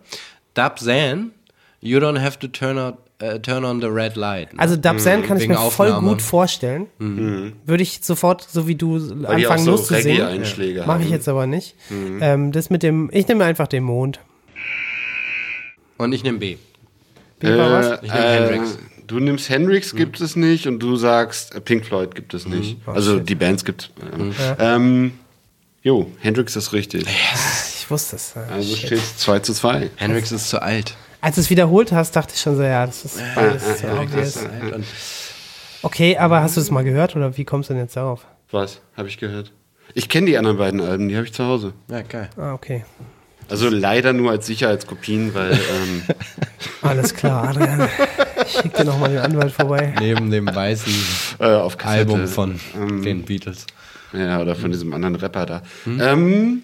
[0.55, 1.33] Dub Zan,
[1.81, 4.53] you don't have to turn, out, äh, turn on the red light.
[4.53, 4.59] ne?
[4.61, 6.09] Also Dub Zan kann ich mir voll Aufnahme.
[6.09, 6.87] gut vorstellen.
[6.99, 10.23] Würde ich sofort, so wie du die auch anfangen so loszusingen.
[10.23, 11.75] Reggae-Einschläge Mache ich jetzt aber nicht.
[11.91, 14.21] Ähm, das mit dem, ich nehme einfach den Mond.
[15.97, 16.57] Und ich nehme B.
[17.41, 18.03] Wie war was?
[18.03, 18.79] Ich nehm Hendrix.
[19.07, 22.77] Du nimmst Hendrix, gibt es nicht, und du sagst äh, Pink Floyd gibt es nicht.
[22.87, 24.37] also die Bands gibt es.
[24.59, 25.13] Ähm,
[25.83, 27.07] jo, Hendrix ist richtig.
[27.79, 28.35] Ich wusste es.
[28.35, 28.87] Ja, Also shit.
[28.87, 29.91] steht es 2 zu 2.
[29.97, 30.95] Hendrix ist zu alt.
[31.29, 34.33] Als du es wiederholt hast, dachte ich schon so, ja, das ist beides so obvious.
[34.33, 34.73] Zu alt.
[34.77, 34.87] Und
[35.83, 38.25] Okay, aber hast du es mal gehört oder wie kommst du denn jetzt darauf?
[38.51, 38.81] Was?
[38.97, 39.53] Habe ich gehört.
[39.93, 41.75] Ich kenne die anderen beiden Alben, die habe ich zu Hause.
[41.91, 42.31] ja, geil.
[42.39, 42.87] Ah, okay.
[43.51, 46.03] Also leider nur als Sicherheitskopien, weil ähm,
[46.81, 47.87] Alles klar, Adrian.
[48.47, 49.93] Ich schick dir nochmal den Anwalt vorbei.
[50.01, 50.95] Neben dem weißen
[51.41, 51.69] äh.
[51.85, 52.59] Album von
[53.05, 53.67] den Beatles.
[54.15, 55.63] Ja, oder von diesem anderen Rapper da.
[55.87, 56.63] Ähm,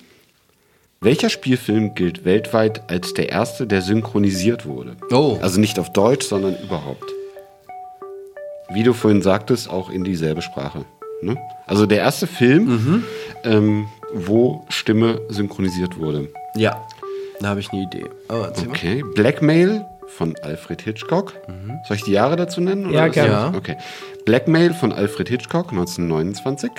[1.01, 4.97] welcher Spielfilm gilt weltweit als der erste, der synchronisiert wurde?
[5.11, 5.39] Oh.
[5.43, 7.05] Also nicht auf Deutsch, sondern überhaupt.
[8.73, 10.85] Wie du vorhin sagtest, auch in dieselbe Sprache.
[11.21, 11.37] Ne?
[11.67, 13.05] Also der erste Film,
[13.45, 16.29] ähm, wo Stimme synchronisiert wurde.
[16.57, 16.83] Ja,
[17.41, 18.05] da habe ich eine Idee.
[18.31, 18.73] Oh, erzähl mal.
[18.75, 19.05] Okay.
[19.15, 21.35] Blackmail von Alfred Hitchcock.
[21.87, 22.91] Soll ich die Jahre dazu nennen?
[22.93, 23.31] Ja, gerne.
[23.53, 23.77] das- Okay.
[24.25, 26.71] Blackmail von Alfred Hitchcock 1929.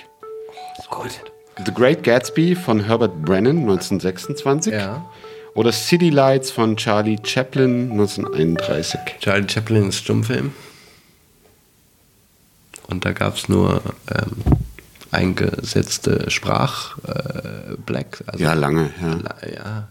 [0.90, 1.22] Gut.
[1.64, 4.74] The Great Gatsby von Herbert Brennan 1926.
[4.74, 5.06] Ja.
[5.54, 9.00] Oder City Lights von Charlie Chaplin 1931.
[9.20, 10.52] Charlie Chaplin ist Stummfilm.
[12.88, 13.82] Und da gab es nur
[14.14, 14.58] ähm,
[15.12, 18.22] eingesetzte Sprach äh, Black.
[18.28, 19.14] Also, Ja, lange, ja.
[19.14, 19.88] La- ja.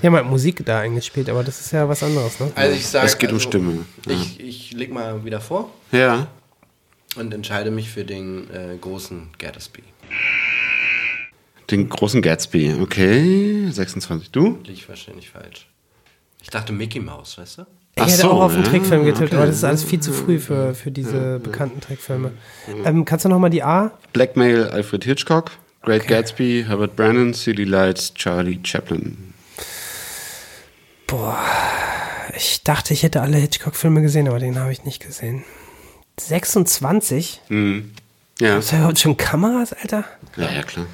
[0.00, 2.52] Die haben halt Musik da eingespielt, aber das ist ja was anderes, ne?
[2.54, 4.12] Also ich sage, Es geht um Stimme, ja.
[4.14, 5.70] Ich, ich leg mal wieder vor.
[5.90, 6.28] Ja.
[7.16, 9.82] Und entscheide mich für den äh, großen Gatsby.
[11.72, 12.76] Den großen Gatsby.
[12.82, 14.30] Okay, 26.
[14.30, 14.58] Du?
[14.64, 15.66] Liege wahrscheinlich falsch.
[16.42, 17.62] Ich dachte Mickey Mouse, weißt du?
[17.94, 19.36] Ich Ach hätte so, auch auf einen ja, Trickfilm getippt, okay.
[19.36, 22.32] aber das ist alles viel zu früh für, für diese bekannten Trickfilme.
[22.84, 23.90] Ähm, kannst du noch mal die A?
[24.12, 25.50] Blackmail, Alfred Hitchcock.
[25.80, 29.32] Great Gatsby, Herbert Brannon, City Lights, Charlie Chaplin.
[32.36, 35.44] Ich dachte, ich hätte alle Hitchcock-Filme gesehen, aber den habe ich nicht gesehen.
[36.20, 37.40] 26?
[38.38, 40.04] Ja, Hast du ja heute schon Kameras, Alter?
[40.36, 40.86] ja, ja, klar.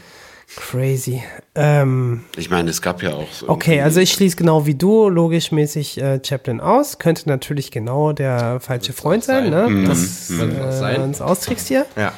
[0.56, 1.22] Crazy.
[1.54, 3.48] Ähm, Ich meine, es gab ja auch so.
[3.48, 6.98] okay, also ich schließe genau wie du logisch mäßig äh, Chaplin aus.
[6.98, 9.68] Könnte natürlich genau der falsche Freund sein, ne?
[9.68, 9.84] Mhm.
[9.86, 11.02] Das auch äh, sein.
[11.02, 11.86] uns austrickst hier.
[11.96, 12.12] Ja.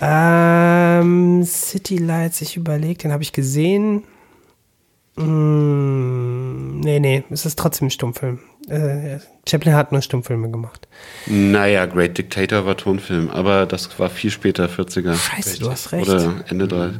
[0.00, 4.02] Ähm, City Lights, ich überlege, den habe ich gesehen.
[5.16, 8.40] Mm, nee, nee, es ist trotzdem ein Stummfilm.
[8.68, 9.18] Äh,
[9.48, 10.88] Chaplin hat nur Stummfilme gemacht.
[11.26, 15.14] Naja, Great Dictator war Tonfilm, aber das war viel später, 40er.
[15.14, 16.08] Scheiße, du hast recht.
[16.08, 16.92] Oder Ende 3.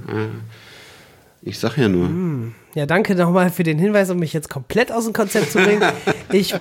[1.42, 2.52] Ich sag ja nur.
[2.74, 5.82] Ja, danke nochmal für den Hinweis, um mich jetzt komplett aus dem Konzept zu bringen.
[6.32, 6.54] Ich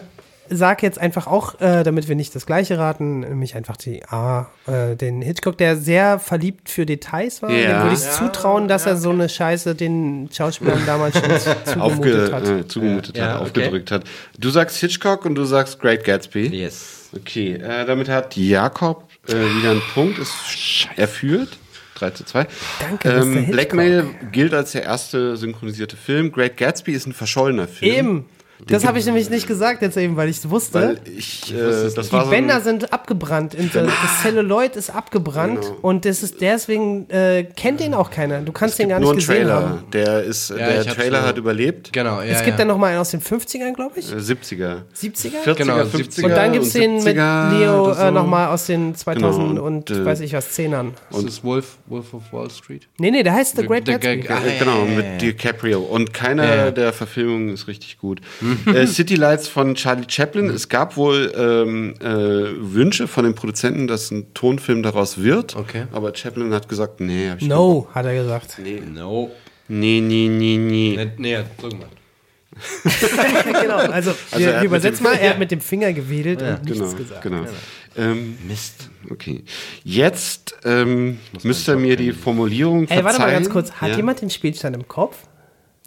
[0.52, 4.50] sag jetzt einfach auch, äh, damit wir nicht das gleiche raten, nämlich einfach die A,
[4.68, 7.50] äh, den Hitchcock, der sehr verliebt für Details war.
[7.52, 7.80] Ja.
[7.80, 11.30] Dem würde ich zutrauen, dass er so eine Scheiße den Schauspielern damals schon
[11.66, 12.48] zugemutet Aufge hat.
[12.48, 13.44] äh, zugemutet Ja, hat, okay.
[13.46, 14.04] aufgedrückt hat.
[14.38, 16.48] Du sagst Hitchcock und du sagst Great Gatsby.
[16.48, 17.10] Yes.
[17.16, 20.20] Okay, äh, damit hat Jakob äh, wieder einen Punkt.
[20.20, 21.58] Es er führt.
[21.96, 22.48] 3 zu 2.
[22.80, 23.52] Danke, ähm.
[23.52, 26.32] Blackmail gilt als der erste synchronisierte Film.
[26.32, 27.96] Great Gatsby ist ein verschollener Film.
[27.96, 28.26] Eben.
[28.68, 30.74] Das habe ich nämlich nicht gesagt jetzt eben, weil ich es wusste.
[30.74, 31.58] Weil ich, äh,
[31.94, 33.54] das die war so Bänder ein, sind abgebrannt.
[33.74, 35.78] Der, das Celluloid ist abgebrannt Genau.
[35.82, 38.42] und das ist deswegen äh, kennt den auch keiner.
[38.42, 39.54] Du kannst den gar nicht nur ein gesehen Trailer.
[39.70, 39.84] haben.
[39.94, 41.92] Der ist, Ja, der Trailer so- hat überlebt.
[41.94, 42.28] Genau, ja.
[42.28, 42.58] es gibt ja.
[42.58, 44.12] dann noch mal einen aus den 50ern, glaube ich.
[44.12, 44.78] Äh, 70er.
[44.96, 45.44] 70er?
[45.44, 46.24] 40er, Genau, 50er.
[46.26, 48.02] Und dann gibt es den mit 70er Leo oder so.
[48.04, 50.92] äh, nochmal aus den 2000 Genau, und und, äh, weiß ich was, 10ern.
[51.12, 52.88] Das ist Wolf, Wolf of Wall Street.
[53.00, 54.26] Nee, nee, der heißt The Great Gatsby.
[54.30, 55.22] Ah, Äh, ja, genau, mit.
[55.22, 55.80] DiCaprio.
[55.80, 58.22] Und keiner der Verfilmungen ist richtig gut.
[58.66, 60.50] Äh, City Lights von Charlie Chaplin.
[60.50, 62.06] Es gab wohl ähm, äh,
[62.74, 65.56] Wünsche von den Produzenten, dass ein Tonfilm daraus wird.
[65.56, 65.86] Okay.
[65.92, 68.58] Aber Chaplin hat gesagt, nee, hab ich No, hat er gesagt.
[68.64, 69.32] Nee, No.
[69.68, 70.58] nee, nee, nee.
[70.58, 70.96] nee.
[70.98, 71.88] Nee, nee drück mal.
[73.62, 76.66] genau, also, er wir, hat wir übersetzen mal, er hat mit dem Finger gewedelt und
[76.66, 77.22] nichts Genau, gesagt.
[77.22, 77.46] genau.
[77.98, 78.90] Ähm, Mist.
[79.10, 79.44] Okay.
[79.84, 83.72] Jetzt ähm, müsst ihr mir die Formulierung Ey, warte mal ganz kurz.
[83.72, 83.96] Hat Ja?
[83.98, 85.18] jemand den Spielstand im Kopf?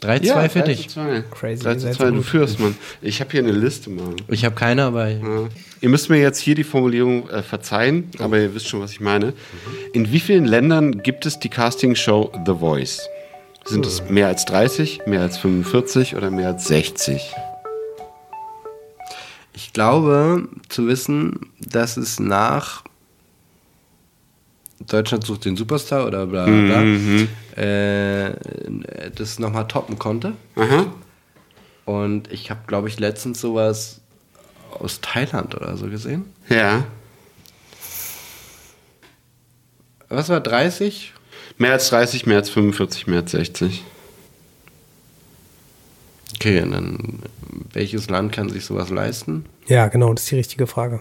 [0.02, 0.88] 3-2 ja, für 3 dich.
[0.88, 1.24] zu 2.
[1.30, 2.76] Crazy, 3 ihr zu seid 2, so du führst, Mann.
[3.00, 4.16] Ich habe hier eine Liste, Mann.
[4.28, 5.48] Ich habe keine, aber ich, Ja.
[5.80, 9.00] Ihr müsst mir jetzt hier die Formulierung äh, verzeihen, aber ihr wisst schon, was ich
[9.00, 9.34] meine.
[9.92, 13.08] In wie vielen Ländern gibt es die Castingshow The Voice?
[13.66, 17.34] Sind es mehr als 30, mehr als 45 oder mehr als 60?
[19.54, 22.83] ich glaube zu wissen, dass es nach
[24.88, 28.34] Deutschland sucht den Superstar oder bla bla bla, äh,
[29.14, 30.32] das nochmal toppen konnte.
[30.56, 30.86] Aha.
[31.84, 34.00] Und ich habe, glaube ich, letztens sowas
[34.70, 36.24] aus Thailand oder so gesehen.
[36.48, 36.84] Ja.
[40.08, 41.12] Was war 30?
[41.58, 43.84] Mehr als 30, mehr als 45, mehr als 60.
[46.34, 47.22] Okay, und dann
[47.72, 49.44] welches Land kann sich sowas leisten?
[49.66, 51.00] Ja, genau, das ist die richtige Frage.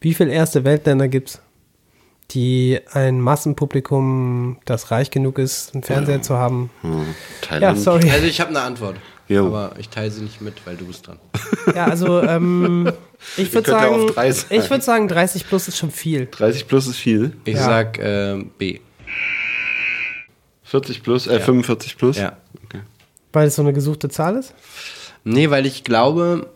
[0.00, 1.40] Wie viele erste Weltländer gibt es,
[2.30, 6.70] die ein Massenpublikum, das reich genug ist, einen Fernseher zu haben?
[6.82, 7.14] Hm.
[7.60, 8.10] Ja, sorry.
[8.10, 8.96] Also ich habe eine Antwort.
[9.28, 9.46] Jo.
[9.46, 11.18] Aber ich teile sie nicht mit, weil du bist dran.
[11.74, 12.90] Ja, also ähm,
[13.36, 14.58] ich würde könnt ja sagen, auf drei sein.
[14.60, 16.26] ich würde sagen, 30 plus ist schon viel.
[16.30, 17.32] 30 plus ist viel.
[17.44, 17.64] Ich Ja.
[17.64, 18.80] sag ähm, B.
[20.64, 22.16] 40 plus, äh, 45 plus?
[22.16, 22.36] Ja.
[22.64, 22.80] Okay.
[23.32, 24.54] Weil es so eine gesuchte Zahl ist?
[25.24, 26.48] Nee, weil ich glaube,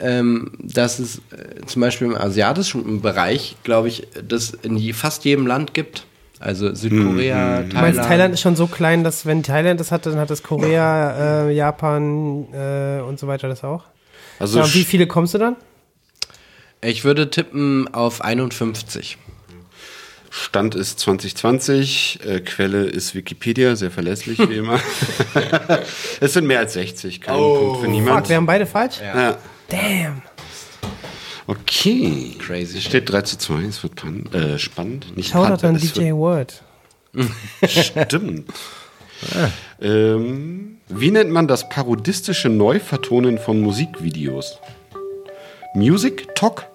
[0.00, 5.46] ähm, dass es äh, zum Beispiel im asiatischen Bereich, glaube ich, das in fast jedem
[5.46, 6.04] Land gibt.
[6.40, 7.74] Also Südkorea, Du Thailand.
[7.96, 11.46] meinst, Thailand ist schon so klein, dass wenn Thailand das hat, dann hat das Korea,
[11.48, 13.84] äh, Japan äh, und so weiter das auch.
[14.38, 15.56] Also Ja, und wie viele kommst du dann?
[16.80, 19.18] Ich würde tippen auf 51.
[20.30, 24.78] Stand ist 2020, äh, Quelle ist Wikipedia, sehr verlässlich wie immer.
[26.20, 28.18] es sind mehr als 60, kein Punkt für niemand.
[28.20, 29.00] Fuck, wir haben beide falsch?
[29.02, 29.36] ja.
[29.68, 30.22] Damn.
[31.46, 32.34] Okay.
[32.38, 32.78] Crazy.
[32.78, 35.16] Es steht 3 zu 2, es wird pan äh, spannend.
[35.16, 36.62] Nicht Schau doch pan- dann es DJ Word.
[37.66, 38.50] Stimmt.
[39.80, 44.58] ähm, wie nennt man das parodistische Neuvertonen von Musikvideos?
[45.74, 46.66] Music Talk,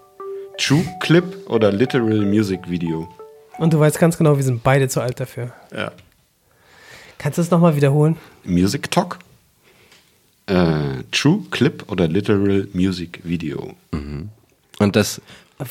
[0.57, 3.07] True Clip oder Literal Music Video?
[3.59, 5.53] Und du weißt ganz genau, wir sind beide zu alt dafür.
[5.75, 5.91] Ja.
[7.19, 8.17] Kannst du es nochmal wiederholen?
[8.43, 9.19] Music Talk,
[10.47, 13.75] äh, True Clip oder Literal Music Video?
[14.79, 15.21] Und das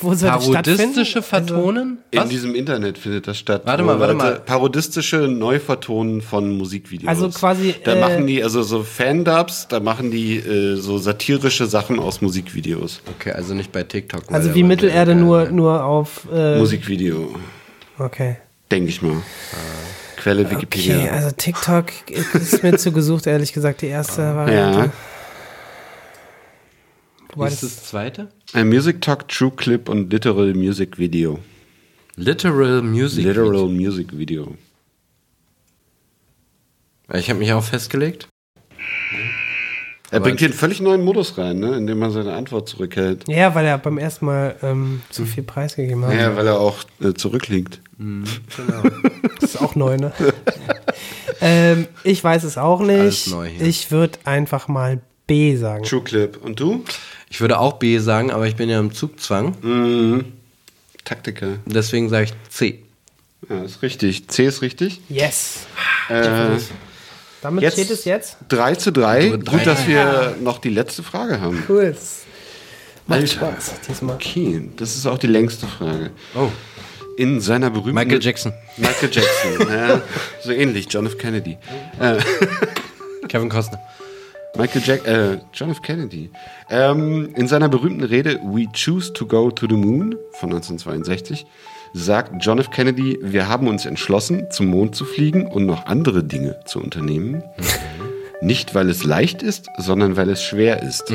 [0.01, 0.79] Wo soll das stattfinden?
[0.79, 1.99] Parodistische Vertonen?
[2.11, 3.63] In diesem Internet findet das statt.
[3.65, 4.41] Warte mal, warte mal.
[4.41, 7.09] Parodistische Neuvertonen von Musikvideos.
[7.09, 11.67] Also quasi, Da äh, machen die, also so Fan-Dubs, da machen die äh, so satirische
[11.67, 13.03] Sachen aus Musikvideos.
[13.19, 14.23] Okay, also nicht bei TikTok.
[14.33, 16.27] Also wie Mittelerde nur, nur auf.
[16.33, 17.35] Äh, Musikvideo,
[17.99, 18.37] Okay.
[18.71, 19.17] denke ich mal.
[20.23, 20.99] Quelle Wikipedia.
[20.99, 24.79] Okay, also TikTok ist mir zu gesucht, ehrlich gesagt, die erste Variante.
[24.79, 24.93] ja.
[27.33, 28.29] Wobei Was ist das, zweite?
[28.53, 31.41] Ein Music Talk, True Clip und Literal Music Video.
[32.15, 33.25] Literal Music.
[33.25, 34.55] Literal Music Video.
[37.13, 38.29] Ich habe mich auch festgelegt.
[40.13, 41.75] Er bringt hier einen völlig neuen Modus rein, ne?
[41.75, 43.25] indem man seine Antwort zurückhält.
[43.29, 46.15] ja, weil er beim ersten Mal ähm, zu viel preisgegeben hat.
[46.15, 47.81] Ja, weil er auch äh, zurückliegt.
[49.41, 50.13] Das ist auch neu, ne?
[51.41, 53.35] ähm, ich weiß es auch Alles nicht.
[53.35, 53.67] neu hier.
[53.67, 55.85] Ich würde einfach mal B sagen.
[55.85, 56.37] True Clip.
[56.43, 56.85] Und du?
[57.31, 59.55] Ich würde auch B sagen, aber ich bin ja im Zugzwang.
[59.63, 60.25] Mhm.
[61.05, 61.59] Taktiker.
[61.67, 62.83] Deswegen sage ich C.
[63.49, 64.29] Ja, ist richtig.
[64.29, 65.01] C ist richtig.
[65.09, 65.67] Yes.
[66.09, 66.57] Äh,
[67.43, 68.37] Damit Jetzt- steht es jetzt.
[68.49, 69.05] 3 zu 3.
[69.33, 69.57] Also drei.
[69.59, 71.63] Gut, dass wir noch die letzte Frage haben.
[71.69, 71.95] Cool.
[73.09, 73.33] Macht Alter.
[73.35, 74.15] Spaß diesmal.
[74.15, 76.11] Okay, das ist auch die längste Frage.
[76.37, 76.49] Oh,
[77.17, 77.95] In seiner berühmten...
[77.95, 78.53] Michael Jackson.
[78.77, 80.01] Michael Jackson, ja,
[80.45, 81.19] so ähnlich, John F.
[81.19, 81.59] Kennedy.
[83.29, 83.81] Kevin Costner.
[84.57, 85.83] Michael Jack, äh, John F.
[85.83, 86.31] Kennedy.
[86.71, 91.45] Ähm, in seiner berühmten Rede We Choose to Go to the Moon von 1962
[91.95, 92.71] sagt John F.
[92.71, 97.43] Kennedy, wir haben uns entschlossen, zum Mond zu fliegen und noch andere Dinge zu unternehmen.
[98.41, 101.13] Nicht, weil es leicht ist, sondern weil es schwer ist.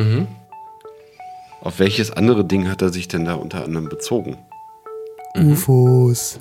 [1.61, 4.37] Auf welches andere Ding hat er sich denn da unter anderem bezogen?
[5.35, 6.39] UFOs.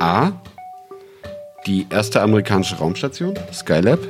[0.00, 0.32] A.
[1.66, 4.00] Die erste amerikanische Raumstation, Skylab.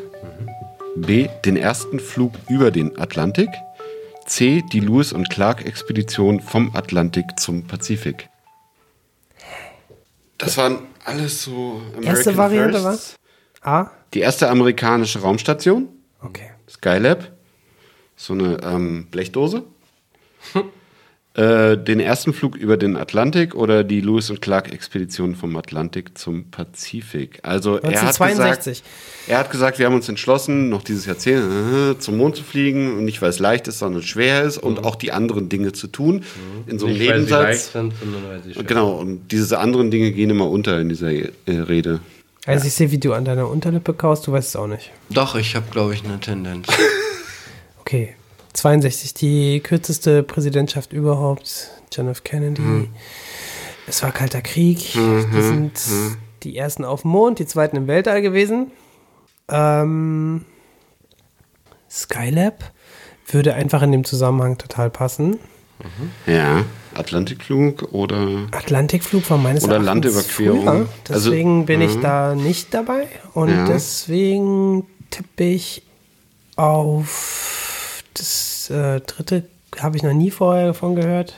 [0.96, 1.28] B.
[1.44, 3.48] Den ersten Flug über den Atlantik.
[4.26, 4.62] C.
[4.72, 8.28] Die Lewis und Clark Expedition vom Atlantik zum Pazifik.
[10.42, 13.16] Das waren alles so American Erste Variante Firsts.
[13.62, 13.90] A?
[14.12, 15.88] Die erste amerikanische Raumstation,
[16.20, 16.50] Okay.
[16.68, 17.32] Skylab.
[18.16, 19.64] So eine ähm, Blechdose.
[21.34, 26.18] äh, den ersten Flug über den Atlantik oder die Lewis und Clark Expedition vom Atlantik
[26.18, 27.40] zum Pazifik.
[27.42, 28.82] Also er hat, 1962.
[28.82, 32.44] gesagt, er hat gesagt, wir haben uns entschlossen, noch dieses Jahrzehnt äh, zum Mond zu
[32.44, 35.72] fliegen und nicht weil es leicht ist, sondern schwer ist und auch die anderen Dinge
[35.72, 36.24] zu tun.
[36.66, 37.72] In so einem Nicht, weil sie leicht Nebensatz.
[37.72, 41.12] sind, sondern weil sie schwer Genau, und diese anderen Dinge gehen immer unter in dieser
[41.12, 42.00] äh, Rede.
[42.44, 44.90] Also ich sehe, wie du an deiner Unterlippe kaust, du weißt es auch nicht.
[45.08, 46.66] Doch, ich habe, glaube ich, eine Tendenz.
[47.84, 48.14] Okay.
[48.54, 51.70] 62, die kürzeste Präsidentschaft überhaupt.
[51.92, 52.24] John F.
[52.24, 52.88] Kennedy.
[53.86, 54.78] Es war Kalter Krieg.
[54.94, 55.72] die sind
[56.42, 58.70] die ersten auf dem Mond, die zweiten im Weltall gewesen.
[59.48, 60.44] Ähm,
[61.90, 62.72] Skylab
[63.28, 65.38] würde einfach in dem Zusammenhang total passen.
[66.26, 66.64] Ja,
[66.94, 70.62] Atlantikflug oder Atlantikflug war meines Oder Erachtens Landüberquerung.
[70.62, 70.88] früher.
[71.10, 73.08] Also, Deswegen bin ich da nicht dabei.
[73.34, 73.64] Und Ja.
[73.66, 75.82] deswegen tippe ich
[76.54, 77.61] auf
[78.14, 79.44] das äh, dritte,
[79.80, 81.34] habe ich noch nie vorher davon gehört.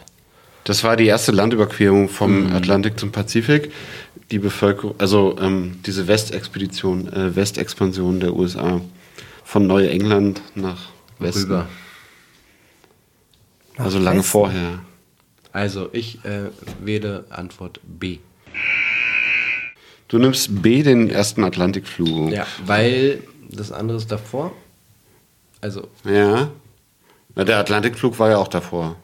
[0.64, 3.70] Das war die erste Landüberquerung vom Atlantik zum Pazifik.
[4.30, 8.80] Die Bevölkerung, also ähm, diese Westexpedition, äh, Westexpansion der USA
[9.44, 10.88] von Neuengland nach
[11.18, 11.42] Westen.
[11.42, 11.66] Rüber.
[13.76, 14.30] Nach Also lange Westen.
[14.30, 14.78] vorher.
[15.52, 18.18] Also, ich äh, wähle Antwort B.
[20.09, 22.32] Du nimmst B, den ersten Atlantikflug.
[22.32, 24.52] Ja, weil das andere ist davor.
[25.60, 26.51] Also, Ja.
[27.36, 28.97] Na, der Atlantikflug war ja auch davor.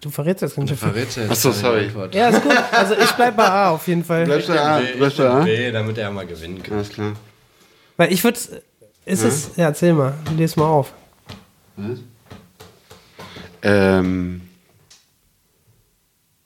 [0.00, 1.84] Du verrätst das ganz du verrätst ja jetzt Ach so, meine sorry.
[1.84, 2.14] Antwort.
[2.14, 2.56] Ja, ist gut.
[2.72, 4.24] Also ich bleibe bei A auf jeden Fall.
[4.24, 4.52] Bleibst du?
[4.52, 6.74] B, Bleibst du nehm B, damit er mal gewinnen kann.
[6.78, 7.12] Alles klar.
[7.98, 8.38] Weil ich würde,
[9.04, 10.94] ist es, ja, erzähl mal, lese mal auf.
[13.62, 14.40] Ähm,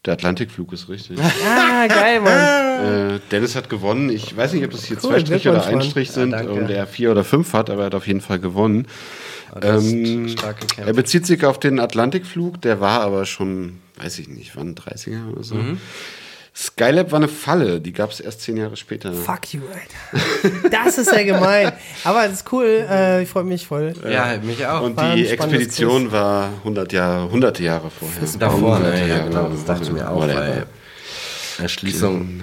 [0.04, 1.18] der Atlantikflug ist richtig.
[1.20, 3.14] Ah, geil, Mann.
[3.16, 4.10] Äh, Dennis hat gewonnen.
[4.10, 5.80] Ich weiß nicht, ob das hier Cool, zwei Striche oder ein.
[5.80, 8.40] Strich sind Ja, und er vier oder fünf hat, aber er hat auf jeden Fall
[8.40, 8.86] gewonnen.
[9.60, 10.36] Das ist Ähm,
[10.76, 15.32] er bezieht sich auf den Atlantikflug, der war aber schon, weiß ich nicht, wann, 30er
[15.32, 15.54] oder so.
[15.54, 15.80] Mhm.
[16.56, 19.12] Skylab war eine Falle, die gab es erst zehn Jahre später.
[19.12, 20.70] Fuck you, Alter.
[20.70, 21.72] Das ist ja gemein.
[22.04, 22.86] Aber das ist cool.
[22.88, 23.92] Äh, ich freue mich voll.
[24.08, 24.82] Ja, mich auch.
[24.82, 28.22] Und War die Expedition war 100 Jahre, hunderte Jahre vorher.
[28.38, 29.00] Davor, Hunderte ne?
[29.00, 30.66] Ja, Jahre, genau, das dachte ich mir auch, whatever.
[31.58, 32.40] Erschließung.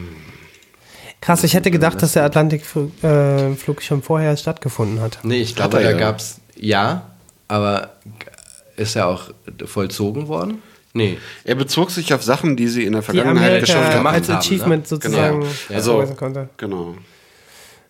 [1.22, 5.20] Krass, ich hätte gedacht, dass der Atlantikflug äh, schon vorher stattgefunden hat.
[5.24, 5.98] Nee, ich glaube, er da ja.
[5.98, 7.12] gab's ja,
[7.50, 7.98] aber
[8.78, 9.32] ist ja auch
[9.66, 10.62] vollzogen worden?
[10.94, 11.18] Nee.
[11.44, 14.08] Er bezog sich auf Sachen, die sie in der Die Vergangenheit geschafft haben.
[14.08, 14.88] als haben, Achievement ne?
[14.88, 15.52] sozusagen Genau.
[15.70, 15.76] ja.
[15.76, 16.50] Also- konnte.
[16.58, 16.96] Genau.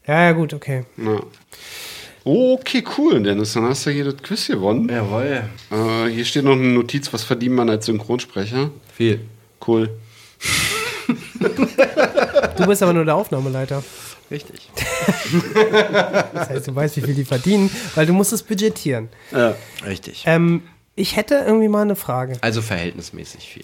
[0.08, 0.86] Ja, ja, gut, okay.
[0.98, 1.20] Ja.
[2.24, 3.54] Okay, cool, Dennis.
[3.54, 4.88] Dann hast du hier das Quiz gewonnen.
[4.90, 5.44] Jawohl.
[5.72, 8.70] Äh, hier steht noch eine Notiz, was verdient man als Synchronsprecher?
[8.96, 9.22] Viel.
[9.66, 9.90] Cool.
[12.58, 13.84] Du bist aber nur der Aufnahmeleiter.
[14.32, 14.70] Richtig.
[16.34, 19.10] Das heißt, du weißt, wie viel die verdienen, weil du musst es budgetieren.
[19.32, 19.56] Ja.
[19.86, 20.24] Richtig.
[20.26, 20.64] Ähm,
[20.96, 22.38] ich hätte irgendwie mal eine Frage.
[22.42, 23.64] Also verhältnismäßig viel.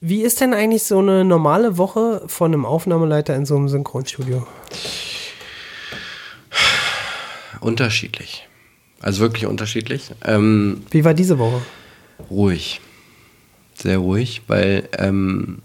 [0.00, 4.46] Wie ist denn eigentlich so eine normale Woche von einem Aufnahmeleiter in so einem Synchronstudio?
[7.60, 8.46] Unterschiedlich.
[9.00, 10.10] Also wirklich unterschiedlich.
[10.24, 11.62] Ähm, Wie war diese Woche?
[12.30, 12.80] ruhig.
[13.74, 15.58] Sehr ruhig, weil ähm,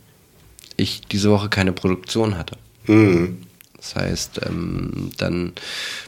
[0.78, 2.58] ich diese Woche keine Produktion hatte.
[3.84, 5.52] Das heißt, ähm, dann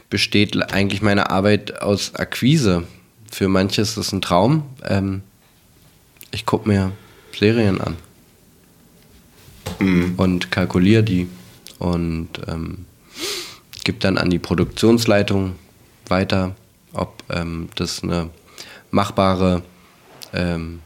[0.08, 2.84] besteht eigentlich meine Arbeit aus Akquise.
[3.30, 4.64] Für manche ist das ein Traum.
[4.82, 5.20] Ähm,
[6.30, 6.92] ich gucke mir
[7.38, 7.96] Serien an
[10.16, 11.28] und kalkuliere die
[11.78, 12.86] und ähm,
[13.84, 15.56] gebe dann an die Produktionsleitung
[16.08, 16.56] weiter,
[16.94, 18.30] ob ähm, das eine
[18.90, 19.62] machbare
[20.32, 20.80] ähm,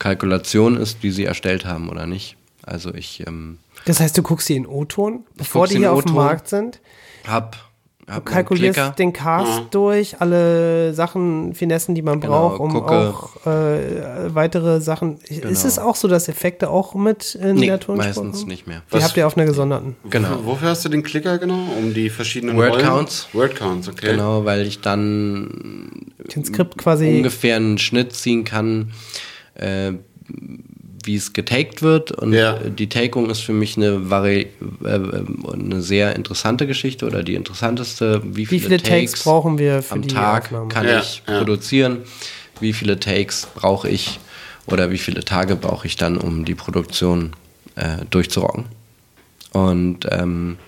[0.00, 2.36] Kalkulation ist, die sie erstellt haben oder nicht.
[2.62, 6.14] Also ich ähm, Das heißt, du guckst sie in O-Ton, bevor die hier auf dem.
[6.14, 6.80] Markt sind.
[7.26, 7.56] hab,
[8.12, 12.90] Du kalkulierst den Cast durch, alle Sachen, Finessen, die man Genau, braucht, um gucke.
[12.90, 15.18] auch äh, weitere Sachen.
[15.28, 18.48] Ist es auch so, dass Effekte auch mit in Nee, der Tonspur meistens kommen?
[18.48, 18.82] nicht mehr.
[18.90, 19.94] Die Was- habt ihr auf einer gesonderten.
[20.10, 20.40] Genau.
[20.44, 21.60] Wofür hast du den Klicker genau?
[21.78, 22.84] Um die verschiedenen Word Rollen?
[22.84, 23.28] Counts.
[23.32, 24.10] Word Counts, okay.
[24.10, 27.06] Genau, weil ich dann Den Skript quasi.
[27.18, 28.90] ungefähr einen Schnitt ziehen kann,
[29.54, 29.92] äh,
[31.04, 32.12] wie es getaked wird.
[32.12, 32.54] Und Ja.
[32.58, 34.48] die Takeung ist für mich eine, Vari
[34.84, 38.22] äh, äh, eine sehr interessante Geschichte oder die interessanteste.
[38.24, 40.68] Wie Wie viele, viele Takes brauchen wir für am die Tag Aufnahme?
[40.68, 41.38] kann Ja, ich ja.
[41.38, 41.98] produzieren?
[42.60, 44.18] Wie viele Takes brauche ich
[44.66, 47.32] oder wie viele Tage brauche ich dann, um die Produktion
[47.76, 48.66] äh, durchzurocken?
[49.52, 50.58] Und ähm,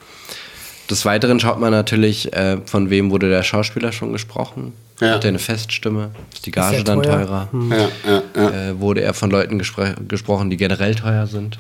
[0.91, 4.73] des Weiteren schaut man natürlich, äh, von wem wurde der Schauspieler schon gesprochen.
[5.03, 5.15] Ja.
[5.15, 6.13] Hat er eine Feststimme?
[6.33, 7.27] Ist die Gage dann teuer?
[7.27, 7.49] teurer?
[7.71, 8.69] Ja, ja, ja.
[8.69, 11.59] Äh, wurde er von Leuten gespr gesprochen, die generell teuer sind?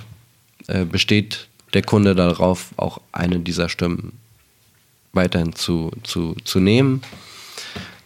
[0.68, 4.12] Äh, besteht der Kunde darauf, auch eine dieser Stimmen
[5.12, 7.02] weiterhin zu, zu, zu nehmen?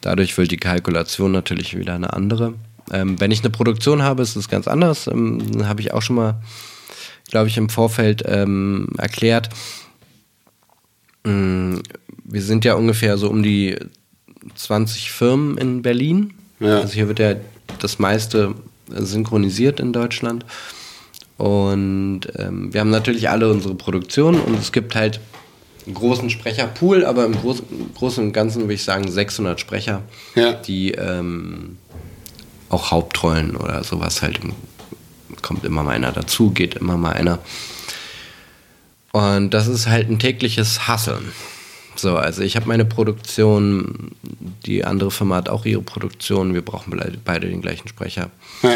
[0.00, 2.54] Dadurch wird die Kalkulation natürlich wieder eine andere.
[2.90, 5.06] Ähm, wenn ich eine Produktion habe, ist es ganz anders.
[5.06, 6.40] Ähm, habe ich auch schon mal,
[7.28, 9.50] glaube ich, im Vorfeld ähm, erklärt.
[11.24, 11.74] Mm,
[12.24, 13.76] Wir sind ja ungefähr so um die
[14.54, 16.34] 20 Firmen in Berlin.
[16.60, 16.80] Ja.
[16.80, 17.34] Also hier wird ja
[17.80, 18.54] das meiste
[18.88, 20.44] synchronisiert in Deutschland.
[21.36, 25.20] Und ähm, wir haben natürlich alle unsere Produktionen und es gibt halt
[25.84, 27.64] einen großen Sprecherpool, aber im Großen,
[27.94, 30.02] Großen und Ganzen würde ich sagen 600 Sprecher,
[30.34, 30.52] Ja.
[30.54, 31.76] die ähm,
[32.70, 34.54] auch Hauptrollen oder sowas halt, im-
[35.42, 37.38] kommt immer mal einer dazu, geht immer mal einer.
[39.12, 41.32] Und das ist halt ein tägliches Hasseln.
[41.96, 44.12] So, also ich habe meine Produktion,
[44.66, 48.30] die andere Firma hat auch ihre Produktion, wir brauchen beide- den gleichen Sprecher.
[48.62, 48.72] Ja.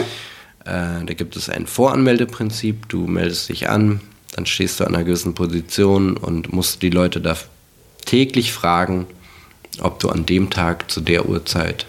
[0.64, 4.00] Äh, da gibt es ein Voranmeldeprinzip, du meldest dich an,
[4.36, 7.36] dann stehst du an einer gewissen Position und musst die Leute da
[8.04, 9.06] täglich fragen,
[9.80, 11.86] ob du an dem Tag zu der Uhrzeit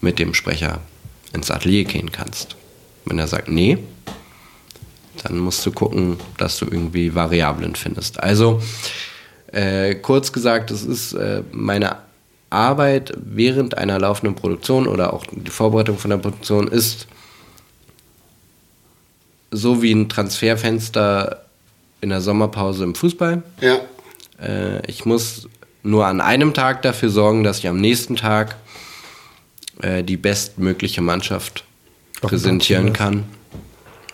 [0.00, 0.80] mit dem Sprecher
[1.32, 2.56] ins Atelier gehen kannst.
[3.04, 3.78] Wenn er sagt, nee,
[5.22, 8.20] dann musst du gucken, dass du irgendwie Variablen findest.
[8.22, 8.62] Also,
[9.52, 11.96] äh, kurz gesagt, es ist äh, meine
[12.50, 17.06] Arbeit während einer laufenden Produktion oder auch die Vorbereitung von der Produktion ist
[19.50, 21.44] so wie ein Transferfenster
[22.00, 23.42] in der Sommerpause im Fußball.
[23.60, 23.78] Ja.
[24.40, 25.48] Äh, ich muss
[25.82, 28.56] nur an einem Tag dafür sorgen, dass ich am nächsten Tag
[29.82, 31.64] äh, die bestmögliche Mannschaft
[32.20, 33.24] präsentieren kann,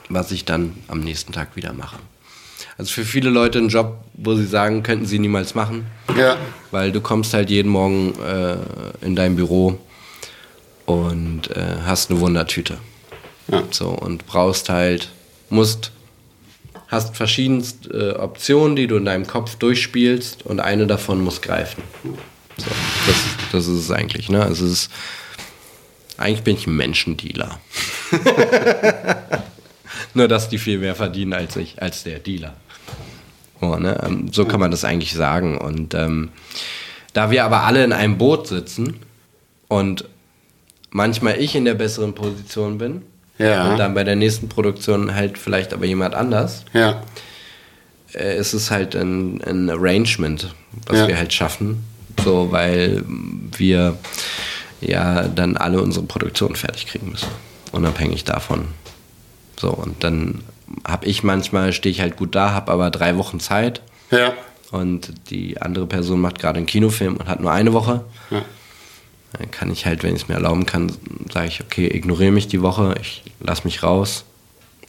[0.09, 1.97] was ich dann am nächsten Tag wieder mache.
[2.76, 5.86] Also für viele Leute ein Job, wo sie sagen, könnten sie niemals machen,
[6.16, 6.36] Ja.
[6.72, 8.56] weil du kommst halt jeden Morgen äh,
[9.05, 9.78] in dein Büro
[10.86, 12.78] und äh, hast eine Wundertüte.
[13.48, 13.62] Ja.
[13.70, 15.10] So, und brauchst halt,
[15.51, 15.92] musst,
[16.88, 21.82] hast verschiedenste äh, Optionen, die du in deinem Kopf durchspielst und eine davon muss greifen.
[22.56, 22.66] So,
[23.06, 23.16] das,
[23.52, 24.42] das ist es eigentlich, ne?
[24.42, 24.90] Also es ist,
[26.16, 27.60] eigentlich bin ich ein Menschendealer.
[30.14, 32.55] Nur, dass die viel mehr verdienen als ich, als der Dealer.
[33.73, 34.01] Oh, ne?
[34.05, 35.59] ähm, So kann man das eigentlich sagen.
[35.59, 36.31] Und ähm,
[37.12, 38.97] da wir aber alle in einem Boot sitzen
[39.69, 40.05] und
[40.91, 43.03] manchmal ich in der besseren Position bin
[43.39, 43.70] Ja.
[43.70, 47.03] und dann bei der nächsten Produktion halt vielleicht aber jemand anders, Ja.
[48.15, 50.55] äh, ist es halt ein, ein Arrangement,
[50.86, 51.09] was Ja.
[51.09, 51.85] wir halt schaffen.
[52.24, 53.03] So, weil
[53.57, 53.97] wir
[54.81, 57.28] ja dann alle unsere Produktionen fertig kriegen müssen.
[57.73, 58.66] Unabhängig davon.
[59.59, 60.43] So, und dann
[60.86, 64.32] habe ich manchmal, stehe ich halt gut da, habe aber drei Wochen Zeit Ja.
[64.70, 68.43] und die andere Person macht gerade einen Kinofilm und hat nur eine Woche, Ja.
[69.39, 70.93] dann kann ich halt, wenn ich es mir erlauben kann,
[71.32, 74.24] sage ich, okay, ignoriere mich die Woche, ich lass mich raus,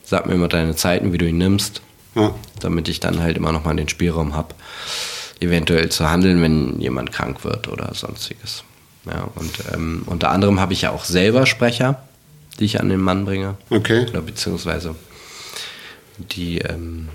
[0.04, 1.82] sag mir immer deine Zeiten, wie du ihn nimmst,
[2.16, 2.34] Ja.
[2.60, 4.56] damit ich dann halt immer noch mal den Spielraum habe,
[5.40, 8.64] eventuell zu handeln, wenn jemand krank wird oder sonstiges.
[9.06, 12.02] Ja, und ähm, unter anderem habe ich ja auch selber Sprecher,
[12.60, 13.56] die ich an den Mann bringe.
[13.70, 14.06] Okay.
[14.10, 14.96] Oder beziehungsweise
[16.18, 17.10] die, ähm,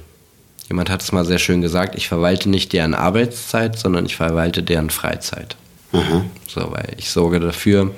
[0.68, 4.62] jemand hat es mal sehr schön gesagt, ich verwalte nicht deren Arbeitszeit, sondern ich verwalte
[4.62, 5.56] deren Freizeit.
[5.92, 6.24] Aha.
[6.46, 7.92] So, weil ich sorge dafür,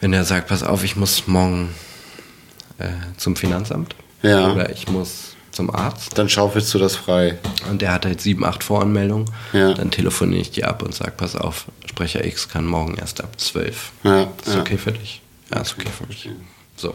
[0.00, 1.68] wenn er sagt, pass auf, ich muss morgen
[2.78, 4.52] äh, zum Finanzamt Ja.
[4.52, 7.38] oder ich muss zum Arzt Dann schaufelst du das frei.
[7.70, 9.74] und der hat halt sieben, acht Voranmeldungen, Ja.
[9.74, 13.38] dann telefoniere ich die ab und sage, pass auf, Sprecher X kann morgen erst ab
[13.38, 13.92] zwölf.
[14.04, 14.60] Ja, Ist ja.
[14.60, 15.20] okay für dich?
[15.52, 16.28] Ja, ist okay für mich.
[16.76, 16.94] So.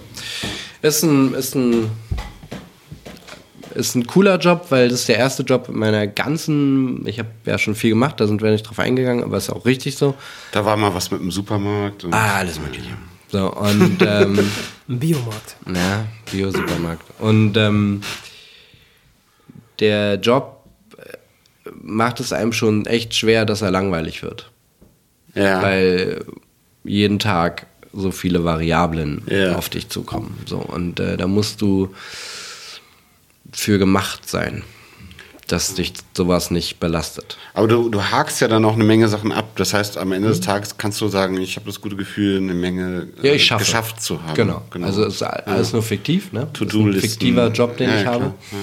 [0.82, 1.92] Ist ein, ist ein,
[3.76, 7.30] ist ein cooler Job, weil das ist der erste Job in meiner ganzen, ich habe
[7.46, 10.16] ja schon viel gemacht, da sind wir nicht drauf eingegangen, aber ist auch richtig so.
[10.52, 12.04] Da war mal was mit dem Supermarkt.
[12.04, 12.90] Und Ah, alles mögliche.
[13.32, 14.40] So, und ähm,
[14.88, 15.56] Ein Biomarkt.
[15.68, 17.04] ja, Bio-Supermarkt.
[17.20, 18.02] Und ähm,
[19.80, 20.64] der Job
[20.98, 21.18] äh,
[21.82, 24.52] macht es einem schon echt schwer, dass er langweilig wird.
[25.34, 25.62] ja.
[25.62, 26.24] weil
[26.84, 29.56] jeden Tag so viele Variablen Ja.
[29.56, 30.38] auf dich zukommen.
[30.46, 31.94] So, und äh, da musst du
[33.56, 34.64] für gemacht sein,
[35.48, 37.38] dass dich sowas nicht belastet.
[37.53, 39.56] Aber du, du hakst ja dann auch eine Menge Sachen ab.
[39.57, 40.14] Das heißt, am Mhm.
[40.14, 43.34] Ende des Tages kannst du sagen, ich habe das gute Gefühl, eine Menge äh, Ja,
[43.34, 43.64] ich schaffe.
[43.64, 44.34] geschafft zu haben.
[44.36, 44.64] Genau.
[44.82, 46.48] Also es ist alles nur fiktiv, ne?
[46.53, 48.57] Das ist ein fiktiver Job, den Ja, ich ja, habe, ja.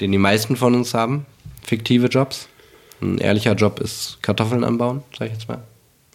[0.00, 1.26] den die meisten von uns haben.
[1.64, 2.48] Fiktive Jobs.
[3.02, 5.62] Ein ehrlicher Job ist Kartoffeln anbauen, sag ich jetzt mal.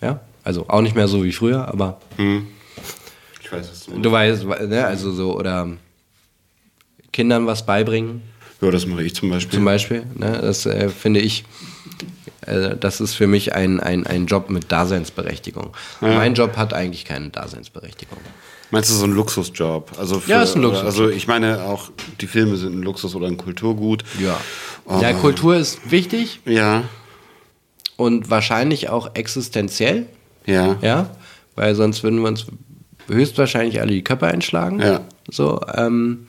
[0.01, 1.99] Ja, also auch nicht mehr so wie früher, aber
[3.43, 4.03] Ich weiß es nicht.
[4.05, 4.85] du weißt, ne?
[4.85, 5.67] also so oder
[7.11, 8.21] Kindern was beibringen,
[8.61, 9.55] Ja, das mache ich zum Beispiel.
[9.55, 10.03] zum Beispiel.
[10.15, 10.39] Ne?
[10.41, 11.43] Das äh, finde ich,
[12.45, 15.71] äh, das ist für mich ein, ein, ein Job mit Daseinsberechtigung.
[15.99, 18.17] Mein Job hat eigentlich keine Daseinsberechtigung.
[18.73, 19.91] Meinst du so ein Luxusjob?
[19.99, 20.85] Also für, Ja, ist ein Luxusjob.
[20.85, 24.03] Also ich meine auch, die Filme sind ein Luxus oder ein Kulturgut.
[24.19, 24.39] Ja.
[24.85, 24.99] Oh.
[25.01, 26.83] Ja, Kultur ist wichtig Ja,
[27.97, 30.05] und wahrscheinlich auch existenziell,
[30.45, 30.77] ja.
[30.81, 31.09] ja,
[31.55, 32.45] weil sonst würden wir uns
[33.07, 34.79] höchstwahrscheinlich alle die Köpfe einschlagen.
[34.79, 35.01] Ja.
[35.29, 36.27] So, ähm,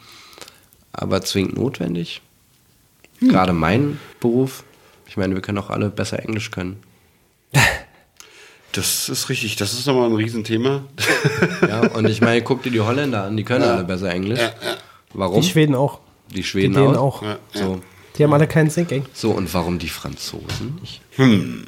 [0.92, 2.20] aber zwingend notwendig.
[3.20, 4.64] Gerade mein Beruf.
[5.06, 6.82] Ich meine, wir können auch alle besser Englisch können.
[8.74, 9.56] Das ist richtig.
[9.56, 10.84] Das ist nochmal ein Riesenthema.
[11.68, 14.40] Ja, und ich meine, guck dir die Holländer an, die können alle besser Englisch.
[15.12, 15.40] Warum?
[15.42, 16.00] Die Schweden auch.
[16.34, 16.96] Die Schweden die auch.
[16.96, 17.22] auch.
[17.22, 17.82] Ja, So.
[18.16, 18.90] Die haben alle keinen Sync.
[19.12, 21.00] so, und warum die Franzosen nicht?
[21.16, 21.64] Hm.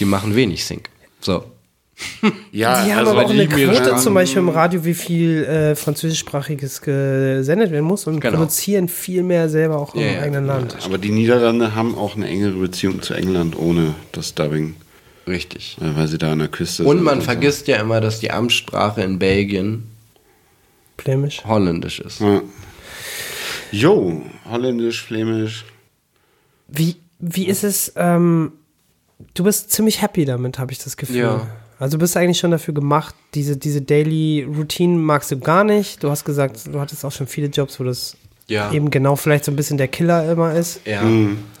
[0.00, 0.90] Die machen wenig Sync.
[1.20, 1.44] So.
[2.52, 4.94] Ja, Die haben also aber auch die eine Quote sagen- zum Beispiel im Radio, wie
[4.94, 8.36] viel äh, französischsprachiges gesendet werden muss und Genau.
[8.38, 10.76] produzieren viel mehr selber auch Ja, im eigenen Land.
[10.84, 14.76] aber die Niederlande haben auch eine engere Beziehung zu England ohne das Dubbing,
[15.26, 15.78] Richtig.
[15.80, 17.04] äh, weil sie da an der Küste Und sind.
[17.04, 17.24] man so.
[17.26, 19.84] vergisst ja immer, dass die Amtssprache in Belgien
[20.98, 21.42] Flämisch.
[21.46, 22.20] holländisch ist.
[22.20, 22.42] Ja.
[23.72, 25.64] Jo, holländisch, flämisch.
[26.68, 28.52] Wie, wie ist es, ähm,
[29.34, 31.16] du bist ziemlich happy damit, habe ich das Gefühl.
[31.16, 31.46] Ja.
[31.78, 36.02] Also bist du eigentlich schon dafür gemacht, diese, diese Daily Routine magst du gar nicht.
[36.02, 38.16] Du hast gesagt, du hattest auch schon viele Jobs, wo das
[38.48, 38.72] Ja.
[38.72, 40.80] eben genau vielleicht so ein bisschen der Killer immer ist.
[40.86, 41.02] Ja.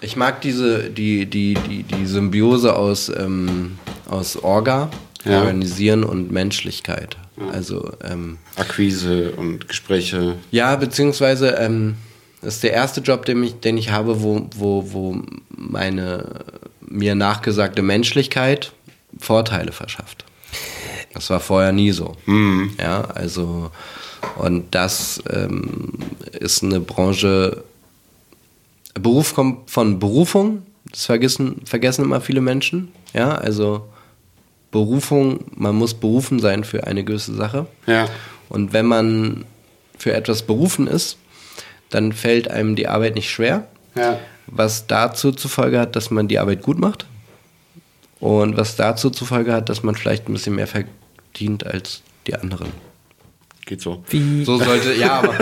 [0.00, 3.78] Ich mag diese, die, die, die, die Symbiose aus, ähm,
[4.08, 4.90] aus Orga,
[5.24, 5.40] Ja.
[5.40, 7.16] Organisieren und Menschlichkeit.
[7.52, 10.36] Also, ähm, Akquise und Gespräche.
[10.50, 11.96] ja, beziehungsweise, ähm,
[12.40, 15.20] das ist der erste Job, den ich, den ich habe, wo, wo, wo
[15.50, 16.44] meine
[16.88, 18.72] mir nachgesagte Menschlichkeit
[19.18, 20.24] Vorteile verschafft.
[21.14, 22.14] Das war vorher nie so.
[22.78, 23.70] Ja, also,
[24.36, 25.92] und das ähm,
[26.32, 27.64] ist eine Branche,
[28.94, 32.92] Beruf kommt von Berufung, das vergessen, vergessen immer viele Menschen.
[33.12, 33.86] Ja, also
[34.70, 37.66] Berufung, man muss berufen sein für eine gewisse Sache.
[37.86, 38.08] Ja.
[38.48, 39.44] Und wenn man
[39.98, 41.16] für etwas berufen ist,
[41.90, 44.18] dann fällt einem die Arbeit nicht schwer, Ja.
[44.46, 47.06] was dazu zur Folge hat, dass man die Arbeit gut macht
[48.20, 52.34] und was dazu zur Folge hat, dass man vielleicht ein bisschen mehr verdient als die
[52.34, 52.68] anderen.
[53.66, 54.04] Geht so.
[54.08, 55.34] Wie, So sollte, ja, aber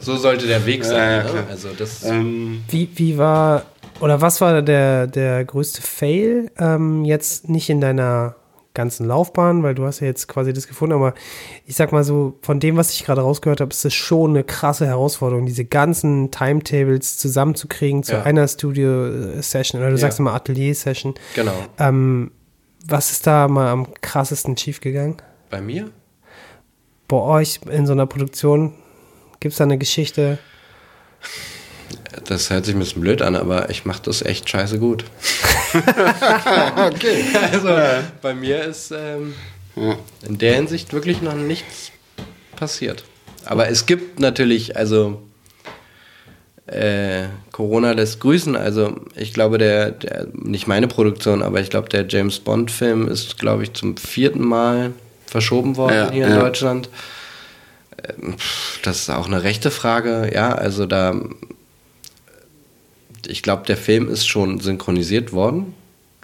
[0.00, 0.96] so sollte der Weg sein.
[0.96, 1.30] Ja, ja, ne?
[1.30, 1.44] klar.
[1.50, 3.64] Also das, Ähm, wie, wie war,
[4.00, 6.50] oder was war der, der größte Fail?
[6.56, 8.36] Ähm, jetzt nicht in deiner
[8.74, 11.14] ganzen Laufbahn, weil du hast ja jetzt quasi das gefunden, aber
[11.64, 14.42] ich sag mal so, von dem, was ich gerade rausgehört habe, ist es schon eine
[14.44, 18.22] krasse Herausforderung, diese ganzen Timetables zusammenzukriegen zu Ja.
[18.24, 20.00] einer Studio-Session oder du Ja.
[20.00, 21.14] sagst immer Atelier-Session.
[21.34, 21.54] genau.
[21.78, 22.32] Ähm,
[22.86, 25.16] was ist da mal am krassesten schiefgegangen?
[25.50, 25.90] Bei mir?
[27.08, 28.74] Bei euch in so einer Produktion
[29.40, 30.38] gibt es da eine Geschichte?
[32.26, 35.04] Das hört sich ein bisschen blöd an, aber ich mache das echt scheiße gut.
[36.76, 37.24] okay.
[37.52, 37.68] Also
[38.22, 39.34] bei mir ist ähm,
[40.26, 41.90] in der Hinsicht wirklich noch nichts
[42.56, 43.04] passiert.
[43.44, 45.22] Aber es gibt natürlich, also
[46.66, 48.56] äh, Corona lässt grüßen.
[48.56, 53.38] Also ich glaube, der, der, nicht meine Produktion, aber ich glaube, der James Bond-Film ist,
[53.38, 54.92] glaube ich, zum vierten Mal
[55.26, 56.40] verschoben worden Ja, hier in ja.
[56.40, 56.88] Deutschland.
[58.02, 61.20] Ähm, pff, Das ist auch eine rechte Frage, ja, also da
[63.26, 65.74] ich glaube, der Film ist schon synchronisiert worden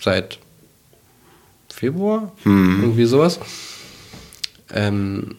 [0.01, 0.39] seit
[1.73, 2.33] Februar,
[2.83, 3.41] irgendwie sowas.
[4.73, 5.37] Ähm,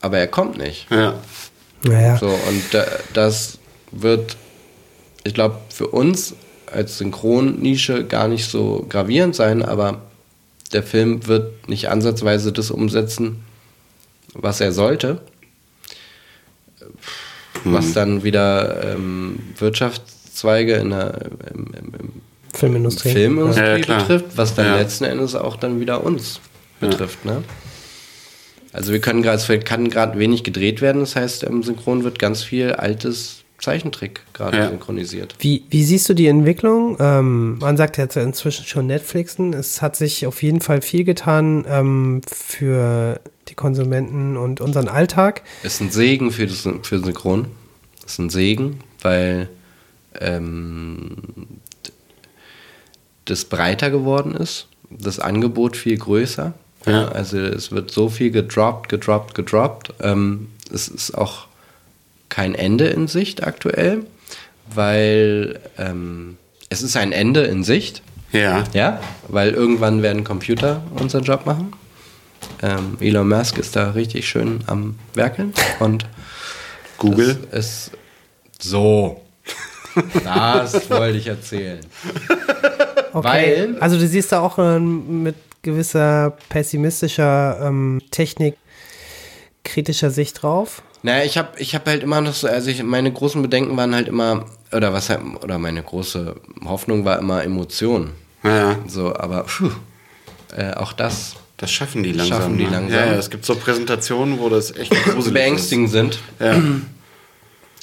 [0.00, 0.86] aber er kommt nicht.
[0.90, 1.18] Ja.
[1.82, 2.16] Naja.
[2.18, 3.58] So, und da, das
[3.90, 4.36] wird,
[5.24, 6.34] ich glaube, für uns
[6.66, 10.02] als Synchronnische gar nicht so gravierend sein, aber
[10.72, 13.44] der Film wird nicht ansatzweise das umsetzen,
[14.34, 15.20] was er sollte.
[17.64, 19.40] Was dann wieder ähm,
[20.44, 21.14] Wirtschaftszweige in der
[21.54, 22.12] im, im, im
[22.54, 23.12] Filmindustrie.
[23.12, 24.76] Filmindustrie Ja, ja, betrifft, was dann Ja.
[24.76, 26.40] letzten Endes auch dann wieder uns
[26.80, 27.24] betrifft.
[27.24, 27.42] Ne?
[28.72, 32.18] Also wir können gerade, es kann gerade wenig gedreht werden, das heißt, im Synchron wird
[32.18, 34.68] ganz viel altes Zeichentrick gerade Ja.
[34.70, 35.34] synchronisiert.
[35.40, 36.96] Wie, wie siehst du die Entwicklung?
[36.98, 39.52] Ähm, man sagt jetzt inzwischen schon Netflixen.
[39.52, 45.42] Es hat sich auf jeden Fall viel getan ähm, für die Konsumenten und unseren Alltag.
[45.62, 47.46] Ist ein Segen für, das, für Synchron.
[48.06, 49.50] Ist ein Segen, weil
[50.20, 51.16] ähm,
[53.24, 56.52] das breiter geworden ist, das Angebot viel größer.
[56.86, 57.08] Ja.
[57.08, 59.92] Also es wird so viel gedroppt, gedroppt, gedroppt.
[60.00, 61.46] Ähm, es ist auch
[62.28, 64.06] kein Ende in Sicht aktuell,
[64.72, 66.36] weil ähm,
[66.68, 68.02] es ist ein Ende in Sicht.
[68.32, 68.64] Ja.
[68.72, 71.72] Ja, weil irgendwann werden Computer unseren Job machen.
[72.62, 76.06] Ähm, Elon Musk ist da richtig schön am Werkeln und
[76.96, 77.38] Google.
[77.52, 77.90] ist
[78.58, 79.20] so.
[80.24, 81.80] Das wollte ich erzählen.
[83.12, 83.24] Okay.
[83.24, 88.56] Weil- Also du siehst da auch ähm, mit gewisser pessimistischer ähm, Technik
[89.64, 90.82] kritischer Sicht drauf.
[91.02, 93.94] Naja, ich habe ich hab halt immer noch so, also ich, meine großen Bedenken waren
[93.94, 96.34] halt immer, oder was halt, oder meine große
[96.64, 98.10] Hoffnung war immer Emotion.
[98.42, 98.76] Ja.
[98.86, 99.70] So, aber pfuh,
[100.56, 102.38] äh, auch das Das schaffen die langsam.
[102.38, 102.70] Schaffen die ne?
[102.70, 102.98] langsam.
[102.98, 106.18] Ja, ja, es gibt so Präsentationen, wo das echt gruselig beängstigend sind.
[106.38, 106.54] Ja.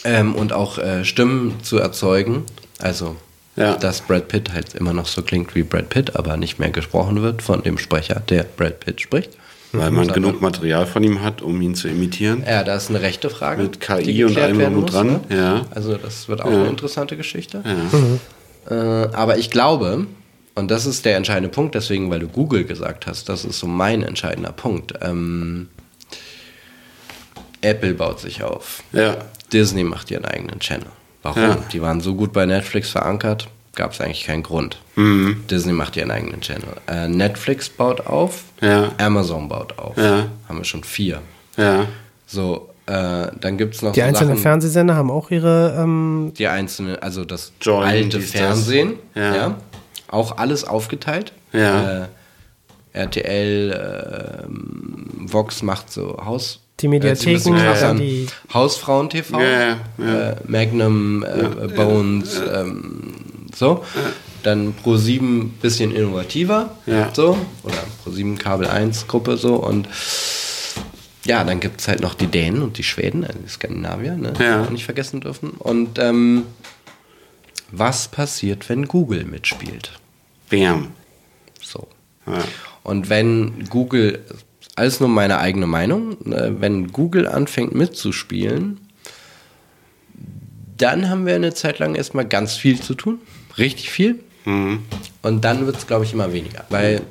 [0.04, 2.44] Ähm, und auch äh, Stimmen zu erzeugen.
[2.80, 3.16] Also,
[3.56, 3.76] Ja.
[3.76, 7.22] dass Brad Pitt halt immer noch so klingt wie Brad Pitt, aber nicht mehr gesprochen
[7.24, 9.32] wird von dem Sprecher, der Brad Pitt spricht.
[9.74, 12.42] Weil man genug Material von ihm hat, um ihn zu imitieren.
[12.48, 13.64] Ja, da ist eine rechte Frage.
[13.64, 15.20] Mit KI die und allem drum und dran, ne?
[15.30, 15.66] ja.
[15.76, 16.60] Also, das wird auch Ja.
[16.62, 17.64] eine interessante Geschichte.
[17.66, 18.76] Ja.
[18.76, 20.08] Äh, aber ich glaube,
[20.56, 23.68] und das ist der entscheidende Punkt, deswegen, weil du Google gesagt hast, das ist so
[23.68, 24.94] mein entscheidender Punkt.
[25.02, 25.68] Ähm,
[27.62, 28.84] Apple baut sich auf.
[28.92, 29.18] Ja.
[29.52, 30.88] Disney macht ihren eigenen Channel.
[31.24, 31.42] Warum?
[31.42, 31.58] Ja.
[31.72, 34.78] Die waren so gut bei Netflix verankert, gab es eigentlich keinen Grund.
[34.96, 35.44] Mhm.
[35.50, 36.70] Disney macht ihren eigenen Channel.
[36.88, 38.92] Äh, Netflix baut auf, Ja.
[38.98, 39.98] Amazon baut auf.
[39.98, 40.28] Ja.
[40.48, 41.22] Haben wir schon vier.
[41.58, 41.86] Ja.
[42.26, 46.34] So, äh, dann gibt es noch Die so einzelnen Sachen, Fernsehsender haben auch ihre ähm,
[46.38, 48.32] die einzelne, also das Join, alte das.
[48.32, 49.36] Fernsehen, Ja.
[49.36, 49.56] ja.
[50.10, 51.34] auch alles aufgeteilt.
[51.54, 52.04] Ja.
[52.04, 52.08] Äh,
[52.94, 56.62] RTL, ähm, Vox macht so Haus.
[56.80, 57.98] Die Mediatheken, ja, an.
[57.98, 60.30] die- Hausfrauen TV, Ja, ja, ja.
[60.32, 63.16] Äh, Magnum, äh, Bones, ähm,
[63.56, 63.84] so.
[64.44, 67.10] Dann Pro7 bisschen innovativer, Ja.
[67.14, 67.36] so.
[67.64, 69.88] Oder Pro7 Kabel 1 Gruppe so und
[71.26, 74.34] ja, dann gibt es halt noch die Dänen und die Schweden, also die Skandinavier, ne?
[74.40, 74.64] Ja.
[74.64, 75.50] Auch nicht vergessen dürfen.
[75.58, 76.44] Und ähm,
[77.72, 79.92] was passiert, wenn Google mitspielt?
[80.50, 80.92] Bam.
[81.62, 81.88] So.
[82.28, 82.38] Ja.
[82.84, 84.24] Und wenn Google,
[84.78, 88.80] alles nur meine eigene Meinung, äh, wenn Google anfängt mitzuspielen,
[90.78, 93.20] dann haben wir eine Zeit lang erstmal ganz viel zu tun.
[93.58, 94.20] Richtig viel.
[94.46, 94.80] Mhm.
[95.24, 96.66] Und dann wird es, glaube ich, immer weniger.
[96.70, 97.02] Weil,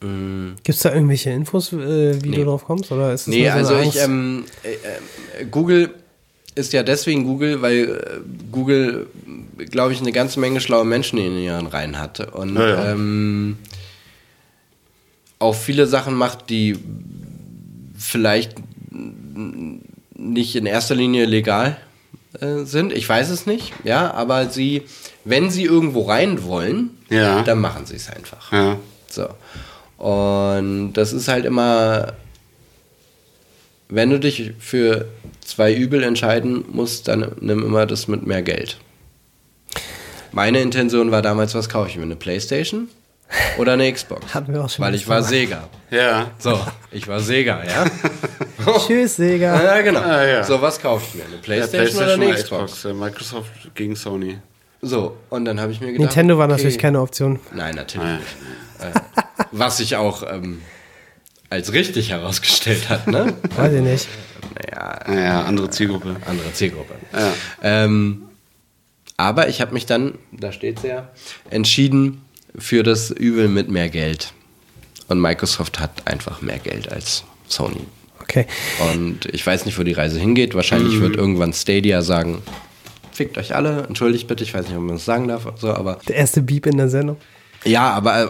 [0.00, 2.36] Gibt es da irgendwelche Infos, äh, wie Nee.
[2.36, 2.92] du drauf kommst?
[2.92, 4.72] Oder ist es nee, so also ich, ähm, äh,
[5.40, 5.94] äh, Google
[6.54, 8.20] ist ja deswegen Google, weil äh,
[8.52, 9.06] Google,
[9.70, 12.30] glaube ich, eine ganze Menge schlaue Menschen in ihren Reihen hatte.
[12.32, 12.92] Und Ja, ja.
[12.92, 13.56] Ähm,
[15.38, 16.78] auch viele Sachen macht, die
[17.98, 18.54] vielleicht
[20.16, 21.76] nicht in erster Linie legal
[22.40, 22.92] äh, sind.
[22.92, 24.82] Ich weiß es nicht, ja, aber sie,
[25.24, 27.42] wenn sie irgendwo rein wollen, Ja.
[27.42, 28.52] dann machen sie es einfach.
[28.52, 28.78] Ja.
[29.08, 29.28] So.
[30.02, 32.14] Und das ist halt immer,
[33.88, 35.06] wenn du dich für
[35.40, 38.78] zwei Übel entscheiden musst, dann nimm immer das mit mehr Geld.
[40.32, 42.02] Meine Intention war damals, was kaufe ich mir?
[42.02, 42.88] Eine Playstation
[43.58, 44.22] oder eine Xbox.
[44.34, 45.28] Hatten wir auch schon Weil ich war Thema.
[45.28, 45.68] Sega.
[45.90, 46.30] Ja.
[46.38, 47.84] So, ich war Sega, ja.
[48.86, 49.62] Tschüss, Sega.
[49.62, 50.00] Ja, genau.
[50.00, 50.44] Ah, ja.
[50.44, 51.24] So, was kaufe ich mir?
[51.24, 52.84] Eine Ja, Playstation, oder eine Xbox?
[52.84, 54.38] äh, Microsoft gegen Sony.
[54.82, 56.00] So, und dann habe ich mir gedacht.
[56.00, 56.52] Nintendo war okay.
[56.56, 57.38] natürlich keine Option.
[57.52, 58.18] Nein, natürlich Nein.
[58.18, 58.96] nicht.
[58.96, 59.00] Äh,
[59.52, 60.60] was sich auch ähm,
[61.48, 63.32] als richtig herausgestellt hat, ne?
[63.56, 64.08] Weiß ich nicht.
[64.54, 66.16] Naja, Naja, andere Zielgruppe.
[66.26, 66.94] andere Zielgruppe.
[67.12, 67.32] Ja.
[67.62, 68.24] Ähm,
[69.16, 71.08] aber ich habe mich dann, da steht es ja,
[71.50, 72.23] entschieden
[72.58, 74.32] für das Übel mit mehr Geld.
[75.08, 77.80] Und Microsoft hat einfach mehr Geld als Sony.
[78.22, 78.46] Okay.
[78.92, 80.54] Und ich weiß nicht, wo die Reise hingeht.
[80.54, 82.42] Wahrscheinlich wird irgendwann Stadia sagen,
[83.12, 85.98] fickt euch alle, entschuldigt bitte, ich weiß nicht, ob man das sagen darf, so, aber
[86.08, 87.18] Der erste Beep in der Sendung.
[87.64, 88.28] ja, aber äh,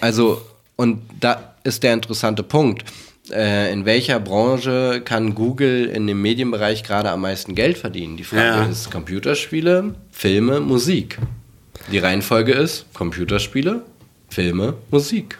[0.00, 0.40] also,
[0.76, 2.84] und da ist der interessante Punkt.
[3.30, 8.16] Äh, in welcher Branche kann Google in dem Medienbereich gerade am meisten Geld verdienen?
[8.16, 8.64] Die Frage Ja.
[8.64, 11.18] ist Computerspiele, Filme, Musik.
[11.90, 13.82] Die Reihenfolge ist Computerspiele,
[14.28, 15.38] Filme, Musik.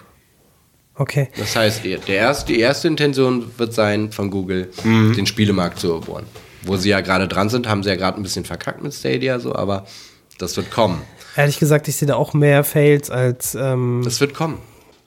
[0.95, 1.29] Okay.
[1.39, 6.25] Das heißt, der erste, die erste Intention wird sein, von Google den Spielemarkt zu erbohren.
[6.65, 9.41] Wo sie ja gerade dran sind, haben sie ja gerade ein bisschen verkackt mit Stadia,
[9.41, 9.87] so, aber
[10.39, 11.01] das wird kommen.
[11.37, 14.59] Ehrlich gesagt, ich sehe da auch mehr Fails als, ähm, Das wird kommen.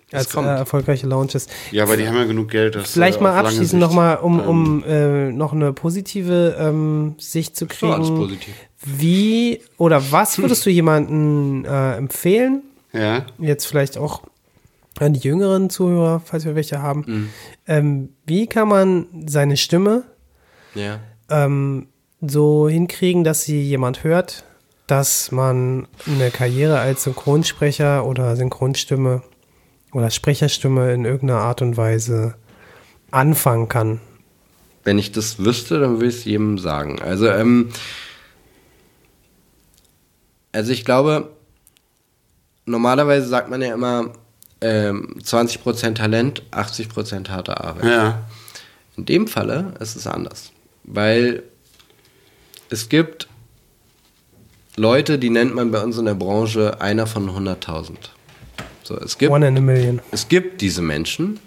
[0.10, 0.48] Das als äh, kommt.
[0.48, 1.48] erfolgreiche Launches.
[1.72, 2.76] Ja, aber die haben ja genug Geld.
[2.76, 7.56] Das, Vielleicht äh, mal abschließend nochmal, um, ähm, um äh, noch eine positive ähm, Sicht
[7.56, 7.94] zu So, kriegen.
[7.94, 8.54] alles positiv.
[8.86, 12.62] Wie oder was würdest du jemandem äh, empfehlen?
[12.94, 13.26] Ja.
[13.40, 14.22] Jetzt vielleicht auch
[15.00, 17.30] an die jüngeren Zuhörer, falls wir welche haben.
[17.68, 20.04] Ähm, wie kann man seine Stimme
[20.74, 21.00] Ja.
[21.30, 21.88] ähm,
[22.22, 24.46] so hinkriegen, dass sie jemand hört,
[24.88, 29.22] dass man eine Karriere als Synchronsprecher oder Synchronstimme
[29.92, 32.36] oder Sprecherstimme in irgendeiner Art und Weise
[33.12, 34.00] anfangen kann?
[34.86, 37.02] Wenn ich das wüsste, dann würde ich es jedem sagen.
[37.02, 37.70] Also, ähm,
[40.56, 41.30] also ich glaube,
[42.66, 44.14] normalerweise sagt man ja immer
[44.62, 47.84] ähm, 20% Talent, 80% harte Arbeit.
[47.84, 48.24] Ja.
[48.96, 50.54] In dem Falle ist es anders,
[50.86, 51.44] weil
[52.70, 53.28] es gibt
[54.78, 57.92] Leute, die nennt man bei uns in der Branche einer von 100.000.
[58.84, 60.00] So, es gibt One in a Million.
[60.12, 61.40] es gibt diese Menschen,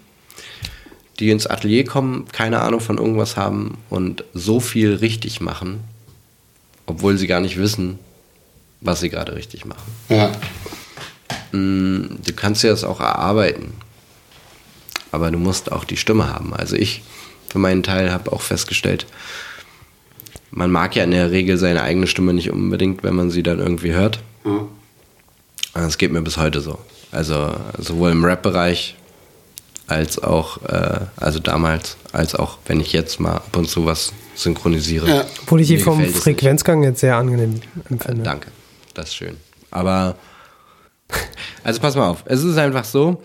[1.19, 5.83] die ins Atelier kommen, keine Ahnung von irgendwas haben und so viel richtig machen,
[6.85, 7.97] obwohl sie gar nicht wissen,
[8.81, 9.91] was sie gerade richtig machen.
[10.09, 10.31] Ja.
[11.51, 13.73] Mm, Du kannst dir das auch erarbeiten,
[15.11, 16.53] aber du musst auch die Stimme haben.
[16.53, 17.01] Also ich
[17.49, 19.05] für meinen Teil habe auch festgestellt,
[20.51, 23.59] man mag ja in der Regel seine eigene Stimme nicht unbedingt, wenn man sie dann
[23.59, 24.19] irgendwie hört.
[25.73, 26.79] Das geht mir bis heute so.
[27.11, 28.95] Also sowohl im Rap-Bereich
[29.87, 34.13] als auch, äh, also damals, als auch wenn ich jetzt mal ab und zu was
[34.35, 35.07] synchronisiere.
[35.09, 35.25] Ja.
[35.43, 38.21] Obwohl ich die vom Frequenzgang jetzt sehr angenehm empfinde.
[38.21, 38.51] Äh, danke,
[38.99, 39.37] das ist schön.
[39.71, 40.15] Aber,
[41.63, 43.21] also pass mal auf, es ist einfach so,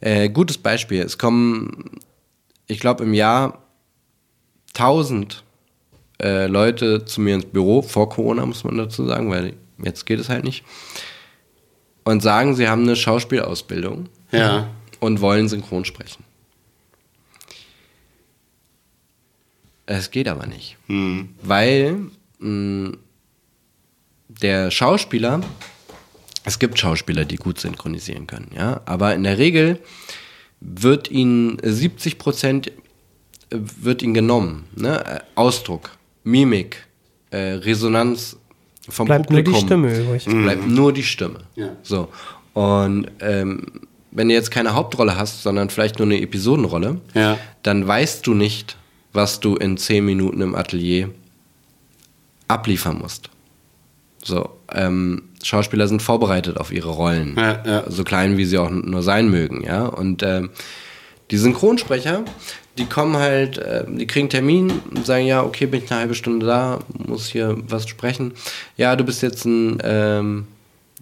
[0.00, 2.00] äh, gutes Beispiel, es kommen,
[2.66, 3.62] ich glaube im Jahr
[4.74, 5.42] 1000
[6.22, 10.20] äh, Leute zu mir ins Büro, vor Corona muss man dazu sagen, weil jetzt geht
[10.20, 10.64] es halt nicht,
[12.04, 14.68] und sagen, sie haben eine Schauspielausbildung Ja.
[15.00, 16.24] und wollen synchron sprechen.
[19.86, 20.76] Es geht aber nicht.
[21.42, 21.98] Weil
[22.38, 22.92] mh,
[24.42, 25.40] der Schauspieler,
[26.44, 29.78] es gibt Schauspieler, die gut synchronisieren können, ja, aber in der Regel
[30.60, 32.72] wird ihnen 70 Prozent
[33.50, 35.04] wird ihnen genommen, ne?
[35.06, 35.90] Äh, Ausdruck,
[36.24, 36.86] Mimik,
[37.30, 38.36] äh, Resonanz
[38.88, 39.66] vom Bleibt nur die Publikum.
[39.66, 40.24] Stimme übrig.
[40.24, 41.40] Bleibt nur die Stimme.
[41.56, 41.70] Ja.
[41.82, 42.08] So.
[42.54, 43.66] Und ähm,
[44.10, 47.38] wenn du jetzt keine Hauptrolle hast, sondern vielleicht nur eine Episodenrolle, Ja.
[47.62, 48.76] dann weißt du nicht,
[49.12, 51.10] was du in zehn Minuten im Atelier
[52.48, 53.30] abliefern musst.
[54.28, 57.84] So, ähm, Schauspieler sind vorbereitet auf ihre Rollen, Ja, ja.
[57.90, 59.86] so klein wie sie auch nur sein mögen, ja.
[59.86, 60.50] Und ähm,
[61.30, 62.24] die Synchronsprecher,
[62.76, 66.14] die kommen halt, äh, die kriegen Termin und sagen, ja, okay, bin ich eine halbe
[66.14, 68.32] Stunde da, muss hier was sprechen.
[68.76, 70.46] Ja, du bist jetzt ein ähm,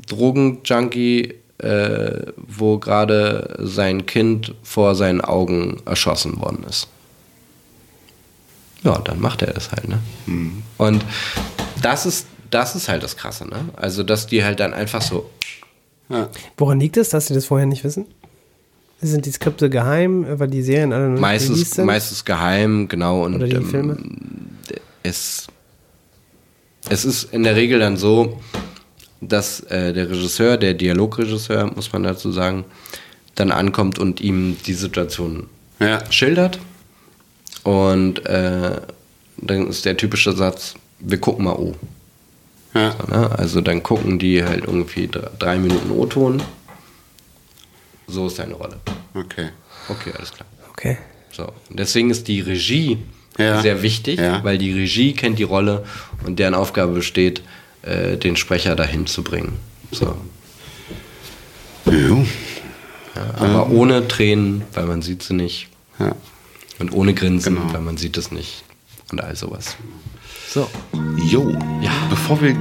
[0.07, 6.87] Drogenjunkie, äh, wo gerade sein Kind vor seinen Augen erschossen worden ist.
[8.85, 9.99] Ja, dann macht er das halt, ne?
[10.79, 11.05] Und
[11.83, 13.57] das ist, das ist halt das Krasse, ne?
[13.77, 15.31] Also, dass die halt dann einfach so,
[16.09, 16.29] Ja.
[16.57, 18.07] Woran liegt es, dass sie das vorher nicht wissen?
[19.01, 21.85] Sind die Skripte geheim, weil die Serien alle noch nicht meistens, released sind?
[21.87, 23.25] meistens geheim, genau.
[23.25, 23.97] Und, Oder die ähm, Filme?
[25.03, 25.47] Es,
[26.89, 28.41] es ist in der Regel dann so,
[29.21, 32.65] dass äh, der Regisseur, der Dialogregisseur, muss man dazu sagen,
[33.35, 35.47] dann ankommt und ihm die Situation
[35.79, 36.01] Ja.
[36.11, 36.59] schildert.
[37.65, 38.81] Und äh,
[39.39, 41.75] dann ist der typische Satz, wir gucken mal O.
[42.77, 42.93] Ja.
[42.93, 43.31] So, ne?
[43.39, 46.43] Also dann gucken die halt irgendwie dr- drei Minuten O-Ton
[48.09, 48.79] so ist deine Rolle.
[49.15, 49.49] Okay.
[49.89, 50.47] Okay, alles klar.
[50.71, 50.97] Okay.
[51.33, 51.45] So.
[51.69, 52.99] Und deswegen ist die Regie
[53.37, 53.61] Ja.
[53.63, 54.45] sehr wichtig, Ja.
[54.45, 55.85] weil die Regie kennt die Rolle
[56.25, 57.43] und deren Aufgabe besteht,
[57.83, 59.59] äh, den Sprecher dahin zu bringen.
[59.91, 60.17] So.
[61.91, 62.25] Jo.
[63.39, 65.69] Aber ohne Tränen, weil man sieht sie nicht.
[65.99, 66.15] Ja.
[66.79, 67.73] Und ohne Grinsen, Genau.
[67.73, 68.63] weil man sieht es nicht.
[69.11, 69.77] Und all sowas.
[70.57, 70.67] So.
[71.19, 71.51] Jo.
[71.83, 71.91] Ja.
[72.09, 72.57] Bevor wir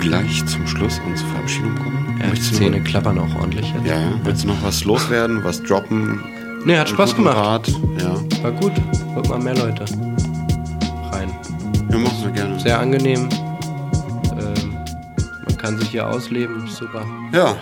[0.00, 3.34] gleich zum Schluss und zur Verabschiedung kommen, Ja, die möchtest, du Zähne noch, klappern auch
[3.36, 3.86] ordentlich jetzt.
[3.86, 6.18] ja, ja, willst du noch was loswerden, was droppen?
[6.64, 7.36] Nee, hat Spaß gemacht.
[7.36, 7.68] Rat?
[8.00, 8.16] Ja.
[8.42, 8.72] War gut.
[9.14, 9.84] Holt mal mehr Leute
[11.12, 11.30] rein.
[11.88, 12.58] ja, machen wir gerne.
[12.58, 13.28] Sehr angenehm.
[14.32, 14.72] Ähm,
[15.46, 16.66] man kann sich hier ausleben.
[16.66, 17.04] Super.
[17.32, 17.54] Ja.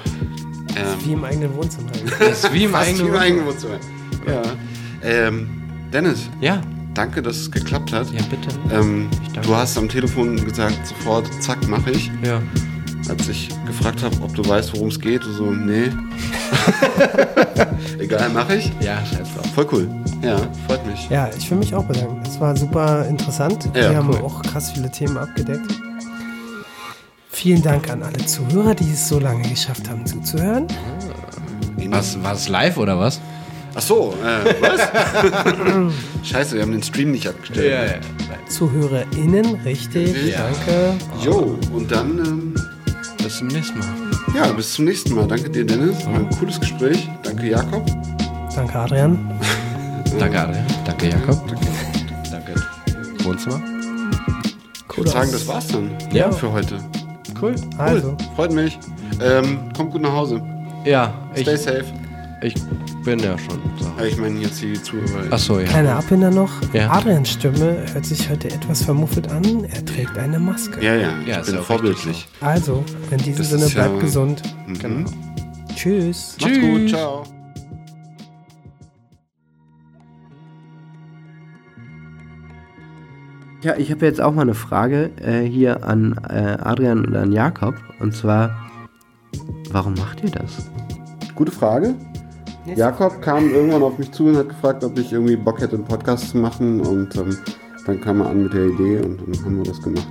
[0.76, 1.90] Ähm, Wie im eigenen Wohnzimmer.
[2.18, 3.12] Das ist wie im eigenen
[3.46, 3.74] Wohnzimmer.
[4.26, 4.40] Ja.
[5.02, 5.48] Ähm,
[5.92, 6.62] Dennis, Ja,
[6.94, 8.10] danke, dass es geklappt hat.
[8.12, 8.48] ja, bitte.
[8.72, 9.08] Ähm,
[9.42, 12.10] du hast am Telefon gesagt, sofort, zack, mache ich.
[12.22, 12.40] Ja.
[13.08, 15.90] Als ich gefragt habe, ob du weißt, worum es geht, so, nee.
[17.98, 18.70] Egal, mache ich.
[18.80, 19.46] Ja, scheiß drauf.
[19.54, 19.88] Voll cool.
[20.22, 20.36] Ja,
[20.66, 21.08] freut mich.
[21.08, 22.20] Ja, ich will mich auch bedanken.
[22.24, 23.68] Das war super interessant.
[23.74, 24.18] Ja, Wir haben cool.
[24.22, 25.66] auch krass viele Themen abgedeckt.
[27.30, 30.66] Vielen Dank an alle Zuhörer, die es so lange geschafft haben zuzuhören.
[31.90, 33.20] Was, war es live oder was?
[33.78, 34.80] Ach so, äh, was?
[36.28, 38.00] Scheiße, wir haben den Stream nicht abgestellt.
[38.48, 40.40] ZuhörerInnen, richtig, Ja.
[40.50, 41.04] danke.
[41.24, 42.54] Jo, und dann, ähm,
[43.22, 43.86] Bis zum nächsten Mal.
[44.34, 45.28] ja, bis zum nächsten Mal.
[45.28, 46.04] Danke dir, Dennis.
[46.06, 47.08] War ein cooles Gespräch.
[47.22, 47.86] Danke, Jakob.
[48.52, 49.30] Danke, Adrian.
[50.18, 50.66] Danke, Adrian.
[50.84, 51.40] Danke, Jakob.
[52.32, 52.54] Danke.
[53.22, 53.60] Wohnzimmer.
[54.90, 56.32] Ich würde sagen, das war's dann Ja.
[56.32, 56.78] für heute.
[57.40, 57.54] Cool.
[57.76, 58.76] Also, Freut mich.
[59.22, 60.42] Ähm, kommt gut nach Hause.
[60.84, 61.84] Ja, ich, Stay safe.
[62.42, 62.54] Ich
[63.04, 63.58] bin ja schon.
[63.98, 65.32] Ja, ich meine jetzt die Zuhörer.
[65.32, 65.66] Achso, ja.
[65.66, 66.50] kleiner Abbinder noch.
[66.72, 66.90] Ja.
[66.90, 69.64] Adrians Stimme hört sich heute etwas vermuffelt an.
[69.64, 70.84] Er trägt eine Maske.
[70.84, 72.28] Ja, ja, ich Ja, ist bin vorbildlich.
[72.40, 74.42] Also, in diesem Das Sinne, ist ja- bleibt gesund.
[74.66, 75.04] Mhm.
[75.74, 76.36] Tschüss.
[76.40, 77.24] Macht's gut, ciao.
[83.62, 87.32] Ja, ich habe jetzt auch mal eine Frage äh, hier an äh, Adrian und an
[87.32, 87.74] Jakob.
[87.98, 88.56] Und zwar,
[89.70, 90.70] warum macht ihr das?
[91.34, 91.94] Gute Frage.
[92.76, 95.84] Jakob kam irgendwann auf mich zu und hat gefragt, ob ich irgendwie Bock hätte, einen
[95.84, 96.80] Podcast zu machen.
[96.80, 97.36] Und ähm,
[97.86, 100.08] dann kam er an mit der Idee und dann haben wir das gemacht.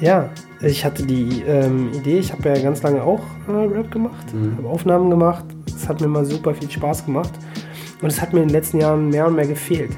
[0.00, 0.28] Ja,
[0.60, 4.26] ich hatte die ähm, Idee, ich habe ja ganz lange auch äh, Rap gemacht,
[4.56, 5.44] habe Aufnahmen gemacht.
[5.66, 7.32] Es hat mir immer super viel Spaß gemacht.
[8.00, 9.92] Und es hat mir in den letzten Jahren mehr und mehr gefehlt.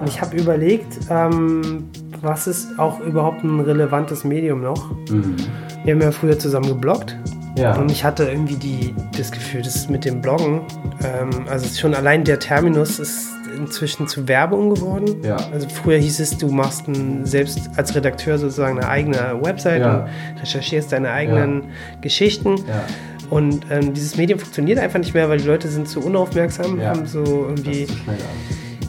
[0.00, 1.88] Und ich habe überlegt, ähm,
[2.22, 4.90] was ist auch überhaupt ein relevantes Medium noch?
[5.84, 7.16] Wir haben ja früher zusammen gebloggt.
[7.56, 7.76] Ja.
[7.76, 10.60] Und ich hatte irgendwie die, das Gefühl, das mit dem Bloggen,
[11.02, 15.16] ähm, also schon allein der Terminus ist inzwischen zu Werbung geworden.
[15.24, 15.36] Ja.
[15.52, 20.06] Also früher hieß es, du machst ein, selbst als Redakteur sozusagen eine eigene Website Ja.
[20.34, 21.64] und recherchierst deine eigenen
[22.00, 22.56] Geschichten.
[23.28, 27.06] Und ähm, dieses Medium funktioniert einfach nicht mehr, weil die Leute sind zu unaufmerksam, haben
[27.06, 27.86] so irgendwie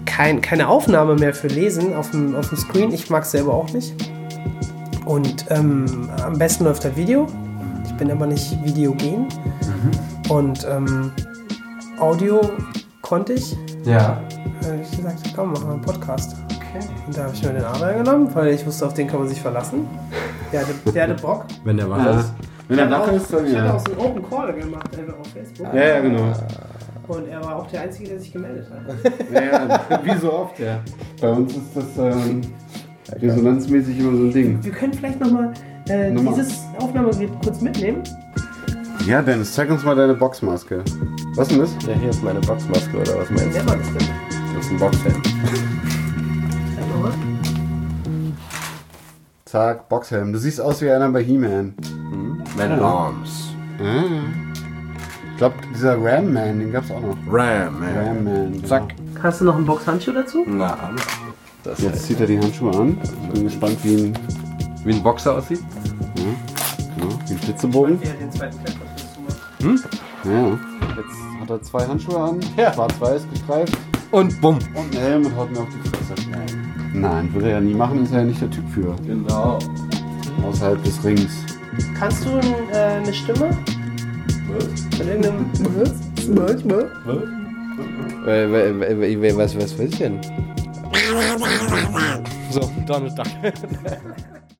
[0.05, 2.91] kein, keine Aufnahme mehr für Lesen auf dem, auf dem Screen.
[2.93, 3.93] Ich mag es selber auch nicht.
[5.05, 7.27] Und ähm, am besten läuft das Video.
[8.01, 9.27] Ich bin aber nicht videogen.
[10.27, 11.11] Und ähm,
[11.99, 12.41] Audio
[13.03, 13.55] konnte ich.
[13.85, 14.23] Ja.
[14.59, 16.35] Da habe ich gesagt, komm, machen wir einen Podcast.
[17.05, 19.27] Und da habe ich mir den Adrian genommen, weil ich wusste, auf den kann man
[19.27, 19.87] sich verlassen.
[20.51, 21.45] Der hatte, der hatte Bock.
[21.63, 22.33] Wenn der wach ist.
[22.69, 23.73] Wenn er wach ist, dann ich hatte ja.
[23.75, 25.67] auch so einen Open Call gemacht, einfach auf Facebook.
[25.71, 26.33] Ja, ja, genau.
[27.07, 29.13] Und er war auch der Einzige, der sich gemeldet hat.
[29.31, 30.79] Ja, ja, wie so oft, ja.
[31.21, 32.41] Bei uns ist das ähm,
[33.11, 34.63] resonanzmäßig immer so ein Ding.
[34.63, 35.53] Wir können vielleicht nochmal
[35.87, 38.03] äh, dieses Aufnahmegerät kurz mitnehmen.
[39.05, 40.83] Ja, Dennis, zeig uns mal deine Boxmaske.
[41.35, 41.87] Was ist denn das?
[41.87, 43.97] Ja, hier ist meine Boxmaske oder was meinst nennt man das denn?
[43.97, 44.55] du?
[44.55, 45.21] Das ist ein Boxhelm.
[47.01, 47.13] Mal.
[49.45, 50.33] Zack, Boxhelm.
[50.33, 51.73] Du siehst aus wie einer bei He-Man.
[52.57, 53.55] Man Arms.
[53.79, 54.03] Ah.
[55.31, 57.17] Ich glaube, dieser Ram-Man, den gab's auch noch.
[57.27, 57.97] Ram, man.
[57.97, 58.51] Ram-Man.
[58.53, 58.67] genau.
[58.67, 58.93] Zack.
[59.23, 60.45] Hast du noch einen Boxhandschuh dazu?
[60.47, 60.91] Na,
[61.63, 62.97] das Jetzt zieht er die Handschuhe an.
[63.03, 64.13] Ich bin gespannt, wie ein,
[64.83, 65.61] wie ein Boxer aussieht.
[66.15, 67.99] genau, wie ein Flitzebogen.
[68.03, 69.83] Ja, den zweiten Klettverschluss zu machen.
[70.23, 70.59] Ja.
[70.97, 72.39] Jetzt hat er zwei Handschuhe an,
[72.73, 73.77] schwarz-weiß gestreift
[74.11, 74.59] Und bumm.
[74.75, 76.13] und einen Helm und haut mir auf die Fresse.
[76.93, 78.95] Nein, würde er ja nie machen, ist er ja nicht der Typ für.
[79.07, 79.57] Genau.
[80.45, 81.31] Außerhalb des Rings.
[81.97, 82.29] Kannst du
[82.73, 83.49] äh, eine Stimme?
[84.97, 85.45] Von irgendeinem.
[85.75, 85.93] Was?
[86.27, 86.91] Manchmal.
[89.37, 90.19] Was, was, was ist denn?
[92.51, 93.27] So, Donald Duck.